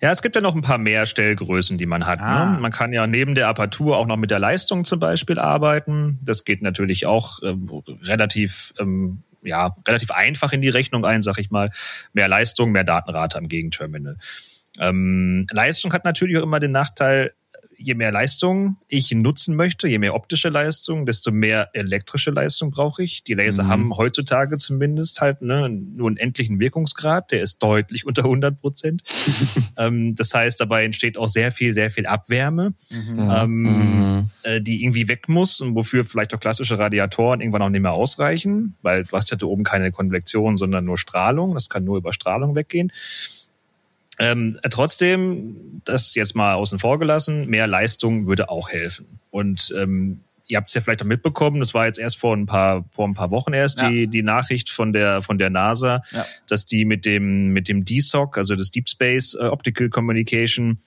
Ja, 0.00 0.10
es 0.10 0.22
gibt 0.22 0.34
ja 0.34 0.40
noch 0.40 0.54
ein 0.54 0.60
paar 0.60 0.78
mehr 0.78 1.06
Stellgrößen, 1.06 1.78
die 1.78 1.86
man 1.86 2.06
hat. 2.06 2.20
Ne? 2.20 2.26
Ah. 2.26 2.52
Ne? 2.52 2.60
Man 2.60 2.72
kann 2.72 2.92
ja 2.92 3.06
neben 3.06 3.34
der 3.34 3.48
Apertur 3.48 3.96
auch 3.96 4.06
noch 4.06 4.16
mit 4.16 4.30
der 4.30 4.38
Leistung 4.38 4.84
zum 4.84 5.00
Beispiel 5.00 5.38
arbeiten. 5.38 6.18
Das 6.22 6.44
geht 6.44 6.62
natürlich 6.62 7.06
auch 7.06 7.38
ähm, 7.42 7.70
relativ 8.02 8.74
ähm, 8.78 9.22
ja, 9.42 9.74
relativ 9.86 10.10
einfach 10.10 10.52
in 10.52 10.60
die 10.60 10.68
Rechnung 10.68 11.04
ein, 11.04 11.22
sag 11.22 11.38
ich 11.38 11.50
mal. 11.50 11.70
Mehr 12.12 12.28
Leistung, 12.28 12.72
mehr 12.72 12.84
Datenrate 12.84 13.38
am 13.38 13.48
Gegenterminal. 13.48 14.16
Ähm, 14.78 15.46
Leistung 15.50 15.92
hat 15.92 16.04
natürlich 16.04 16.36
auch 16.38 16.42
immer 16.42 16.60
den 16.60 16.72
Nachteil, 16.72 17.32
je 17.78 17.94
mehr 17.94 18.12
Leistung 18.12 18.76
ich 18.88 19.10
nutzen 19.12 19.56
möchte, 19.56 19.88
je 19.88 19.98
mehr 19.98 20.14
optische 20.14 20.48
Leistung, 20.48 21.06
desto 21.06 21.30
mehr 21.30 21.70
elektrische 21.72 22.30
Leistung 22.30 22.70
brauche 22.70 23.02
ich. 23.02 23.22
Die 23.24 23.34
Laser 23.34 23.64
mhm. 23.64 23.68
haben 23.68 23.96
heutzutage 23.96 24.56
zumindest 24.56 25.20
halt 25.20 25.40
ne, 25.42 25.68
nur 25.68 26.08
einen 26.08 26.16
endlichen 26.16 26.58
Wirkungsgrad, 26.58 27.30
der 27.30 27.42
ist 27.42 27.62
deutlich 27.62 28.06
unter 28.06 28.24
100 28.24 28.60
Prozent. 28.60 29.02
ähm, 29.78 30.14
das 30.14 30.34
heißt, 30.34 30.60
dabei 30.60 30.84
entsteht 30.84 31.16
auch 31.16 31.28
sehr 31.28 31.52
viel, 31.52 31.72
sehr 31.72 31.90
viel 31.90 32.06
Abwärme, 32.06 32.74
mhm. 32.90 33.30
Ähm, 33.30 33.62
mhm. 33.62 34.30
Äh, 34.42 34.60
die 34.60 34.82
irgendwie 34.82 35.08
weg 35.08 35.28
muss 35.28 35.60
und 35.60 35.74
wofür 35.74 36.04
vielleicht 36.04 36.34
auch 36.34 36.40
klassische 36.40 36.78
Radiatoren 36.78 37.40
irgendwann 37.40 37.62
auch 37.62 37.68
nicht 37.68 37.82
mehr 37.82 37.92
ausreichen, 37.92 38.76
weil 38.82 39.04
du 39.04 39.16
hast 39.16 39.30
ja 39.30 39.36
da 39.36 39.46
oben 39.46 39.62
keine 39.62 39.92
Konvektion, 39.92 40.56
sondern 40.56 40.84
nur 40.84 40.98
Strahlung. 40.98 41.54
Das 41.54 41.68
kann 41.68 41.84
nur 41.84 41.98
über 41.98 42.12
Strahlung 42.12 42.54
weggehen. 42.54 42.92
Ähm, 44.18 44.58
trotzdem, 44.70 45.80
das 45.84 46.14
jetzt 46.14 46.34
mal 46.34 46.54
außen 46.54 46.78
vor 46.78 46.98
gelassen, 46.98 47.48
mehr 47.48 47.66
Leistung 47.66 48.26
würde 48.26 48.48
auch 48.48 48.70
helfen. 48.70 49.20
Und 49.30 49.72
ähm, 49.76 50.20
ihr 50.48 50.56
habt 50.56 50.68
es 50.68 50.74
ja 50.74 50.80
vielleicht 50.80 51.02
auch 51.02 51.06
mitbekommen, 51.06 51.60
das 51.60 51.74
war 51.74 51.86
jetzt 51.86 51.98
erst 51.98 52.18
vor 52.18 52.36
ein 52.36 52.46
paar, 52.46 52.84
vor 52.90 53.06
ein 53.06 53.14
paar 53.14 53.30
Wochen 53.30 53.52
erst 53.52 53.82
ja. 53.82 53.90
die, 53.90 54.08
die 54.08 54.22
Nachricht 54.22 54.70
von 54.70 54.92
der, 54.92 55.22
von 55.22 55.38
der 55.38 55.50
NASA, 55.50 56.02
ja. 56.10 56.24
dass 56.48 56.66
die 56.66 56.84
mit 56.84 57.04
dem, 57.04 57.48
mit 57.48 57.68
dem 57.68 57.84
DSOC, 57.84 58.38
also 58.38 58.56
das 58.56 58.70
Deep 58.70 58.88
Space 58.88 59.34
äh, 59.34 59.44
Optical 59.44 59.88
Communication, 59.90 60.78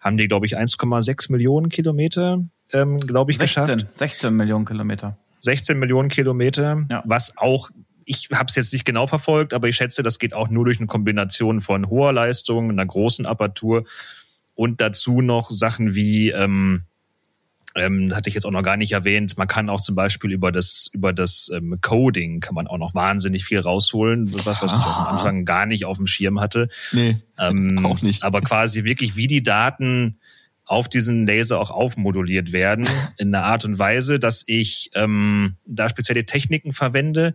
haben 0.00 0.16
die, 0.16 0.26
glaube 0.26 0.46
ich, 0.46 0.58
1,6 0.58 1.30
Millionen 1.30 1.68
Kilometer, 1.68 2.42
ähm, 2.72 2.98
glaube 2.98 3.30
ich, 3.30 3.38
16, 3.38 3.76
geschafft. 3.76 3.98
16 3.98 4.34
Millionen 4.34 4.64
Kilometer. 4.64 5.16
16 5.40 5.78
Millionen 5.78 6.08
Kilometer, 6.08 6.84
ja. 6.88 7.02
was 7.04 7.36
auch 7.36 7.70
ich 8.04 8.28
habe 8.32 8.46
es 8.48 8.56
jetzt 8.56 8.72
nicht 8.72 8.84
genau 8.84 9.06
verfolgt, 9.06 9.54
aber 9.54 9.68
ich 9.68 9.76
schätze, 9.76 10.02
das 10.02 10.18
geht 10.18 10.34
auch 10.34 10.48
nur 10.48 10.64
durch 10.64 10.78
eine 10.78 10.86
Kombination 10.86 11.60
von 11.60 11.88
hoher 11.88 12.12
Leistung, 12.12 12.70
einer 12.70 12.86
großen 12.86 13.26
Apertur 13.26 13.84
und 14.54 14.80
dazu 14.80 15.20
noch 15.20 15.50
Sachen 15.50 15.94
wie 15.94 16.30
ähm, 16.30 16.84
ähm, 17.74 18.14
hatte 18.14 18.28
ich 18.28 18.34
jetzt 18.34 18.44
auch 18.44 18.50
noch 18.50 18.62
gar 18.62 18.76
nicht 18.76 18.92
erwähnt. 18.92 19.38
Man 19.38 19.48
kann 19.48 19.70
auch 19.70 19.80
zum 19.80 19.94
Beispiel 19.94 20.32
über 20.32 20.52
das 20.52 20.90
über 20.92 21.12
das 21.12 21.50
ähm, 21.54 21.78
Coding 21.80 22.40
kann 22.40 22.54
man 22.54 22.66
auch 22.66 22.78
noch 22.78 22.94
wahnsinnig 22.94 23.44
viel 23.44 23.60
rausholen, 23.60 24.30
was 24.44 24.62
was 24.62 24.76
ich 24.76 24.82
am 24.82 25.06
Anfang 25.06 25.44
gar 25.44 25.66
nicht 25.66 25.84
auf 25.84 25.96
dem 25.96 26.06
Schirm 26.06 26.40
hatte. 26.40 26.68
Nee, 26.92 27.16
Ähm, 27.38 27.78
auch 27.84 28.02
nicht. 28.02 28.24
Aber 28.24 28.40
quasi 28.40 28.84
wirklich, 28.84 29.16
wie 29.16 29.26
die 29.26 29.42
Daten 29.42 30.18
auf 30.64 30.88
diesen 30.88 31.26
Laser 31.26 31.60
auch 31.60 31.70
aufmoduliert 31.70 32.52
werden, 32.52 32.86
in 33.18 33.34
einer 33.34 33.44
Art 33.44 33.64
und 33.64 33.78
Weise, 33.78 34.18
dass 34.18 34.44
ich 34.46 34.90
ähm, 34.94 35.56
da 35.66 35.88
spezielle 35.88 36.26
Techniken 36.26 36.72
verwende. 36.72 37.34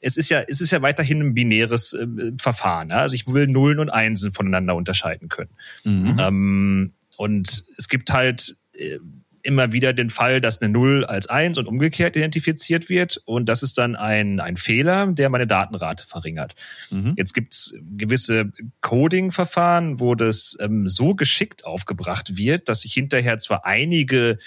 Es 0.00 0.16
ist 0.16 0.30
ja, 0.30 0.40
es 0.40 0.60
ist 0.60 0.70
ja 0.70 0.82
weiterhin 0.82 1.20
ein 1.20 1.34
binäres 1.34 1.92
äh, 1.92 2.06
Verfahren. 2.38 2.90
Ja? 2.90 2.98
Also 2.98 3.14
ich 3.14 3.26
will 3.26 3.46
Nullen 3.46 3.78
und 3.78 3.90
Einsen 3.90 4.32
voneinander 4.32 4.74
unterscheiden 4.74 5.28
können. 5.28 5.50
Mhm. 5.84 6.16
Ähm, 6.18 6.92
und 7.16 7.64
es 7.76 7.88
gibt 7.88 8.12
halt 8.12 8.56
äh, 8.72 8.98
immer 9.42 9.72
wieder 9.72 9.92
den 9.92 10.10
Fall, 10.10 10.40
dass 10.40 10.60
eine 10.60 10.72
Null 10.72 11.04
als 11.04 11.26
Eins 11.26 11.58
und 11.58 11.66
umgekehrt 11.66 12.16
identifiziert 12.16 12.88
wird. 12.88 13.20
Und 13.24 13.48
das 13.48 13.62
ist 13.62 13.78
dann 13.78 13.96
ein, 13.96 14.40
ein 14.40 14.56
Fehler, 14.56 15.12
der 15.12 15.28
meine 15.28 15.46
Datenrate 15.46 16.06
verringert. 16.06 16.54
Mhm. 16.90 17.14
Jetzt 17.16 17.32
gibt's 17.32 17.74
gewisse 17.96 18.52
Coding-Verfahren, 18.80 20.00
wo 20.00 20.14
das 20.14 20.56
ähm, 20.60 20.86
so 20.86 21.14
geschickt 21.14 21.64
aufgebracht 21.64 22.36
wird, 22.36 22.68
dass 22.68 22.84
ich 22.84 22.92
hinterher 22.92 23.38
zwar 23.38 23.64
einige 23.64 24.38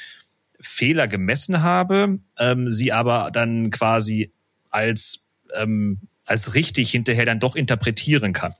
Fehler 0.59 1.07
gemessen 1.07 1.61
habe, 1.61 2.19
ähm, 2.37 2.71
sie 2.71 2.91
aber 2.93 3.29
dann 3.33 3.69
quasi 3.71 4.31
als 4.69 5.22
ähm, 5.55 5.99
als 6.25 6.55
richtig 6.55 6.91
hinterher 6.91 7.25
dann 7.25 7.39
doch 7.39 7.55
interpretieren 7.55 8.33
kann. 8.33 8.53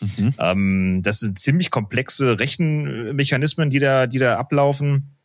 Mhm. 0.00 0.34
Ähm, 0.38 1.00
das 1.02 1.20
sind 1.20 1.38
ziemlich 1.38 1.70
komplexe 1.70 2.38
Rechenmechanismen, 2.38 3.70
die 3.70 3.78
da, 3.78 4.06
die 4.06 4.18
da 4.18 4.36
ablaufen. 4.36 5.15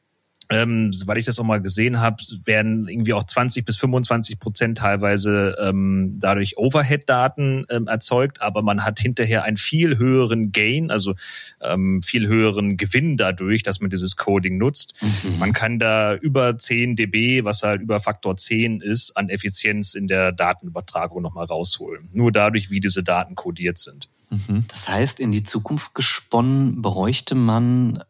Ähm, 0.51 0.91
soweit 0.91 1.17
ich 1.17 1.25
das 1.25 1.39
auch 1.39 1.43
mal 1.43 1.61
gesehen 1.61 1.99
habe, 1.99 2.21
werden 2.45 2.87
irgendwie 2.87 3.13
auch 3.13 3.23
20 3.23 3.65
bis 3.65 3.77
25 3.77 4.39
Prozent 4.39 4.77
teilweise 4.77 5.55
ähm, 5.61 6.17
dadurch 6.19 6.57
Overhead-Daten 6.57 7.65
ähm, 7.69 7.87
erzeugt, 7.87 8.41
aber 8.41 8.61
man 8.61 8.83
hat 8.83 8.99
hinterher 8.99 9.43
einen 9.43 9.57
viel 9.57 9.97
höheren 9.97 10.51
Gain, 10.51 10.91
also 10.91 11.15
ähm, 11.61 12.03
viel 12.03 12.27
höheren 12.27 12.75
Gewinn 12.77 13.17
dadurch, 13.17 13.63
dass 13.63 13.79
man 13.79 13.89
dieses 13.89 14.17
Coding 14.17 14.57
nutzt. 14.57 14.93
Mhm. 15.01 15.39
Man 15.39 15.53
kann 15.53 15.79
da 15.79 16.15
über 16.15 16.57
10 16.57 16.95
dB, 16.95 17.45
was 17.45 17.63
halt 17.63 17.81
über 17.81 17.99
Faktor 17.99 18.35
10 18.35 18.81
ist, 18.81 19.15
an 19.15 19.29
Effizienz 19.29 19.93
in 19.93 20.07
der 20.07 20.31
Datenübertragung 20.31 21.21
nochmal 21.21 21.45
rausholen. 21.45 22.09
Nur 22.11 22.31
dadurch, 22.31 22.69
wie 22.69 22.79
diese 22.81 23.03
Daten 23.03 23.35
codiert 23.35 23.77
sind. 23.77 24.09
Mhm. 24.29 24.65
Das 24.67 24.89
heißt, 24.89 25.19
in 25.19 25.31
die 25.31 25.43
Zukunft 25.43 25.95
gesponnen 25.95 26.81
bräuchte 26.81 27.35
man 27.35 28.03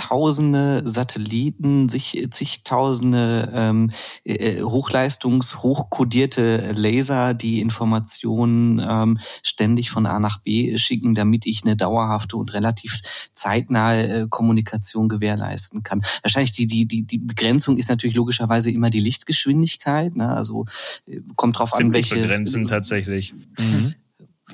zigtausende 0.00 0.82
Satelliten, 0.84 1.88
sich, 1.88 2.26
zigtausende 2.30 3.50
ähm, 3.54 3.90
äh, 4.24 4.62
Hochleistungs-, 4.62 5.58
hochkodierte 5.58 6.72
Laser, 6.72 7.34
die 7.34 7.60
Informationen 7.60 8.82
ähm, 8.86 9.18
ständig 9.42 9.90
von 9.90 10.06
A 10.06 10.18
nach 10.18 10.40
B 10.40 10.76
schicken, 10.76 11.14
damit 11.14 11.46
ich 11.46 11.62
eine 11.64 11.76
dauerhafte 11.76 12.36
und 12.36 12.52
relativ 12.54 13.00
zeitnahe 13.34 14.22
äh, 14.22 14.26
Kommunikation 14.28 15.08
gewährleisten 15.08 15.82
kann. 15.82 16.02
Wahrscheinlich 16.22 16.52
die, 16.52 16.66
die, 16.66 16.86
die, 16.86 17.02
die 17.04 17.18
Begrenzung 17.18 17.76
ist 17.76 17.90
natürlich 17.90 18.16
logischerweise 18.16 18.70
immer 18.70 18.90
die 18.90 19.00
Lichtgeschwindigkeit. 19.00 20.16
Ne? 20.16 20.34
Also 20.34 20.64
äh, 21.06 21.20
kommt 21.36 21.58
drauf 21.58 21.74
an, 21.74 21.78
Ziemlich 21.78 22.10
welche 22.10 22.22
begrenzend 22.22 22.70
tatsächlich. 22.70 23.34
Mhm. 23.58 23.94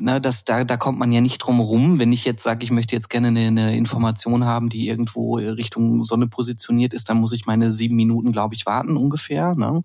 Na, 0.01 0.21
das, 0.21 0.45
da, 0.45 0.65
da 0.65 0.77
kommt 0.77 0.99
man 0.99 1.13
ja 1.13 1.21
nicht 1.21 1.39
drum 1.39 1.61
rum. 1.61 1.99
Wenn 1.99 2.13
ich 2.13 2.25
jetzt 2.25 2.43
sage, 2.43 2.65
ich 2.65 2.71
möchte 2.71 2.95
jetzt 2.95 3.09
gerne 3.11 3.29
eine, 3.29 3.47
eine 3.47 3.77
Information 3.77 4.45
haben, 4.45 4.69
die 4.69 4.89
irgendwo 4.89 5.37
Richtung 5.37 6.03
Sonne 6.03 6.27
positioniert 6.27 6.95
ist, 6.95 7.09
dann 7.09 7.19
muss 7.19 7.33
ich 7.33 7.47
meine 7.47 7.71
sieben 7.71 7.97
Minuten, 7.97 8.33
glaube 8.33 8.55
ich, 8.55 8.67
warten 8.67 8.97
ungefähr. 8.97 9.55
Ne? 9.55 9.83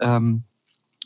Ähm, 0.00 0.44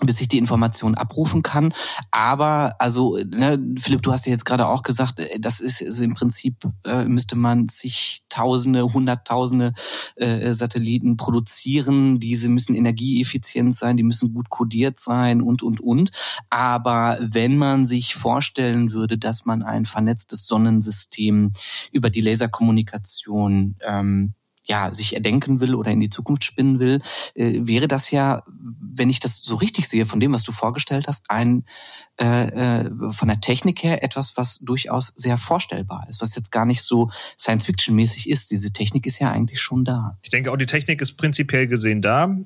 bis 0.04 0.20
ich 0.20 0.28
die 0.28 0.38
Information 0.38 0.94
abrufen 0.94 1.42
kann. 1.42 1.72
Aber, 2.10 2.74
also, 2.78 3.18
ne, 3.30 3.58
Philipp, 3.78 4.02
du 4.02 4.12
hast 4.12 4.26
ja 4.26 4.32
jetzt 4.32 4.44
gerade 4.44 4.68
auch 4.68 4.82
gesagt, 4.82 5.18
äh, 5.18 5.40
das 5.40 5.60
ist 5.60 5.82
also 5.82 6.04
im 6.04 6.14
Prinzip, 6.14 6.56
äh, 6.84 7.04
müsste 7.04 7.36
man 7.36 7.68
zigtausende, 7.68 8.92
hunderttausende 8.92 9.72
äh, 10.16 10.52
Satelliten 10.54 11.16
produzieren. 11.16 12.20
Diese 12.20 12.48
müssen 12.48 12.74
energieeffizient 12.74 13.74
sein, 13.74 13.96
die 13.96 14.02
müssen 14.04 14.32
gut 14.34 14.50
kodiert 14.50 14.98
sein 14.98 15.42
und, 15.42 15.62
und, 15.62 15.80
und. 15.80 16.10
Aber 16.50 17.18
wenn 17.20 17.56
man 17.56 17.86
sich 17.86 18.14
vorstellen 18.14 18.92
würde, 18.92 19.18
dass 19.18 19.46
man 19.46 19.62
ein 19.62 19.84
vernetztes 19.84 20.46
Sonnensystem 20.46 21.50
über 21.92 22.10
die 22.10 22.20
Laserkommunikation 22.20 23.76
ähm, 23.86 24.34
ja, 24.68 24.92
sich 24.92 25.14
erdenken 25.14 25.60
will 25.60 25.74
oder 25.74 25.90
in 25.90 26.00
die 26.00 26.10
Zukunft 26.10 26.44
spinnen 26.44 26.78
will, 26.78 27.00
äh, 27.34 27.60
wäre 27.66 27.88
das 27.88 28.10
ja, 28.10 28.42
wenn 28.46 29.08
ich 29.08 29.18
das 29.18 29.36
so 29.36 29.56
richtig 29.56 29.88
sehe, 29.88 30.04
von 30.04 30.20
dem, 30.20 30.32
was 30.32 30.42
du 30.42 30.52
vorgestellt 30.52 31.06
hast, 31.08 31.30
ein 31.30 31.64
äh, 32.20 32.48
äh, 32.48 32.90
von 33.10 33.28
der 33.28 33.40
Technik 33.40 33.82
her 33.82 34.02
etwas, 34.04 34.36
was 34.36 34.58
durchaus 34.58 35.08
sehr 35.08 35.38
vorstellbar 35.38 36.06
ist, 36.08 36.20
was 36.20 36.36
jetzt 36.36 36.52
gar 36.52 36.66
nicht 36.66 36.82
so 36.82 37.10
Science-Fiction-mäßig 37.38 38.28
ist. 38.28 38.50
Diese 38.50 38.72
Technik 38.72 39.06
ist 39.06 39.18
ja 39.18 39.32
eigentlich 39.32 39.60
schon 39.60 39.84
da. 39.84 40.18
Ich 40.22 40.30
denke 40.30 40.52
auch, 40.52 40.56
die 40.56 40.66
Technik 40.66 41.00
ist 41.00 41.16
prinzipiell 41.16 41.66
gesehen 41.66 42.02
da. 42.02 42.36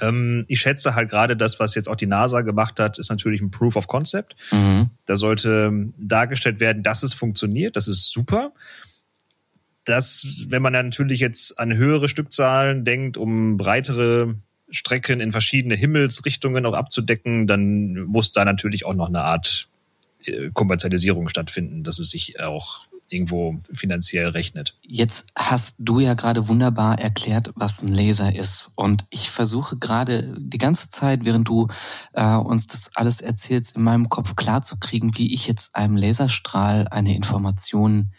Ähm, 0.00 0.44
ich 0.48 0.60
schätze 0.60 0.94
halt 0.94 1.10
gerade 1.10 1.36
das, 1.36 1.60
was 1.60 1.74
jetzt 1.74 1.88
auch 1.88 1.96
die 1.96 2.06
NASA 2.06 2.42
gemacht 2.42 2.78
hat, 2.78 2.98
ist 2.98 3.10
natürlich 3.10 3.40
ein 3.40 3.50
Proof 3.50 3.76
of 3.76 3.88
Concept. 3.88 4.36
Mhm. 4.50 4.90
Da 5.06 5.16
sollte 5.16 5.92
dargestellt 5.96 6.60
werden, 6.60 6.82
dass 6.82 7.02
es 7.02 7.14
funktioniert. 7.14 7.76
Das 7.76 7.88
ist 7.88 8.12
super. 8.12 8.52
Das, 9.84 10.46
wenn 10.48 10.62
man 10.62 10.72
natürlich 10.72 11.20
jetzt 11.20 11.58
an 11.58 11.74
höhere 11.74 12.08
Stückzahlen 12.08 12.84
denkt, 12.84 13.16
um 13.16 13.56
breitere 13.56 14.36
Strecken 14.70 15.20
in 15.20 15.32
verschiedene 15.32 15.74
Himmelsrichtungen 15.74 16.64
auch 16.66 16.74
abzudecken, 16.74 17.46
dann 17.46 17.92
muss 18.06 18.32
da 18.32 18.44
natürlich 18.44 18.86
auch 18.86 18.94
noch 18.94 19.08
eine 19.08 19.22
Art 19.22 19.68
äh, 20.24 20.50
Kommerzialisierung 20.52 21.28
stattfinden, 21.28 21.82
dass 21.82 21.98
es 21.98 22.10
sich 22.10 22.40
auch 22.40 22.84
irgendwo 23.12 23.60
finanziell 23.72 24.28
rechnet. 24.28 24.74
Jetzt 24.82 25.26
hast 25.36 25.76
du 25.80 26.00
ja 26.00 26.14
gerade 26.14 26.48
wunderbar 26.48 26.98
erklärt, 26.98 27.52
was 27.54 27.82
ein 27.82 27.88
Laser 27.88 28.34
ist. 28.34 28.70
Und 28.74 29.04
ich 29.10 29.30
versuche 29.30 29.76
gerade 29.76 30.34
die 30.38 30.58
ganze 30.58 30.88
Zeit, 30.88 31.24
während 31.24 31.48
du 31.48 31.68
äh, 32.14 32.34
uns 32.36 32.66
das 32.66 32.90
alles 32.94 33.20
erzählst, 33.20 33.76
in 33.76 33.82
meinem 33.82 34.08
Kopf 34.08 34.34
klarzukriegen, 34.34 35.16
wie 35.18 35.34
ich 35.34 35.46
jetzt 35.46 35.76
einem 35.76 35.96
Laserstrahl 35.96 36.88
eine 36.88 37.14
Information 37.14 38.12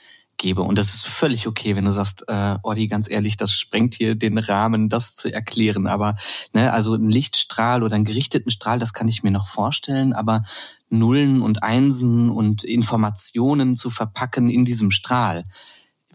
gebe. 0.43 0.61
Und 0.61 0.77
das 0.77 0.93
ist 0.93 1.07
völlig 1.07 1.47
okay, 1.47 1.75
wenn 1.75 1.85
du 1.85 1.91
sagst, 1.91 2.25
äh, 2.27 2.57
Ordi, 2.63 2.87
ganz 2.87 3.09
ehrlich, 3.09 3.37
das 3.37 3.53
sprengt 3.53 3.95
hier 3.95 4.13
den 4.13 4.37
Rahmen, 4.37 4.89
das 4.89 5.15
zu 5.15 5.33
erklären. 5.33 5.87
Aber 5.87 6.15
ne, 6.51 6.73
also 6.73 6.93
ein 6.95 7.09
Lichtstrahl 7.09 7.81
oder 7.81 7.95
einen 7.95 8.03
gerichteten 8.03 8.51
Strahl, 8.51 8.77
das 8.77 8.93
kann 8.93 9.07
ich 9.07 9.23
mir 9.23 9.31
noch 9.31 9.47
vorstellen. 9.47 10.11
Aber 10.11 10.43
Nullen 10.89 11.41
und 11.41 11.63
Einsen 11.63 12.29
und 12.29 12.65
Informationen 12.65 13.77
zu 13.77 13.89
verpacken 13.89 14.49
in 14.49 14.65
diesem 14.65 14.91
Strahl, 14.91 15.45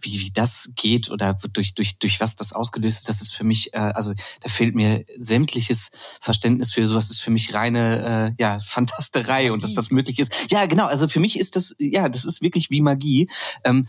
wie, 0.01 0.20
wie 0.20 0.31
das 0.31 0.72
geht 0.76 1.11
oder 1.11 1.37
durch, 1.53 1.74
durch, 1.74 1.99
durch 1.99 2.20
was 2.20 2.37
das 2.37 2.53
ausgelöst 2.53 2.99
ist, 2.99 3.09
das 3.09 3.20
ist 3.20 3.35
für 3.35 3.45
mich, 3.45 3.74
äh, 3.74 3.79
also 3.79 4.12
da 4.41 4.49
fehlt 4.49 4.74
mir 4.74 5.05
sämtliches 5.18 5.91
Verständnis 6.20 6.72
für 6.72 6.87
sowas 6.87 7.11
ist 7.11 7.20
für 7.20 7.31
mich 7.31 7.55
reine 7.55 8.35
äh, 8.39 8.43
ja, 8.43 8.59
Fantasterei 8.59 9.53
und 9.53 9.62
dass 9.62 9.74
das 9.74 9.91
möglich 9.91 10.18
ist. 10.18 10.51
Ja, 10.51 10.66
genau, 10.66 10.87
also 10.87 11.09
für 11.09 11.20
mich 11.20 11.39
ist 11.39 11.57
das, 11.57 11.74
ja, 11.79 12.09
das 12.09 12.24
ist 12.24 12.43
wirklich 12.43 12.70
wie 12.70 12.81
Magie. 12.81 13.29
Ähm, 13.64 13.87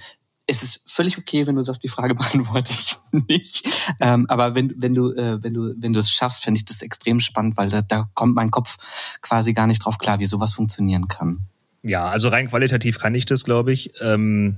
es 0.50 0.64
ist 0.64 0.90
völlig 0.90 1.18
okay, 1.18 1.46
wenn 1.48 1.56
du 1.56 1.62
sagst, 1.62 1.84
die 1.84 1.88
Frage 1.88 2.16
beantworte 2.16 2.74
ich 2.74 2.98
nicht. 3.28 3.68
Ähm, 4.00 4.26
aber 4.30 4.56
wenn, 4.56 4.74
wenn 4.78 4.94
du, 4.94 5.12
äh, 5.14 5.42
wenn 5.44 5.54
du, 5.54 5.74
wenn 5.78 5.94
du 5.94 6.00
es 6.00 6.12
schaffst, 6.12 6.44
finde 6.44 6.58
ich 6.58 6.66
das 6.66 6.82
extrem 6.82 7.20
spannend, 7.20 7.58
weil 7.58 7.70
da, 7.70 7.82
da 7.82 8.10
kommt 8.14 8.36
mein 8.36 8.52
Kopf 8.52 8.78
quasi 9.22 9.54
gar 9.54 9.68
nicht 9.68 9.86
drauf 9.86 9.98
klar, 9.98 10.20
wie 10.20 10.26
sowas 10.26 10.54
funktionieren 10.54 11.08
kann. 11.08 11.42
Ja, 11.84 12.10
also 12.10 12.30
rein 12.30 12.50
qualitativ 12.50 13.00
kann 13.00 13.16
ich 13.16 13.26
das, 13.26 13.46
glaube 13.46 13.72
ich. 13.72 13.92
Ähm, 14.02 14.58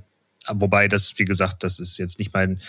wobei 0.49 0.87
das, 0.87 1.19
wie 1.19 1.25
gesagt, 1.25 1.63
das 1.63 1.79
ist 1.79 1.97
jetzt 1.99 2.17
nicht 2.17 2.33
mein 2.33 2.59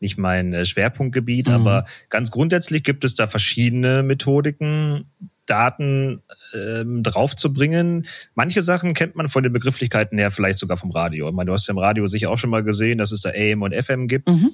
nicht 0.00 0.18
mein 0.18 0.52
äh, 0.52 0.64
Schwerpunktgebiet, 0.64 1.48
Mhm. 1.48 1.54
aber 1.54 1.84
ganz 2.08 2.30
grundsätzlich 2.30 2.82
gibt 2.82 3.04
es 3.04 3.14
da 3.14 3.28
verschiedene 3.28 4.02
Methodiken, 4.02 5.06
Daten 5.50 6.22
ähm, 6.54 7.02
draufzubringen. 7.02 8.06
Manche 8.34 8.62
Sachen 8.62 8.94
kennt 8.94 9.16
man 9.16 9.28
von 9.28 9.42
den 9.42 9.52
Begrifflichkeiten 9.52 10.16
her 10.18 10.30
vielleicht 10.30 10.58
sogar 10.58 10.76
vom 10.76 10.90
Radio. 10.90 11.28
Ich 11.28 11.34
meine, 11.34 11.48
du 11.48 11.52
hast 11.52 11.66
ja 11.66 11.72
im 11.72 11.78
Radio 11.78 12.06
sicher 12.06 12.30
auch 12.30 12.38
schon 12.38 12.50
mal 12.50 12.62
gesehen, 12.62 12.98
dass 12.98 13.12
es 13.12 13.20
da 13.20 13.30
AM 13.30 13.62
und 13.62 13.74
FM 13.74 14.06
gibt. 14.06 14.28
Mhm. 14.28 14.50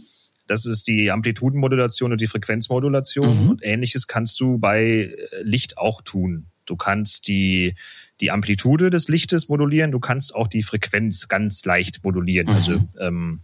Das 0.46 0.64
ist 0.64 0.86
die 0.86 1.10
Amplitudenmodulation 1.10 2.12
und 2.12 2.20
die 2.20 2.26
Frequenzmodulation. 2.26 3.44
Mhm. 3.44 3.50
Und 3.50 3.64
ähnliches 3.64 4.06
kannst 4.06 4.40
du 4.40 4.58
bei 4.58 4.82
äh, 4.82 5.14
Licht 5.42 5.76
auch 5.76 6.02
tun. 6.02 6.46
Du 6.64 6.76
kannst 6.76 7.28
die, 7.28 7.74
die 8.20 8.30
Amplitude 8.30 8.90
des 8.90 9.08
Lichtes 9.08 9.48
modulieren, 9.48 9.92
du 9.92 10.00
kannst 10.00 10.34
auch 10.34 10.48
die 10.48 10.62
Frequenz 10.62 11.28
ganz 11.28 11.64
leicht 11.64 12.02
modulieren. 12.04 12.48
Mhm. 12.48 12.54
Also 12.54 12.88
ähm, 12.98 13.40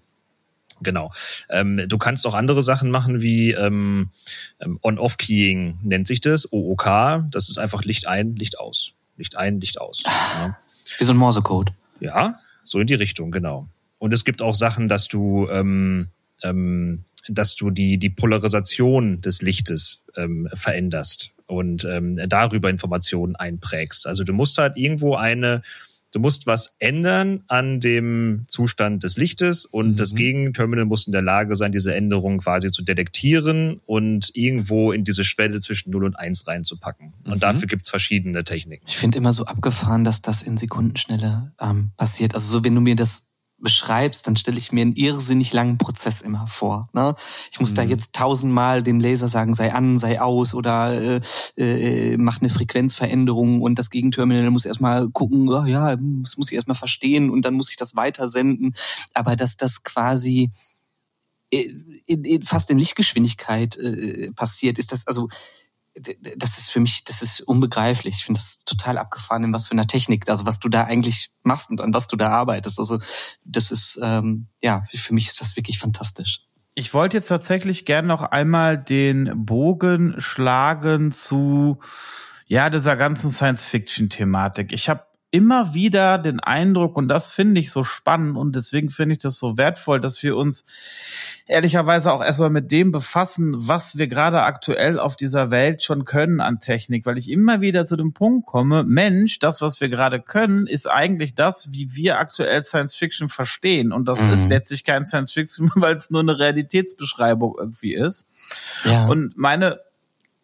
genau. 0.82 1.10
Ähm, 1.48 1.84
du 1.88 1.98
kannst 1.98 2.26
auch 2.26 2.34
andere 2.34 2.62
Sachen 2.62 2.90
machen 2.90 3.20
wie 3.22 3.52
ähm, 3.52 4.10
ähm, 4.60 4.78
On-Off-Keying 4.82 5.78
nennt 5.82 6.06
sich 6.06 6.20
das, 6.20 6.52
OOK. 6.52 6.84
Das 7.30 7.48
ist 7.48 7.58
einfach 7.58 7.84
Licht 7.84 8.06
ein, 8.06 8.36
Licht 8.36 8.58
aus. 8.58 8.92
Licht 9.16 9.36
ein, 9.36 9.60
Licht 9.60 9.80
aus. 9.80 10.02
Ja. 10.04 10.58
Wie 10.98 11.04
so 11.04 11.12
ein 11.12 11.18
Morsecode. 11.18 11.72
Ja, 12.00 12.34
so 12.64 12.80
in 12.80 12.86
die 12.86 12.94
Richtung, 12.94 13.30
genau. 13.30 13.68
Und 13.98 14.12
es 14.12 14.24
gibt 14.24 14.42
auch 14.42 14.54
Sachen, 14.54 14.88
dass 14.88 15.08
du 15.08 15.48
ähm, 15.48 16.08
ähm, 16.42 17.04
dass 17.28 17.54
du 17.54 17.70
die, 17.70 17.98
die 17.98 18.10
Polarisation 18.10 19.20
des 19.20 19.42
Lichtes 19.42 20.04
ähm, 20.16 20.48
veränderst 20.52 21.30
und 21.46 21.84
ähm, 21.84 22.18
darüber 22.28 22.70
Informationen 22.70 23.36
einprägst. 23.36 24.06
Also 24.06 24.24
du 24.24 24.32
musst 24.32 24.58
halt 24.58 24.76
irgendwo 24.76 25.14
eine 25.14 25.62
Du 26.12 26.20
musst 26.20 26.46
was 26.46 26.76
ändern 26.78 27.42
an 27.48 27.80
dem 27.80 28.44
Zustand 28.46 29.02
des 29.02 29.16
Lichtes 29.16 29.64
und 29.64 29.92
mhm. 29.92 29.96
das 29.96 30.14
Gegenterminal 30.14 30.84
muss 30.84 31.06
in 31.06 31.12
der 31.12 31.22
Lage 31.22 31.56
sein, 31.56 31.72
diese 31.72 31.94
Änderung 31.94 32.38
quasi 32.38 32.70
zu 32.70 32.82
detektieren 32.82 33.80
und 33.86 34.30
irgendwo 34.34 34.92
in 34.92 35.04
diese 35.04 35.24
Schwelle 35.24 35.58
zwischen 35.60 35.90
0 35.90 36.04
und 36.04 36.16
1 36.16 36.46
reinzupacken. 36.46 37.14
Und 37.26 37.36
mhm. 37.36 37.40
dafür 37.40 37.66
gibt's 37.66 37.88
verschiedene 37.88 38.44
Techniken. 38.44 38.84
Ich 38.86 38.96
finde 38.96 39.18
immer 39.18 39.32
so 39.32 39.46
abgefahren, 39.46 40.04
dass 40.04 40.20
das 40.20 40.42
in 40.42 40.58
Sekundenschnelle 40.58 41.52
ähm, 41.58 41.92
passiert. 41.96 42.34
Also 42.34 42.52
so, 42.52 42.64
wenn 42.64 42.74
du 42.74 42.82
mir 42.82 42.94
das 42.94 43.31
beschreibst, 43.62 44.26
dann 44.26 44.36
stelle 44.36 44.58
ich 44.58 44.72
mir 44.72 44.82
einen 44.82 44.94
irrsinnig 44.94 45.52
langen 45.52 45.78
Prozess 45.78 46.20
immer 46.20 46.46
vor. 46.46 46.88
Ne? 46.92 47.14
Ich 47.50 47.60
muss 47.60 47.70
mhm. 47.70 47.76
da 47.76 47.82
jetzt 47.82 48.12
tausendmal 48.14 48.82
dem 48.82 49.00
Laser 49.00 49.28
sagen, 49.28 49.54
sei 49.54 49.72
an, 49.72 49.98
sei 49.98 50.20
aus 50.20 50.54
oder 50.54 50.92
äh, 50.92 51.20
äh, 51.56 52.16
mach 52.18 52.40
eine 52.40 52.50
Frequenzveränderung 52.50 53.62
und 53.62 53.78
das 53.78 53.90
Gegenterminal 53.90 54.50
muss 54.50 54.64
erstmal 54.64 55.08
gucken, 55.08 55.48
oh, 55.48 55.64
ja, 55.64 55.96
das 55.96 56.36
muss 56.36 56.50
ich 56.50 56.56
erstmal 56.56 56.76
verstehen 56.76 57.30
und 57.30 57.44
dann 57.44 57.54
muss 57.54 57.70
ich 57.70 57.76
das 57.76 57.96
weitersenden. 57.96 58.74
Aber 59.14 59.36
dass 59.36 59.56
das 59.56 59.82
quasi 59.82 60.50
in, 61.50 62.24
in, 62.24 62.42
fast 62.42 62.70
in 62.70 62.78
Lichtgeschwindigkeit 62.78 63.76
äh, 63.76 64.32
passiert, 64.32 64.78
ist 64.78 64.92
das 64.92 65.06
also 65.06 65.28
das 65.94 66.58
ist 66.58 66.70
für 66.70 66.80
mich, 66.80 67.04
das 67.04 67.22
ist 67.22 67.40
unbegreiflich. 67.40 68.16
Ich 68.16 68.24
finde 68.24 68.40
das 68.40 68.64
total 68.64 68.98
abgefahren, 68.98 69.44
in 69.44 69.52
was 69.52 69.66
für 69.66 69.72
einer 69.72 69.86
Technik, 69.86 70.28
also 70.28 70.46
was 70.46 70.58
du 70.58 70.68
da 70.68 70.84
eigentlich 70.84 71.30
machst 71.42 71.70
und 71.70 71.80
an 71.80 71.92
was 71.92 72.08
du 72.08 72.16
da 72.16 72.28
arbeitest. 72.28 72.78
Also 72.78 72.98
das 73.44 73.70
ist, 73.70 73.98
ähm, 74.02 74.48
ja, 74.62 74.84
für 74.90 75.14
mich 75.14 75.26
ist 75.26 75.40
das 75.40 75.56
wirklich 75.56 75.78
fantastisch. 75.78 76.46
Ich 76.74 76.94
wollte 76.94 77.18
jetzt 77.18 77.28
tatsächlich 77.28 77.84
gern 77.84 78.06
noch 78.06 78.22
einmal 78.22 78.78
den 78.78 79.44
Bogen 79.44 80.14
schlagen 80.18 81.12
zu 81.12 81.80
ja 82.46 82.70
dieser 82.70 82.96
ganzen 82.96 83.30
Science-Fiction-Thematik. 83.30 84.72
Ich 84.72 84.88
habe 84.88 85.04
immer 85.32 85.72
wieder 85.72 86.18
den 86.18 86.40
Eindruck, 86.40 86.96
und 86.96 87.08
das 87.08 87.32
finde 87.32 87.60
ich 87.60 87.70
so 87.70 87.84
spannend 87.84 88.36
und 88.36 88.54
deswegen 88.54 88.90
finde 88.90 89.14
ich 89.14 89.18
das 89.22 89.38
so 89.38 89.56
wertvoll, 89.56 89.98
dass 89.98 90.22
wir 90.22 90.36
uns 90.36 90.66
ehrlicherweise 91.46 92.12
auch 92.12 92.22
erstmal 92.22 92.50
mit 92.50 92.70
dem 92.70 92.92
befassen, 92.92 93.54
was 93.56 93.96
wir 93.96 94.08
gerade 94.08 94.42
aktuell 94.42 95.00
auf 95.00 95.16
dieser 95.16 95.50
Welt 95.50 95.82
schon 95.82 96.04
können 96.04 96.40
an 96.40 96.60
Technik, 96.60 97.06
weil 97.06 97.16
ich 97.16 97.30
immer 97.30 97.62
wieder 97.62 97.86
zu 97.86 97.96
dem 97.96 98.12
Punkt 98.12 98.46
komme, 98.46 98.84
Mensch, 98.84 99.38
das, 99.38 99.62
was 99.62 99.80
wir 99.80 99.88
gerade 99.88 100.20
können, 100.20 100.66
ist 100.66 100.86
eigentlich 100.86 101.34
das, 101.34 101.72
wie 101.72 101.96
wir 101.96 102.18
aktuell 102.18 102.62
Science 102.62 102.94
Fiction 102.94 103.30
verstehen. 103.30 103.90
Und 103.90 104.06
das 104.06 104.22
mhm. 104.22 104.34
ist 104.34 104.48
letztlich 104.50 104.84
kein 104.84 105.06
Science 105.06 105.32
Fiction, 105.32 105.70
weil 105.76 105.96
es 105.96 106.10
nur 106.10 106.20
eine 106.20 106.38
Realitätsbeschreibung 106.38 107.56
irgendwie 107.58 107.94
ist. 107.94 108.26
Ja. 108.84 109.06
Und 109.06 109.36
meine 109.38 109.80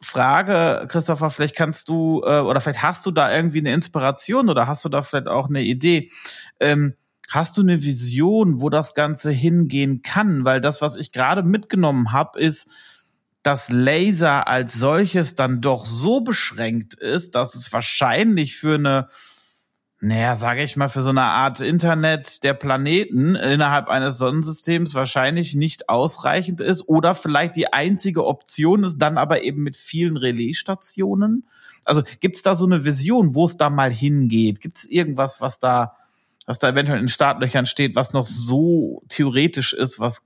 Frage, 0.00 0.86
Christopher, 0.88 1.30
vielleicht 1.30 1.56
kannst 1.56 1.88
du 1.88 2.22
äh, 2.24 2.40
oder 2.40 2.60
vielleicht 2.60 2.82
hast 2.82 3.04
du 3.04 3.10
da 3.10 3.34
irgendwie 3.34 3.58
eine 3.58 3.72
Inspiration 3.72 4.48
oder 4.48 4.66
hast 4.66 4.84
du 4.84 4.88
da 4.88 5.02
vielleicht 5.02 5.26
auch 5.26 5.48
eine 5.48 5.62
Idee. 5.62 6.10
Ähm, 6.60 6.94
hast 7.30 7.56
du 7.56 7.62
eine 7.62 7.82
Vision, 7.82 8.60
wo 8.60 8.70
das 8.70 8.94
Ganze 8.94 9.30
hingehen 9.30 10.02
kann? 10.02 10.44
Weil 10.44 10.60
das, 10.60 10.80
was 10.80 10.96
ich 10.96 11.12
gerade 11.12 11.42
mitgenommen 11.42 12.12
habe, 12.12 12.38
ist, 12.40 12.68
dass 13.42 13.70
Laser 13.70 14.48
als 14.48 14.74
solches 14.74 15.34
dann 15.34 15.60
doch 15.60 15.86
so 15.86 16.20
beschränkt 16.20 16.94
ist, 16.94 17.34
dass 17.34 17.54
es 17.54 17.72
wahrscheinlich 17.72 18.56
für 18.56 18.74
eine 18.74 19.08
naja, 20.00 20.36
sage 20.36 20.62
ich 20.62 20.76
mal, 20.76 20.88
für 20.88 21.02
so 21.02 21.10
eine 21.10 21.22
Art 21.22 21.60
Internet 21.60 22.44
der 22.44 22.54
Planeten 22.54 23.34
innerhalb 23.34 23.88
eines 23.88 24.18
Sonnensystems 24.18 24.94
wahrscheinlich 24.94 25.56
nicht 25.56 25.88
ausreichend 25.88 26.60
ist 26.60 26.88
oder 26.88 27.16
vielleicht 27.16 27.56
die 27.56 27.72
einzige 27.72 28.24
Option 28.24 28.84
ist, 28.84 28.98
dann 28.98 29.18
aber 29.18 29.42
eben 29.42 29.64
mit 29.64 29.76
vielen 29.76 30.16
Relaisstationen. 30.16 31.48
Also 31.84 32.02
gibt's 32.20 32.42
da 32.42 32.54
so 32.54 32.64
eine 32.64 32.84
Vision, 32.84 33.34
wo 33.34 33.46
es 33.46 33.56
da 33.56 33.70
mal 33.70 33.92
hingeht? 33.92 34.60
Gibt's 34.60 34.84
irgendwas, 34.84 35.40
was 35.40 35.58
da, 35.58 35.96
was 36.46 36.60
da 36.60 36.68
eventuell 36.68 37.00
in 37.00 37.08
Startlöchern 37.08 37.66
steht, 37.66 37.96
was 37.96 38.12
noch 38.12 38.24
so 38.24 39.02
theoretisch 39.08 39.72
ist, 39.72 39.98
was, 39.98 40.24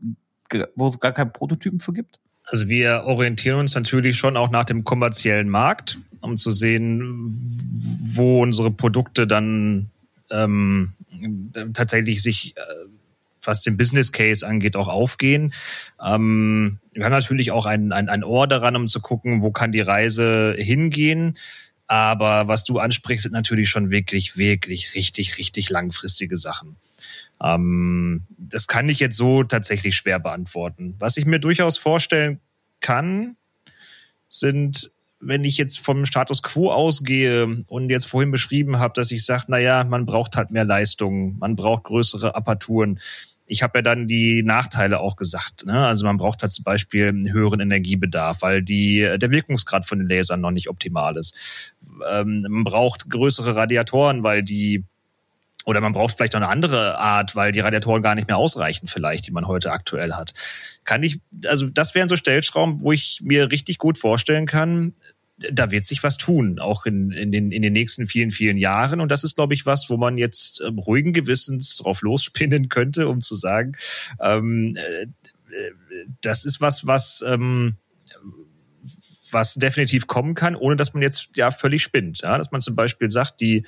wo 0.77 0.89
es 0.89 1.01
gar 1.01 1.13
keinen 1.13 1.33
Prototypen 1.33 1.81
für 1.81 1.95
gibt? 1.95 2.19
Also 2.53 2.69
wir 2.69 3.05
orientieren 3.07 3.61
uns 3.61 3.75
natürlich 3.75 4.19
schon 4.19 4.37
auch 4.37 4.51
nach 4.51 4.65
dem 4.65 4.85
kommerziellen 4.85 5.49
Markt, 5.49 5.99
um 6.21 6.37
zu 6.37 6.51
sehen, 6.51 7.25
wo 8.15 8.43
unsere 8.43 8.71
Produkte 8.71 9.27
dann 9.27 9.89
ähm, 10.31 10.93
tatsächlich 11.73 12.23
sich, 12.23 12.55
äh, 12.59 12.61
was 13.43 13.63
den 13.63 13.79
Business 13.79 14.13
Case 14.13 14.47
angeht, 14.47 14.77
auch 14.77 14.89
aufgehen. 14.89 15.51
Ähm, 16.05 16.79
wir 16.93 17.07
haben 17.07 17.13
natürlich 17.13 17.53
auch 17.53 17.65
ein, 17.65 17.91
ein, 17.91 18.11
ein 18.11 18.23
Ohr 18.23 18.47
daran, 18.47 18.77
um 18.77 18.87
zu 18.87 19.01
gucken, 19.01 19.43
wo 19.43 19.51
kann 19.51 19.73
die 19.73 19.81
Reise 19.81 20.55
hingehen. 20.59 21.33
Aber 21.87 22.49
was 22.49 22.65
du 22.65 22.81
ansprichst, 22.81 23.23
sind 23.23 23.33
natürlich 23.33 23.71
schon 23.71 23.91
wirklich, 23.91 24.37
wirklich 24.37 24.95
richtig, 24.95 25.39
richtig 25.39 25.71
langfristige 25.71 26.37
Sachen. 26.37 26.77
Ähm, 27.43 28.27
das 28.39 28.67
kann 28.67 28.89
ich 28.89 29.01
jetzt 29.01 29.17
so 29.17 29.43
tatsächlich 29.43 29.97
schwer 29.97 30.19
beantworten. 30.19 30.95
Was 30.99 31.17
ich 31.17 31.27
mir 31.27 31.41
durchaus 31.41 31.79
vorstellen 31.79 32.41
kann, 32.81 33.37
sind, 34.29 34.93
wenn 35.21 35.45
ich 35.45 35.59
jetzt 35.59 35.79
vom 35.79 36.05
Status 36.05 36.43
quo 36.43 36.71
ausgehe 36.71 37.59
und 37.69 37.91
jetzt 37.91 38.07
vorhin 38.07 38.31
beschrieben 38.31 38.79
habe, 38.79 38.95
dass 38.95 39.11
ich 39.11 39.25
sage, 39.25 39.45
naja, 39.49 39.85
man 39.85 40.07
braucht 40.07 40.37
halt 40.37 40.51
mehr 40.51 40.65
Leistung, 40.65 41.39
man 41.39 41.57
braucht 41.57 41.85
größere 41.85 42.35
Apparaturen. 42.35 42.99
Ich 43.47 43.63
habe 43.63 43.79
ja 43.79 43.83
dann 43.83 44.07
die 44.07 44.43
Nachteile 44.43 45.01
auch 45.01 45.17
gesagt. 45.17 45.67
Ne? 45.67 45.87
Also 45.87 46.07
man 46.07 46.17
braucht 46.17 46.43
halt 46.43 46.53
zum 46.53 46.65
Beispiel 46.65 47.09
einen 47.09 47.33
höheren 47.33 47.61
Energiebedarf, 47.61 48.43
weil 48.43 48.63
die, 48.63 49.01
der 49.01 49.31
Wirkungsgrad 49.31 49.85
von 49.85 49.99
den 49.99 50.09
Lasern 50.09 50.41
noch 50.41 50.53
nicht 50.53 50.71
optimal 50.71 51.17
ist. 51.17 51.75
Ähm, 52.11 52.41
man 52.49 52.65
braucht 52.65 53.11
größere 53.11 53.57
Radiatoren, 53.57 54.23
weil 54.23 54.43
die 54.43 54.85
oder 55.65 55.81
man 55.81 55.93
braucht 55.93 56.17
vielleicht 56.17 56.33
noch 56.33 56.41
eine 56.41 56.51
andere 56.51 56.99
Art, 56.99 57.37
weil 57.37 57.53
die 57.53 57.61
Radiatoren 57.61 58.03
gar 58.03 58.15
nicht 58.15 58.29
mehr 58.29 58.37
ausreichen, 58.37 58.87
vielleicht, 58.87 59.27
die 59.27 59.33
man 59.33 59.47
heute 59.47 59.71
aktuell 59.71 60.13
hat. 60.15 60.33
Kann 60.85 61.03
ich, 61.03 61.21
also 61.47 61.69
das 61.69 61.95
wären 61.95 62.09
so 62.09 62.17
Stellschrauben, 62.17 62.81
wo 62.83 62.93
ich 62.93 63.21
mir 63.23 63.51
richtig 63.51 63.79
gut 63.79 63.99
vorstellen 63.99 64.47
kann, 64.47 64.95
da 65.51 65.71
wird 65.71 65.85
sich 65.85 66.03
was 66.03 66.17
tun, 66.19 66.59
auch 66.59 66.87
in, 66.87 67.11
in, 67.11 67.33
den, 67.33 67.51
in 67.51 67.63
den 67.63 67.73
nächsten 67.73 68.07
vielen, 68.07 68.31
vielen 68.31 68.59
Jahren. 68.59 69.01
Und 69.01 69.11
das 69.11 69.25
ist, 69.25 69.35
glaube 69.35 69.55
ich, 69.55 69.67
was, 69.67 69.91
wo 69.91 69.97
man 69.97 70.19
jetzt 70.19 70.61
ähm, 70.65 70.79
ruhigen 70.79 71.13
Gewissens 71.13 71.77
drauf 71.77 72.03
losspinnen 72.03 72.69
könnte, 72.69 73.09
um 73.09 73.23
zu 73.23 73.35
sagen, 73.35 73.73
ähm, 74.21 74.77
äh, 74.77 75.07
das 76.23 76.45
ist 76.45 76.61
was, 76.61 76.87
was 76.87 77.23
ähm, 77.27 77.77
was 79.33 79.55
definitiv 79.55 80.07
kommen 80.07 80.35
kann, 80.35 80.57
ohne 80.57 80.77
dass 80.77 80.95
man 80.95 81.03
jetzt 81.03 81.31
ja 81.37 81.51
völlig 81.51 81.83
spinnt. 81.83 82.21
Ja? 82.23 82.39
Dass 82.39 82.53
man 82.53 82.61
zum 82.61 82.77
Beispiel 82.77 83.11
sagt, 83.11 83.41
die 83.41 83.65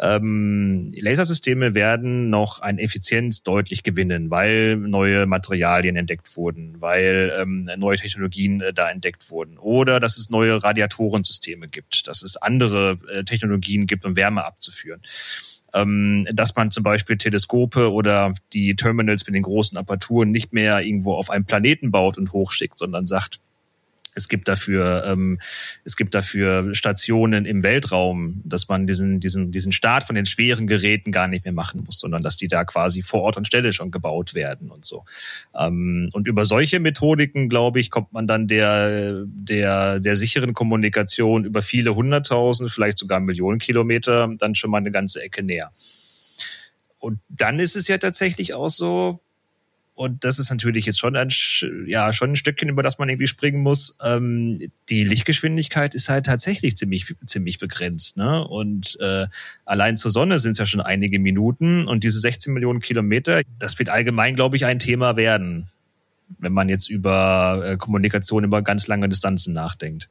ähm, 0.00 0.84
Lasersysteme 0.96 1.74
werden 1.74 2.30
noch 2.30 2.62
an 2.62 2.78
Effizienz 2.78 3.42
deutlich 3.42 3.82
gewinnen, 3.82 4.30
weil 4.30 4.76
neue 4.76 5.26
Materialien 5.26 5.96
entdeckt 5.96 6.36
wurden, 6.36 6.76
weil 6.80 7.32
ähm, 7.40 7.66
neue 7.76 7.96
Technologien 7.96 8.60
äh, 8.60 8.72
da 8.72 8.90
entdeckt 8.90 9.30
wurden. 9.30 9.58
Oder 9.58 9.98
dass 9.98 10.16
es 10.16 10.30
neue 10.30 10.62
Radiatorensysteme 10.62 11.68
gibt, 11.68 12.06
dass 12.06 12.22
es 12.22 12.36
andere 12.36 12.98
äh, 13.12 13.24
Technologien 13.24 13.86
gibt, 13.86 14.04
um 14.04 14.16
Wärme 14.16 14.44
abzuführen 14.44 15.00
ähm, 15.74 16.26
dass 16.32 16.56
man 16.56 16.70
zum 16.70 16.82
Beispiel 16.82 17.16
Teleskope 17.16 17.92
oder 17.92 18.34
die 18.52 18.74
Terminals 18.74 19.26
mit 19.26 19.34
den 19.34 19.42
großen 19.42 19.76
Apparaturen 19.76 20.30
nicht 20.30 20.52
mehr 20.52 20.80
irgendwo 20.80 21.14
auf 21.14 21.30
einem 21.30 21.44
Planeten 21.44 21.90
baut 21.90 22.16
und 22.16 22.32
hochschickt, 22.32 22.78
sondern 22.78 23.06
sagt, 23.06 23.40
es 24.14 24.28
gibt 24.28 24.48
dafür, 24.48 25.04
ähm, 25.06 25.38
es 25.84 25.96
gibt 25.96 26.14
dafür 26.14 26.74
Stationen 26.74 27.44
im 27.44 27.62
Weltraum, 27.62 28.42
dass 28.44 28.68
man 28.68 28.86
diesen, 28.86 29.20
diesen, 29.20 29.50
diesen 29.50 29.72
Start 29.72 30.04
von 30.04 30.14
den 30.14 30.26
schweren 30.26 30.66
Geräten 30.66 31.12
gar 31.12 31.28
nicht 31.28 31.44
mehr 31.44 31.54
machen 31.54 31.82
muss, 31.84 32.00
sondern 32.00 32.22
dass 32.22 32.36
die 32.36 32.48
da 32.48 32.64
quasi 32.64 33.02
vor 33.02 33.22
Ort 33.22 33.36
und 33.36 33.46
Stelle 33.46 33.72
schon 33.72 33.90
gebaut 33.90 34.34
werden 34.34 34.70
und 34.70 34.84
so. 34.84 35.04
Ähm, 35.56 36.10
und 36.12 36.26
über 36.26 36.44
solche 36.44 36.80
Methodiken, 36.80 37.48
glaube 37.48 37.80
ich, 37.80 37.90
kommt 37.90 38.12
man 38.12 38.26
dann 38.26 38.48
der, 38.48 39.24
der, 39.26 40.00
der 40.00 40.16
sicheren 40.16 40.54
Kommunikation 40.54 41.44
über 41.44 41.62
viele 41.62 41.94
hunderttausend, 41.94 42.70
vielleicht 42.70 42.98
sogar 42.98 43.20
Millionen 43.20 43.58
Kilometer 43.58 44.28
dann 44.38 44.54
schon 44.54 44.70
mal 44.70 44.78
eine 44.78 44.90
ganze 44.90 45.22
Ecke 45.22 45.42
näher. 45.42 45.72
Und 46.98 47.20
dann 47.28 47.60
ist 47.60 47.76
es 47.76 47.86
ja 47.88 47.98
tatsächlich 47.98 48.54
auch 48.54 48.68
so, 48.68 49.20
und 49.98 50.22
das 50.22 50.38
ist 50.38 50.48
natürlich 50.50 50.86
jetzt 50.86 51.00
schon 51.00 51.16
ein, 51.16 51.28
ja, 51.88 52.12
schon 52.12 52.30
ein 52.30 52.36
Stückchen, 52.36 52.68
über 52.68 52.84
das 52.84 53.00
man 53.00 53.08
irgendwie 53.08 53.26
springen 53.26 53.60
muss. 53.60 53.98
Ähm, 54.00 54.60
die 54.88 55.02
Lichtgeschwindigkeit 55.02 55.92
ist 55.92 56.08
halt 56.08 56.26
tatsächlich 56.26 56.76
ziemlich, 56.76 57.12
ziemlich 57.26 57.58
begrenzt. 57.58 58.16
Ne? 58.16 58.46
Und 58.46 58.96
äh, 59.00 59.26
allein 59.64 59.96
zur 59.96 60.12
Sonne 60.12 60.38
sind 60.38 60.52
es 60.52 60.58
ja 60.58 60.66
schon 60.66 60.80
einige 60.80 61.18
Minuten. 61.18 61.88
Und 61.88 62.04
diese 62.04 62.20
16 62.20 62.54
Millionen 62.54 62.78
Kilometer, 62.78 63.42
das 63.58 63.76
wird 63.80 63.88
allgemein, 63.88 64.36
glaube 64.36 64.54
ich, 64.54 64.66
ein 64.66 64.78
Thema 64.78 65.16
werden, 65.16 65.66
wenn 66.38 66.52
man 66.52 66.68
jetzt 66.68 66.88
über 66.88 67.60
äh, 67.64 67.76
Kommunikation 67.76 68.44
über 68.44 68.62
ganz 68.62 68.86
lange 68.86 69.08
Distanzen 69.08 69.52
nachdenkt. 69.52 70.08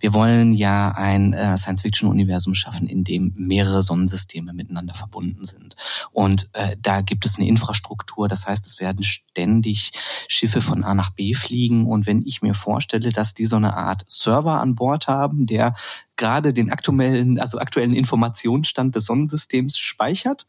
Wir 0.00 0.14
wollen 0.14 0.52
ja 0.52 0.92
ein 0.92 1.32
äh, 1.32 1.56
Science-Fiction-Universum 1.56 2.54
schaffen, 2.54 2.86
in 2.86 3.04
dem 3.04 3.32
mehrere 3.36 3.82
Sonnensysteme 3.82 4.52
miteinander 4.52 4.94
verbunden 4.94 5.44
sind. 5.44 5.76
Und 6.12 6.50
äh, 6.52 6.76
da 6.80 7.00
gibt 7.00 7.24
es 7.24 7.36
eine 7.36 7.48
Infrastruktur, 7.48 8.28
das 8.28 8.46
heißt, 8.46 8.66
es 8.66 8.80
werden 8.80 9.04
ständig 9.04 9.92
Schiffe 10.28 10.60
von 10.60 10.84
A 10.84 10.94
nach 10.94 11.10
B 11.10 11.34
fliegen. 11.34 11.86
Und 11.86 12.06
wenn 12.06 12.24
ich 12.24 12.42
mir 12.42 12.54
vorstelle, 12.54 13.10
dass 13.10 13.34
die 13.34 13.46
so 13.46 13.56
eine 13.56 13.76
Art 13.76 14.04
Server 14.08 14.60
an 14.60 14.74
Bord 14.74 15.08
haben, 15.08 15.46
der 15.46 15.74
gerade 16.18 16.52
den 16.52 16.70
aktuellen, 16.70 17.38
also 17.38 17.58
aktuellen 17.58 17.94
Informationsstand 17.94 18.94
des 18.94 19.06
Sonnensystems 19.06 19.78
speichert 19.78 20.46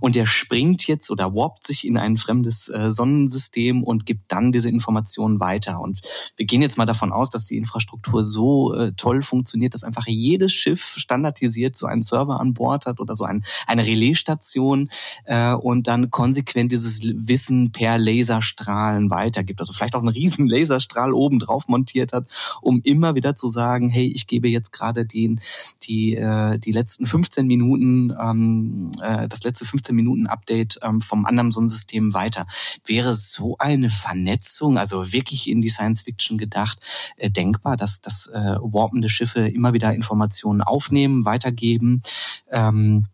und 0.00 0.16
der 0.16 0.26
springt 0.26 0.86
jetzt 0.86 1.10
oder 1.10 1.34
warpt 1.34 1.66
sich 1.66 1.86
in 1.86 1.96
ein 1.96 2.18
fremdes 2.18 2.68
äh, 2.68 2.90
Sonnensystem 2.90 3.82
und 3.82 4.04
gibt 4.04 4.30
dann 4.30 4.52
diese 4.52 4.68
Informationen 4.68 5.40
weiter. 5.40 5.80
Und 5.80 6.00
wir 6.36 6.44
gehen 6.44 6.60
jetzt 6.60 6.76
mal 6.76 6.86
davon 6.86 7.12
aus, 7.12 7.30
dass 7.30 7.46
die 7.46 7.56
Infrastruktur 7.56 8.24
so 8.24 8.74
äh, 8.74 8.92
toll 8.96 9.22
funktioniert, 9.22 9.72
dass 9.74 9.84
einfach 9.84 10.06
jedes 10.06 10.52
Schiff 10.52 10.94
standardisiert 10.96 11.76
so 11.76 11.86
einen 11.86 12.02
Server 12.02 12.40
an 12.40 12.52
Bord 12.52 12.86
hat 12.86 13.00
oder 13.00 13.16
so 13.16 13.24
ein, 13.24 13.42
eine 13.66 13.86
Relaisstation 13.86 14.88
äh, 15.24 15.52
und 15.52 15.86
dann 15.86 16.10
konsequent 16.10 16.72
dieses 16.72 17.00
Wissen 17.02 17.72
per 17.72 17.96
Laserstrahlen 17.96 19.08
weitergibt. 19.10 19.60
Also 19.60 19.72
vielleicht 19.72 19.94
auch 19.94 20.00
einen 20.00 20.08
riesen 20.08 20.48
Laserstrahl 20.48 21.12
oben 21.12 21.38
drauf 21.38 21.68
montiert 21.68 22.12
hat, 22.12 22.26
um 22.60 22.80
immer 22.82 23.14
wieder 23.14 23.36
zu 23.36 23.48
sagen, 23.48 23.88
hey, 23.88 24.12
ich 24.12 24.26
gebe 24.26 24.48
jetzt 24.48 24.72
gerade 24.72 25.06
die, 25.12 25.36
die, 25.82 26.16
äh, 26.16 26.58
die 26.58 26.72
letzten 26.72 27.06
15 27.06 27.46
Minuten, 27.46 28.14
ähm, 28.20 28.92
äh, 29.02 29.28
das 29.28 29.44
letzte 29.44 29.64
15 29.64 29.94
Minuten 29.94 30.26
Update 30.26 30.78
ähm, 30.82 31.00
vom 31.00 31.24
anderen 31.26 31.52
Sonnensystem 31.52 32.14
weiter. 32.14 32.46
Wäre 32.84 33.14
so 33.14 33.56
eine 33.58 33.90
Vernetzung, 33.90 34.78
also 34.78 35.12
wirklich 35.12 35.48
in 35.48 35.60
die 35.60 35.68
Science 35.68 36.02
Fiction 36.02 36.38
gedacht, 36.38 36.78
äh, 37.16 37.30
denkbar, 37.30 37.76
dass, 37.76 38.00
dass 38.00 38.26
äh, 38.28 38.56
warpende 38.60 39.08
Schiffe 39.08 39.48
immer 39.48 39.72
wieder 39.72 39.94
Informationen 39.94 40.62
aufnehmen, 40.62 41.24
weitergeben. 41.24 42.02
Ähm, 42.50 43.06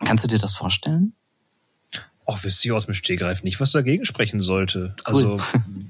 kannst 0.00 0.24
du 0.24 0.28
dir 0.28 0.38
das 0.38 0.54
vorstellen? 0.54 1.14
Auch 2.32 2.44
wüsste 2.44 2.68
ich 2.68 2.72
aus 2.72 2.86
dem 2.86 2.94
Stegreif 2.94 3.42
nicht, 3.42 3.60
was 3.60 3.72
dagegen 3.72 4.06
sprechen 4.06 4.40
sollte. 4.40 4.94
Cool. 5.06 5.36
Also, 5.36 5.36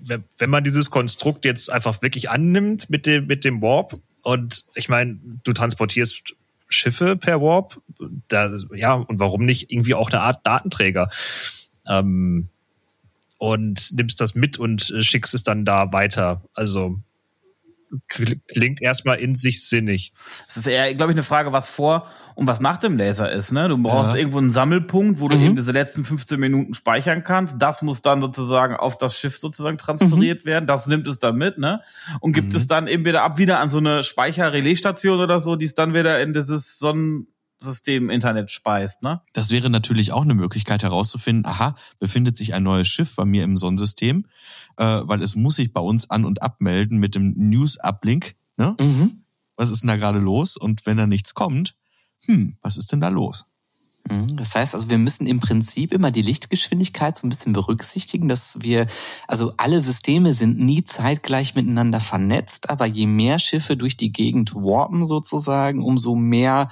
wenn 0.38 0.50
man 0.50 0.64
dieses 0.64 0.90
Konstrukt 0.90 1.44
jetzt 1.44 1.70
einfach 1.70 2.02
wirklich 2.02 2.30
annimmt 2.30 2.90
mit 2.90 3.06
dem, 3.06 3.26
mit 3.26 3.44
dem 3.44 3.62
Warp, 3.62 4.00
und 4.22 4.64
ich 4.74 4.88
meine, 4.88 5.18
du 5.44 5.52
transportierst 5.52 6.34
Schiffe 6.68 7.16
per 7.16 7.40
Warp, 7.40 7.80
da, 8.28 8.50
ja, 8.74 8.94
und 8.94 9.20
warum 9.20 9.44
nicht 9.44 9.70
irgendwie 9.70 9.94
auch 9.94 10.10
eine 10.10 10.20
Art 10.20 10.44
Datenträger? 10.46 11.08
Ähm, 11.86 12.48
und 13.38 13.92
nimmst 13.92 14.20
das 14.20 14.34
mit 14.34 14.58
und 14.58 14.94
schickst 15.00 15.34
es 15.34 15.42
dann 15.42 15.64
da 15.64 15.92
weiter. 15.92 16.42
Also 16.54 16.98
klingt 18.08 18.80
erstmal 18.80 19.18
in 19.18 19.34
sich 19.34 19.64
sinnig. 19.64 20.12
Das 20.46 20.58
ist 20.58 20.66
eher, 20.66 20.94
glaube 20.94 21.12
ich, 21.12 21.16
eine 21.16 21.24
Frage, 21.24 21.52
was 21.52 21.68
vor 21.68 22.10
und 22.34 22.46
was 22.46 22.60
nach 22.60 22.76
dem 22.76 22.96
Laser 22.96 23.30
ist. 23.30 23.52
Ne? 23.52 23.68
Du 23.68 23.78
brauchst 23.78 24.12
ja. 24.12 24.18
irgendwo 24.18 24.38
einen 24.38 24.50
Sammelpunkt, 24.50 25.20
wo 25.20 25.28
du 25.28 25.36
mhm. 25.36 25.46
eben 25.46 25.56
diese 25.56 25.72
letzten 25.72 26.04
15 26.04 26.38
Minuten 26.38 26.74
speichern 26.74 27.22
kannst. 27.22 27.60
Das 27.60 27.82
muss 27.82 28.02
dann 28.02 28.20
sozusagen 28.20 28.76
auf 28.76 28.98
das 28.98 29.18
Schiff 29.18 29.38
sozusagen 29.38 29.78
transferiert 29.78 30.44
mhm. 30.44 30.48
werden. 30.48 30.66
Das 30.66 30.86
nimmt 30.86 31.06
es 31.06 31.18
dann 31.18 31.36
mit, 31.36 31.58
ne? 31.58 31.80
Und 32.20 32.32
gibt 32.32 32.50
mhm. 32.50 32.56
es 32.56 32.66
dann 32.66 32.86
eben 32.86 33.04
wieder 33.04 33.22
ab 33.22 33.38
wieder 33.38 33.60
an 33.60 33.70
so 33.70 33.78
eine 33.78 34.02
Speicherrelaisstation 34.02 35.20
oder 35.20 35.40
so, 35.40 35.56
die 35.56 35.64
es 35.64 35.74
dann 35.74 35.94
wieder 35.94 36.20
in 36.20 36.32
dieses 36.34 36.78
Sonnen 36.78 37.28
System 37.62 38.10
Internet 38.10 38.50
speist, 38.50 39.02
ne? 39.02 39.20
Das 39.32 39.50
wäre 39.50 39.70
natürlich 39.70 40.12
auch 40.12 40.22
eine 40.22 40.34
Möglichkeit 40.34 40.82
herauszufinden, 40.82 41.46
aha, 41.46 41.76
befindet 41.98 42.36
sich 42.36 42.54
ein 42.54 42.62
neues 42.62 42.88
Schiff 42.88 43.16
bei 43.16 43.24
mir 43.24 43.44
im 43.44 43.56
Sonnensystem, 43.56 44.24
äh, 44.76 45.00
weil 45.04 45.22
es 45.22 45.36
muss 45.36 45.56
sich 45.56 45.72
bei 45.72 45.80
uns 45.80 46.10
an- 46.10 46.24
und 46.24 46.42
abmelden 46.42 46.98
mit 46.98 47.14
dem 47.14 47.34
News-Uplink, 47.36 48.34
ne? 48.56 48.76
Mhm. 48.80 49.24
Was 49.56 49.70
ist 49.70 49.82
denn 49.82 49.88
da 49.88 49.96
gerade 49.96 50.18
los? 50.18 50.56
Und 50.56 50.86
wenn 50.86 50.96
da 50.96 51.06
nichts 51.06 51.34
kommt, 51.34 51.76
hm, 52.26 52.56
was 52.62 52.76
ist 52.76 52.92
denn 52.92 53.00
da 53.00 53.08
los? 53.08 53.46
Mhm. 54.08 54.36
Das 54.36 54.54
heißt 54.54 54.74
also, 54.74 54.90
wir 54.90 54.98
müssen 54.98 55.26
im 55.26 55.40
Prinzip 55.40 55.92
immer 55.92 56.10
die 56.10 56.22
Lichtgeschwindigkeit 56.22 57.16
so 57.16 57.26
ein 57.26 57.30
bisschen 57.30 57.52
berücksichtigen, 57.52 58.28
dass 58.28 58.62
wir, 58.62 58.86
also 59.28 59.54
alle 59.56 59.80
Systeme 59.80 60.32
sind 60.32 60.58
nie 60.58 60.84
zeitgleich 60.84 61.54
miteinander 61.54 62.00
vernetzt, 62.00 62.70
aber 62.70 62.86
je 62.86 63.06
mehr 63.06 63.38
Schiffe 63.38 63.76
durch 63.76 63.96
die 63.96 64.12
Gegend 64.12 64.54
warpen 64.54 65.04
sozusagen, 65.06 65.82
umso 65.82 66.14
mehr 66.14 66.68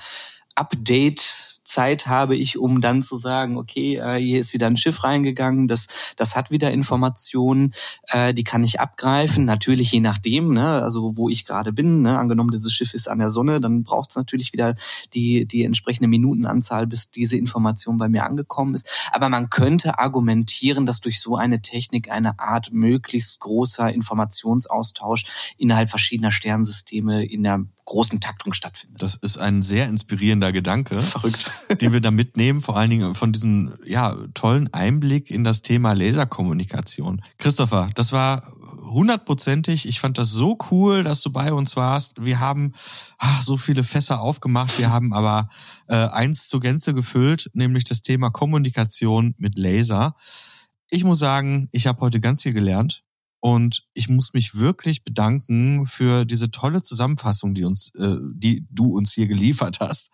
Update 0.55 1.49
Zeit 1.70 2.06
habe 2.08 2.36
ich, 2.36 2.58
um 2.58 2.80
dann 2.80 3.02
zu 3.02 3.16
sagen, 3.16 3.56
okay, 3.56 3.96
äh, 3.96 4.20
hier 4.20 4.40
ist 4.40 4.52
wieder 4.52 4.66
ein 4.66 4.76
Schiff 4.76 5.04
reingegangen, 5.04 5.68
das, 5.68 6.14
das 6.16 6.34
hat 6.34 6.50
wieder 6.50 6.72
Informationen, 6.72 7.72
äh, 8.08 8.34
die 8.34 8.44
kann 8.44 8.62
ich 8.64 8.80
abgreifen. 8.80 9.44
Natürlich 9.44 9.92
je 9.92 10.00
nachdem, 10.00 10.52
ne, 10.52 10.82
also 10.82 11.16
wo 11.16 11.28
ich 11.28 11.46
gerade 11.46 11.72
bin. 11.72 12.02
Ne, 12.02 12.18
angenommen, 12.18 12.50
dieses 12.50 12.72
Schiff 12.72 12.92
ist 12.92 13.08
an 13.08 13.18
der 13.18 13.30
Sonne, 13.30 13.60
dann 13.60 13.84
braucht 13.84 14.10
es 14.10 14.16
natürlich 14.16 14.52
wieder 14.52 14.74
die, 15.14 15.46
die 15.46 15.64
entsprechende 15.64 16.08
Minutenanzahl, 16.08 16.86
bis 16.86 17.10
diese 17.10 17.36
Information 17.36 17.98
bei 17.98 18.08
mir 18.08 18.24
angekommen 18.24 18.74
ist. 18.74 19.08
Aber 19.12 19.28
man 19.28 19.48
könnte 19.48 19.98
argumentieren, 19.98 20.86
dass 20.86 21.00
durch 21.00 21.20
so 21.20 21.36
eine 21.36 21.62
Technik 21.62 22.10
eine 22.10 22.38
Art 22.40 22.72
möglichst 22.72 23.38
großer 23.40 23.92
Informationsaustausch 23.92 25.54
innerhalb 25.56 25.90
verschiedener 25.90 26.32
Sternsysteme 26.32 27.24
in 27.24 27.44
der 27.44 27.64
großen 27.91 28.20
Taktung 28.20 28.55
stattfindet. 28.55 29.03
Das 29.03 29.16
ist 29.16 29.36
ein 29.36 29.62
sehr 29.62 29.88
inspirierender 29.88 30.53
Gedanke. 30.53 31.01
Verrückt. 31.01 31.45
den 31.80 31.93
wir 31.93 32.01
da 32.01 32.11
mitnehmen, 32.11 32.62
vor 32.62 32.76
allen 32.76 32.91
Dingen 32.91 33.14
von 33.14 33.32
diesem 33.32 33.74
ja, 33.84 34.16
tollen 34.34 34.72
Einblick 34.72 35.30
in 35.30 35.43
das 35.43 35.62
Thema 35.62 35.93
Laserkommunikation. 35.93 37.20
Christopher, 37.38 37.91
das 37.95 38.12
war 38.12 38.55
hundertprozentig. 38.91 39.88
Ich 39.88 39.99
fand 39.99 40.18
das 40.18 40.30
so 40.30 40.57
cool, 40.70 41.03
dass 41.03 41.20
du 41.20 41.30
bei 41.30 41.53
uns 41.53 41.74
warst. 41.76 42.24
Wir 42.24 42.38
haben 42.38 42.74
ach, 43.18 43.43
so 43.43 43.57
viele 43.57 43.82
Fässer 43.82 44.20
aufgemacht. 44.20 44.78
Wir 44.78 44.91
haben 44.91 45.12
aber 45.12 45.49
äh, 45.88 45.97
eins 45.97 46.49
zur 46.49 46.61
Gänze 46.61 46.95
gefüllt, 46.95 47.51
nämlich 47.55 47.84
das 47.84 48.03
Thema 48.03 48.30
Kommunikation 48.30 49.34
mit 49.36 49.59
Laser. 49.59 50.14
Ich 50.91 51.03
muss 51.03 51.18
sagen, 51.18 51.68
ich 51.72 51.88
habe 51.88 52.01
heute 52.01 52.20
ganz 52.20 52.43
viel 52.43 52.53
gelernt. 52.53 53.03
Und 53.41 53.86
ich 53.95 54.09
muss 54.09 54.34
mich 54.34 54.55
wirklich 54.55 55.03
bedanken 55.03 55.86
für 55.86 56.24
diese 56.26 56.51
tolle 56.51 56.82
Zusammenfassung, 56.82 57.55
die 57.55 57.64
uns, 57.64 57.93
äh, 57.97 58.16
die 58.34 58.66
du 58.70 58.95
uns 58.97 59.12
hier 59.12 59.26
geliefert 59.26 59.80
hast. 59.80 60.11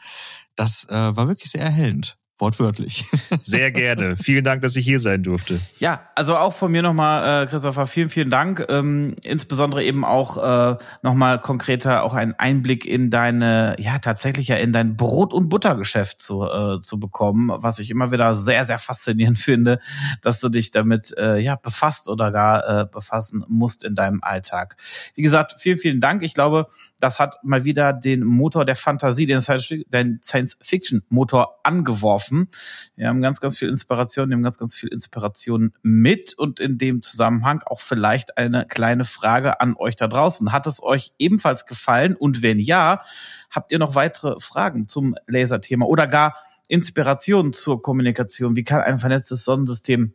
Das 0.54 0.88
äh, 0.88 1.16
war 1.16 1.28
wirklich 1.28 1.50
sehr 1.50 1.62
erhellend. 1.62 2.16
Wortwörtlich. 2.38 3.06
Sehr 3.42 3.70
gerne. 3.70 4.14
vielen 4.18 4.44
Dank, 4.44 4.60
dass 4.60 4.76
ich 4.76 4.84
hier 4.84 4.98
sein 4.98 5.22
durfte. 5.22 5.58
Ja, 5.78 6.02
also 6.14 6.36
auch 6.36 6.52
von 6.52 6.70
mir 6.70 6.82
nochmal, 6.82 7.44
äh, 7.44 7.46
Christopher, 7.46 7.86
vielen, 7.86 8.10
vielen 8.10 8.28
Dank. 8.28 8.66
Ähm, 8.68 9.16
insbesondere 9.24 9.82
eben 9.82 10.04
auch 10.04 10.36
äh, 10.36 10.76
nochmal 11.00 11.40
konkreter 11.40 12.02
auch 12.02 12.12
einen 12.12 12.34
Einblick 12.34 12.84
in 12.84 13.08
deine, 13.08 13.76
ja, 13.78 13.98
tatsächlich 14.00 14.48
ja 14.48 14.56
in 14.56 14.70
dein 14.70 14.98
Brot- 14.98 15.32
und 15.32 15.48
Buttergeschäft 15.48 16.20
zu, 16.20 16.44
äh, 16.44 16.78
zu 16.82 17.00
bekommen, 17.00 17.50
was 17.54 17.78
ich 17.78 17.88
immer 17.88 18.10
wieder 18.10 18.34
sehr, 18.34 18.66
sehr 18.66 18.78
faszinierend 18.78 19.38
finde, 19.38 19.80
dass 20.20 20.38
du 20.40 20.50
dich 20.50 20.70
damit 20.70 21.16
äh, 21.16 21.38
ja 21.38 21.56
befasst 21.56 22.06
oder 22.06 22.32
gar 22.32 22.82
äh, 22.82 22.84
befassen 22.84 23.46
musst 23.48 23.82
in 23.82 23.94
deinem 23.94 24.22
Alltag. 24.22 24.76
Wie 25.14 25.22
gesagt, 25.22 25.54
vielen, 25.58 25.78
vielen 25.78 26.00
Dank. 26.00 26.22
Ich 26.22 26.34
glaube, 26.34 26.66
das 27.00 27.18
hat 27.18 27.36
mal 27.42 27.64
wieder 27.64 27.94
den 27.94 28.24
Motor 28.24 28.64
der 28.64 28.76
Fantasie, 28.76 29.26
den 29.26 29.40
Science-Fiction-Motor 29.40 31.60
angeworfen. 31.62 32.25
Wir 32.30 33.08
haben 33.08 33.22
ganz, 33.22 33.40
ganz 33.40 33.58
viel 33.58 33.68
Inspiration, 33.68 34.32
haben 34.32 34.42
ganz, 34.42 34.58
ganz 34.58 34.74
viel 34.74 34.90
Inspiration 34.90 35.72
mit 35.82 36.34
und 36.34 36.60
in 36.60 36.78
dem 36.78 37.02
Zusammenhang 37.02 37.62
auch 37.64 37.80
vielleicht 37.80 38.36
eine 38.38 38.66
kleine 38.66 39.04
Frage 39.04 39.60
an 39.60 39.76
euch 39.76 39.96
da 39.96 40.08
draußen. 40.08 40.52
Hat 40.52 40.66
es 40.66 40.82
euch 40.82 41.12
ebenfalls 41.18 41.66
gefallen? 41.66 42.16
Und 42.16 42.42
wenn 42.42 42.58
ja, 42.58 43.02
habt 43.50 43.72
ihr 43.72 43.78
noch 43.78 43.94
weitere 43.94 44.38
Fragen 44.40 44.88
zum 44.88 45.14
Laserthema 45.26 45.86
oder 45.86 46.06
gar 46.06 46.36
Inspiration 46.68 47.52
zur 47.52 47.82
Kommunikation? 47.82 48.56
Wie 48.56 48.64
kann 48.64 48.80
ein 48.80 48.98
vernetztes 48.98 49.44
Sonnensystem 49.44 50.14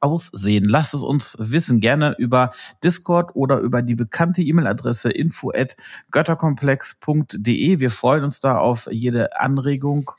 aussehen? 0.00 0.64
Lasst 0.64 0.94
es 0.94 1.02
uns 1.02 1.36
wissen, 1.38 1.80
gerne 1.80 2.14
über 2.18 2.52
Discord 2.82 3.34
oder 3.34 3.58
über 3.58 3.82
die 3.82 3.94
bekannte 3.94 4.42
E-Mail-Adresse 4.42 5.10
info 5.10 5.52
at 5.52 5.76
götterkomplex.de. 6.10 7.80
Wir 7.80 7.90
freuen 7.90 8.24
uns 8.24 8.40
da 8.40 8.58
auf 8.58 8.88
jede 8.90 9.38
Anregung. 9.40 10.10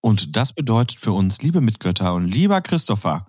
Und 0.00 0.36
das 0.36 0.52
bedeutet 0.52 0.98
für 0.98 1.12
uns, 1.12 1.42
liebe 1.42 1.60
Mitgötter 1.60 2.14
und 2.14 2.26
lieber 2.26 2.60
Christopher, 2.60 3.26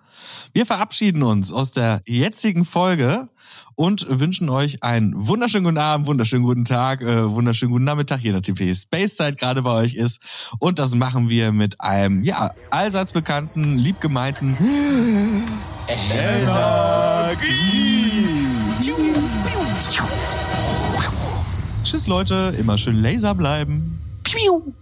wir 0.54 0.66
verabschieden 0.66 1.22
uns 1.22 1.52
aus 1.52 1.72
der 1.72 2.00
jetzigen 2.06 2.64
Folge 2.64 3.28
und 3.74 4.06
wünschen 4.08 4.48
euch 4.48 4.82
einen 4.82 5.12
wunderschönen 5.14 5.64
guten 5.64 5.78
Abend, 5.78 6.06
wunderschönen 6.06 6.44
guten 6.44 6.64
Tag, 6.64 7.02
äh, 7.02 7.30
wunderschönen 7.30 7.72
guten 7.72 7.84
Nachmittag, 7.84 8.20
je 8.20 8.32
nachdem 8.32 8.58
wie 8.58 8.74
Space 8.74 9.16
Zeit 9.16 9.38
gerade 9.38 9.62
bei 9.62 9.72
euch 9.72 9.94
ist. 9.94 10.20
Und 10.58 10.78
das 10.78 10.94
machen 10.94 11.28
wir 11.28 11.52
mit 11.52 11.80
einem, 11.80 12.22
ja, 12.22 12.54
allseits 12.70 13.12
bekannten, 13.12 13.78
liebgemeinten 13.78 14.56
Energie. 15.88 17.42
Tschüss 21.84 22.06
Leute, 22.06 22.54
immer 22.58 22.78
schön 22.78 23.02
Laser 23.02 23.34
bleiben. 23.34 23.98
Piu. 24.22 24.72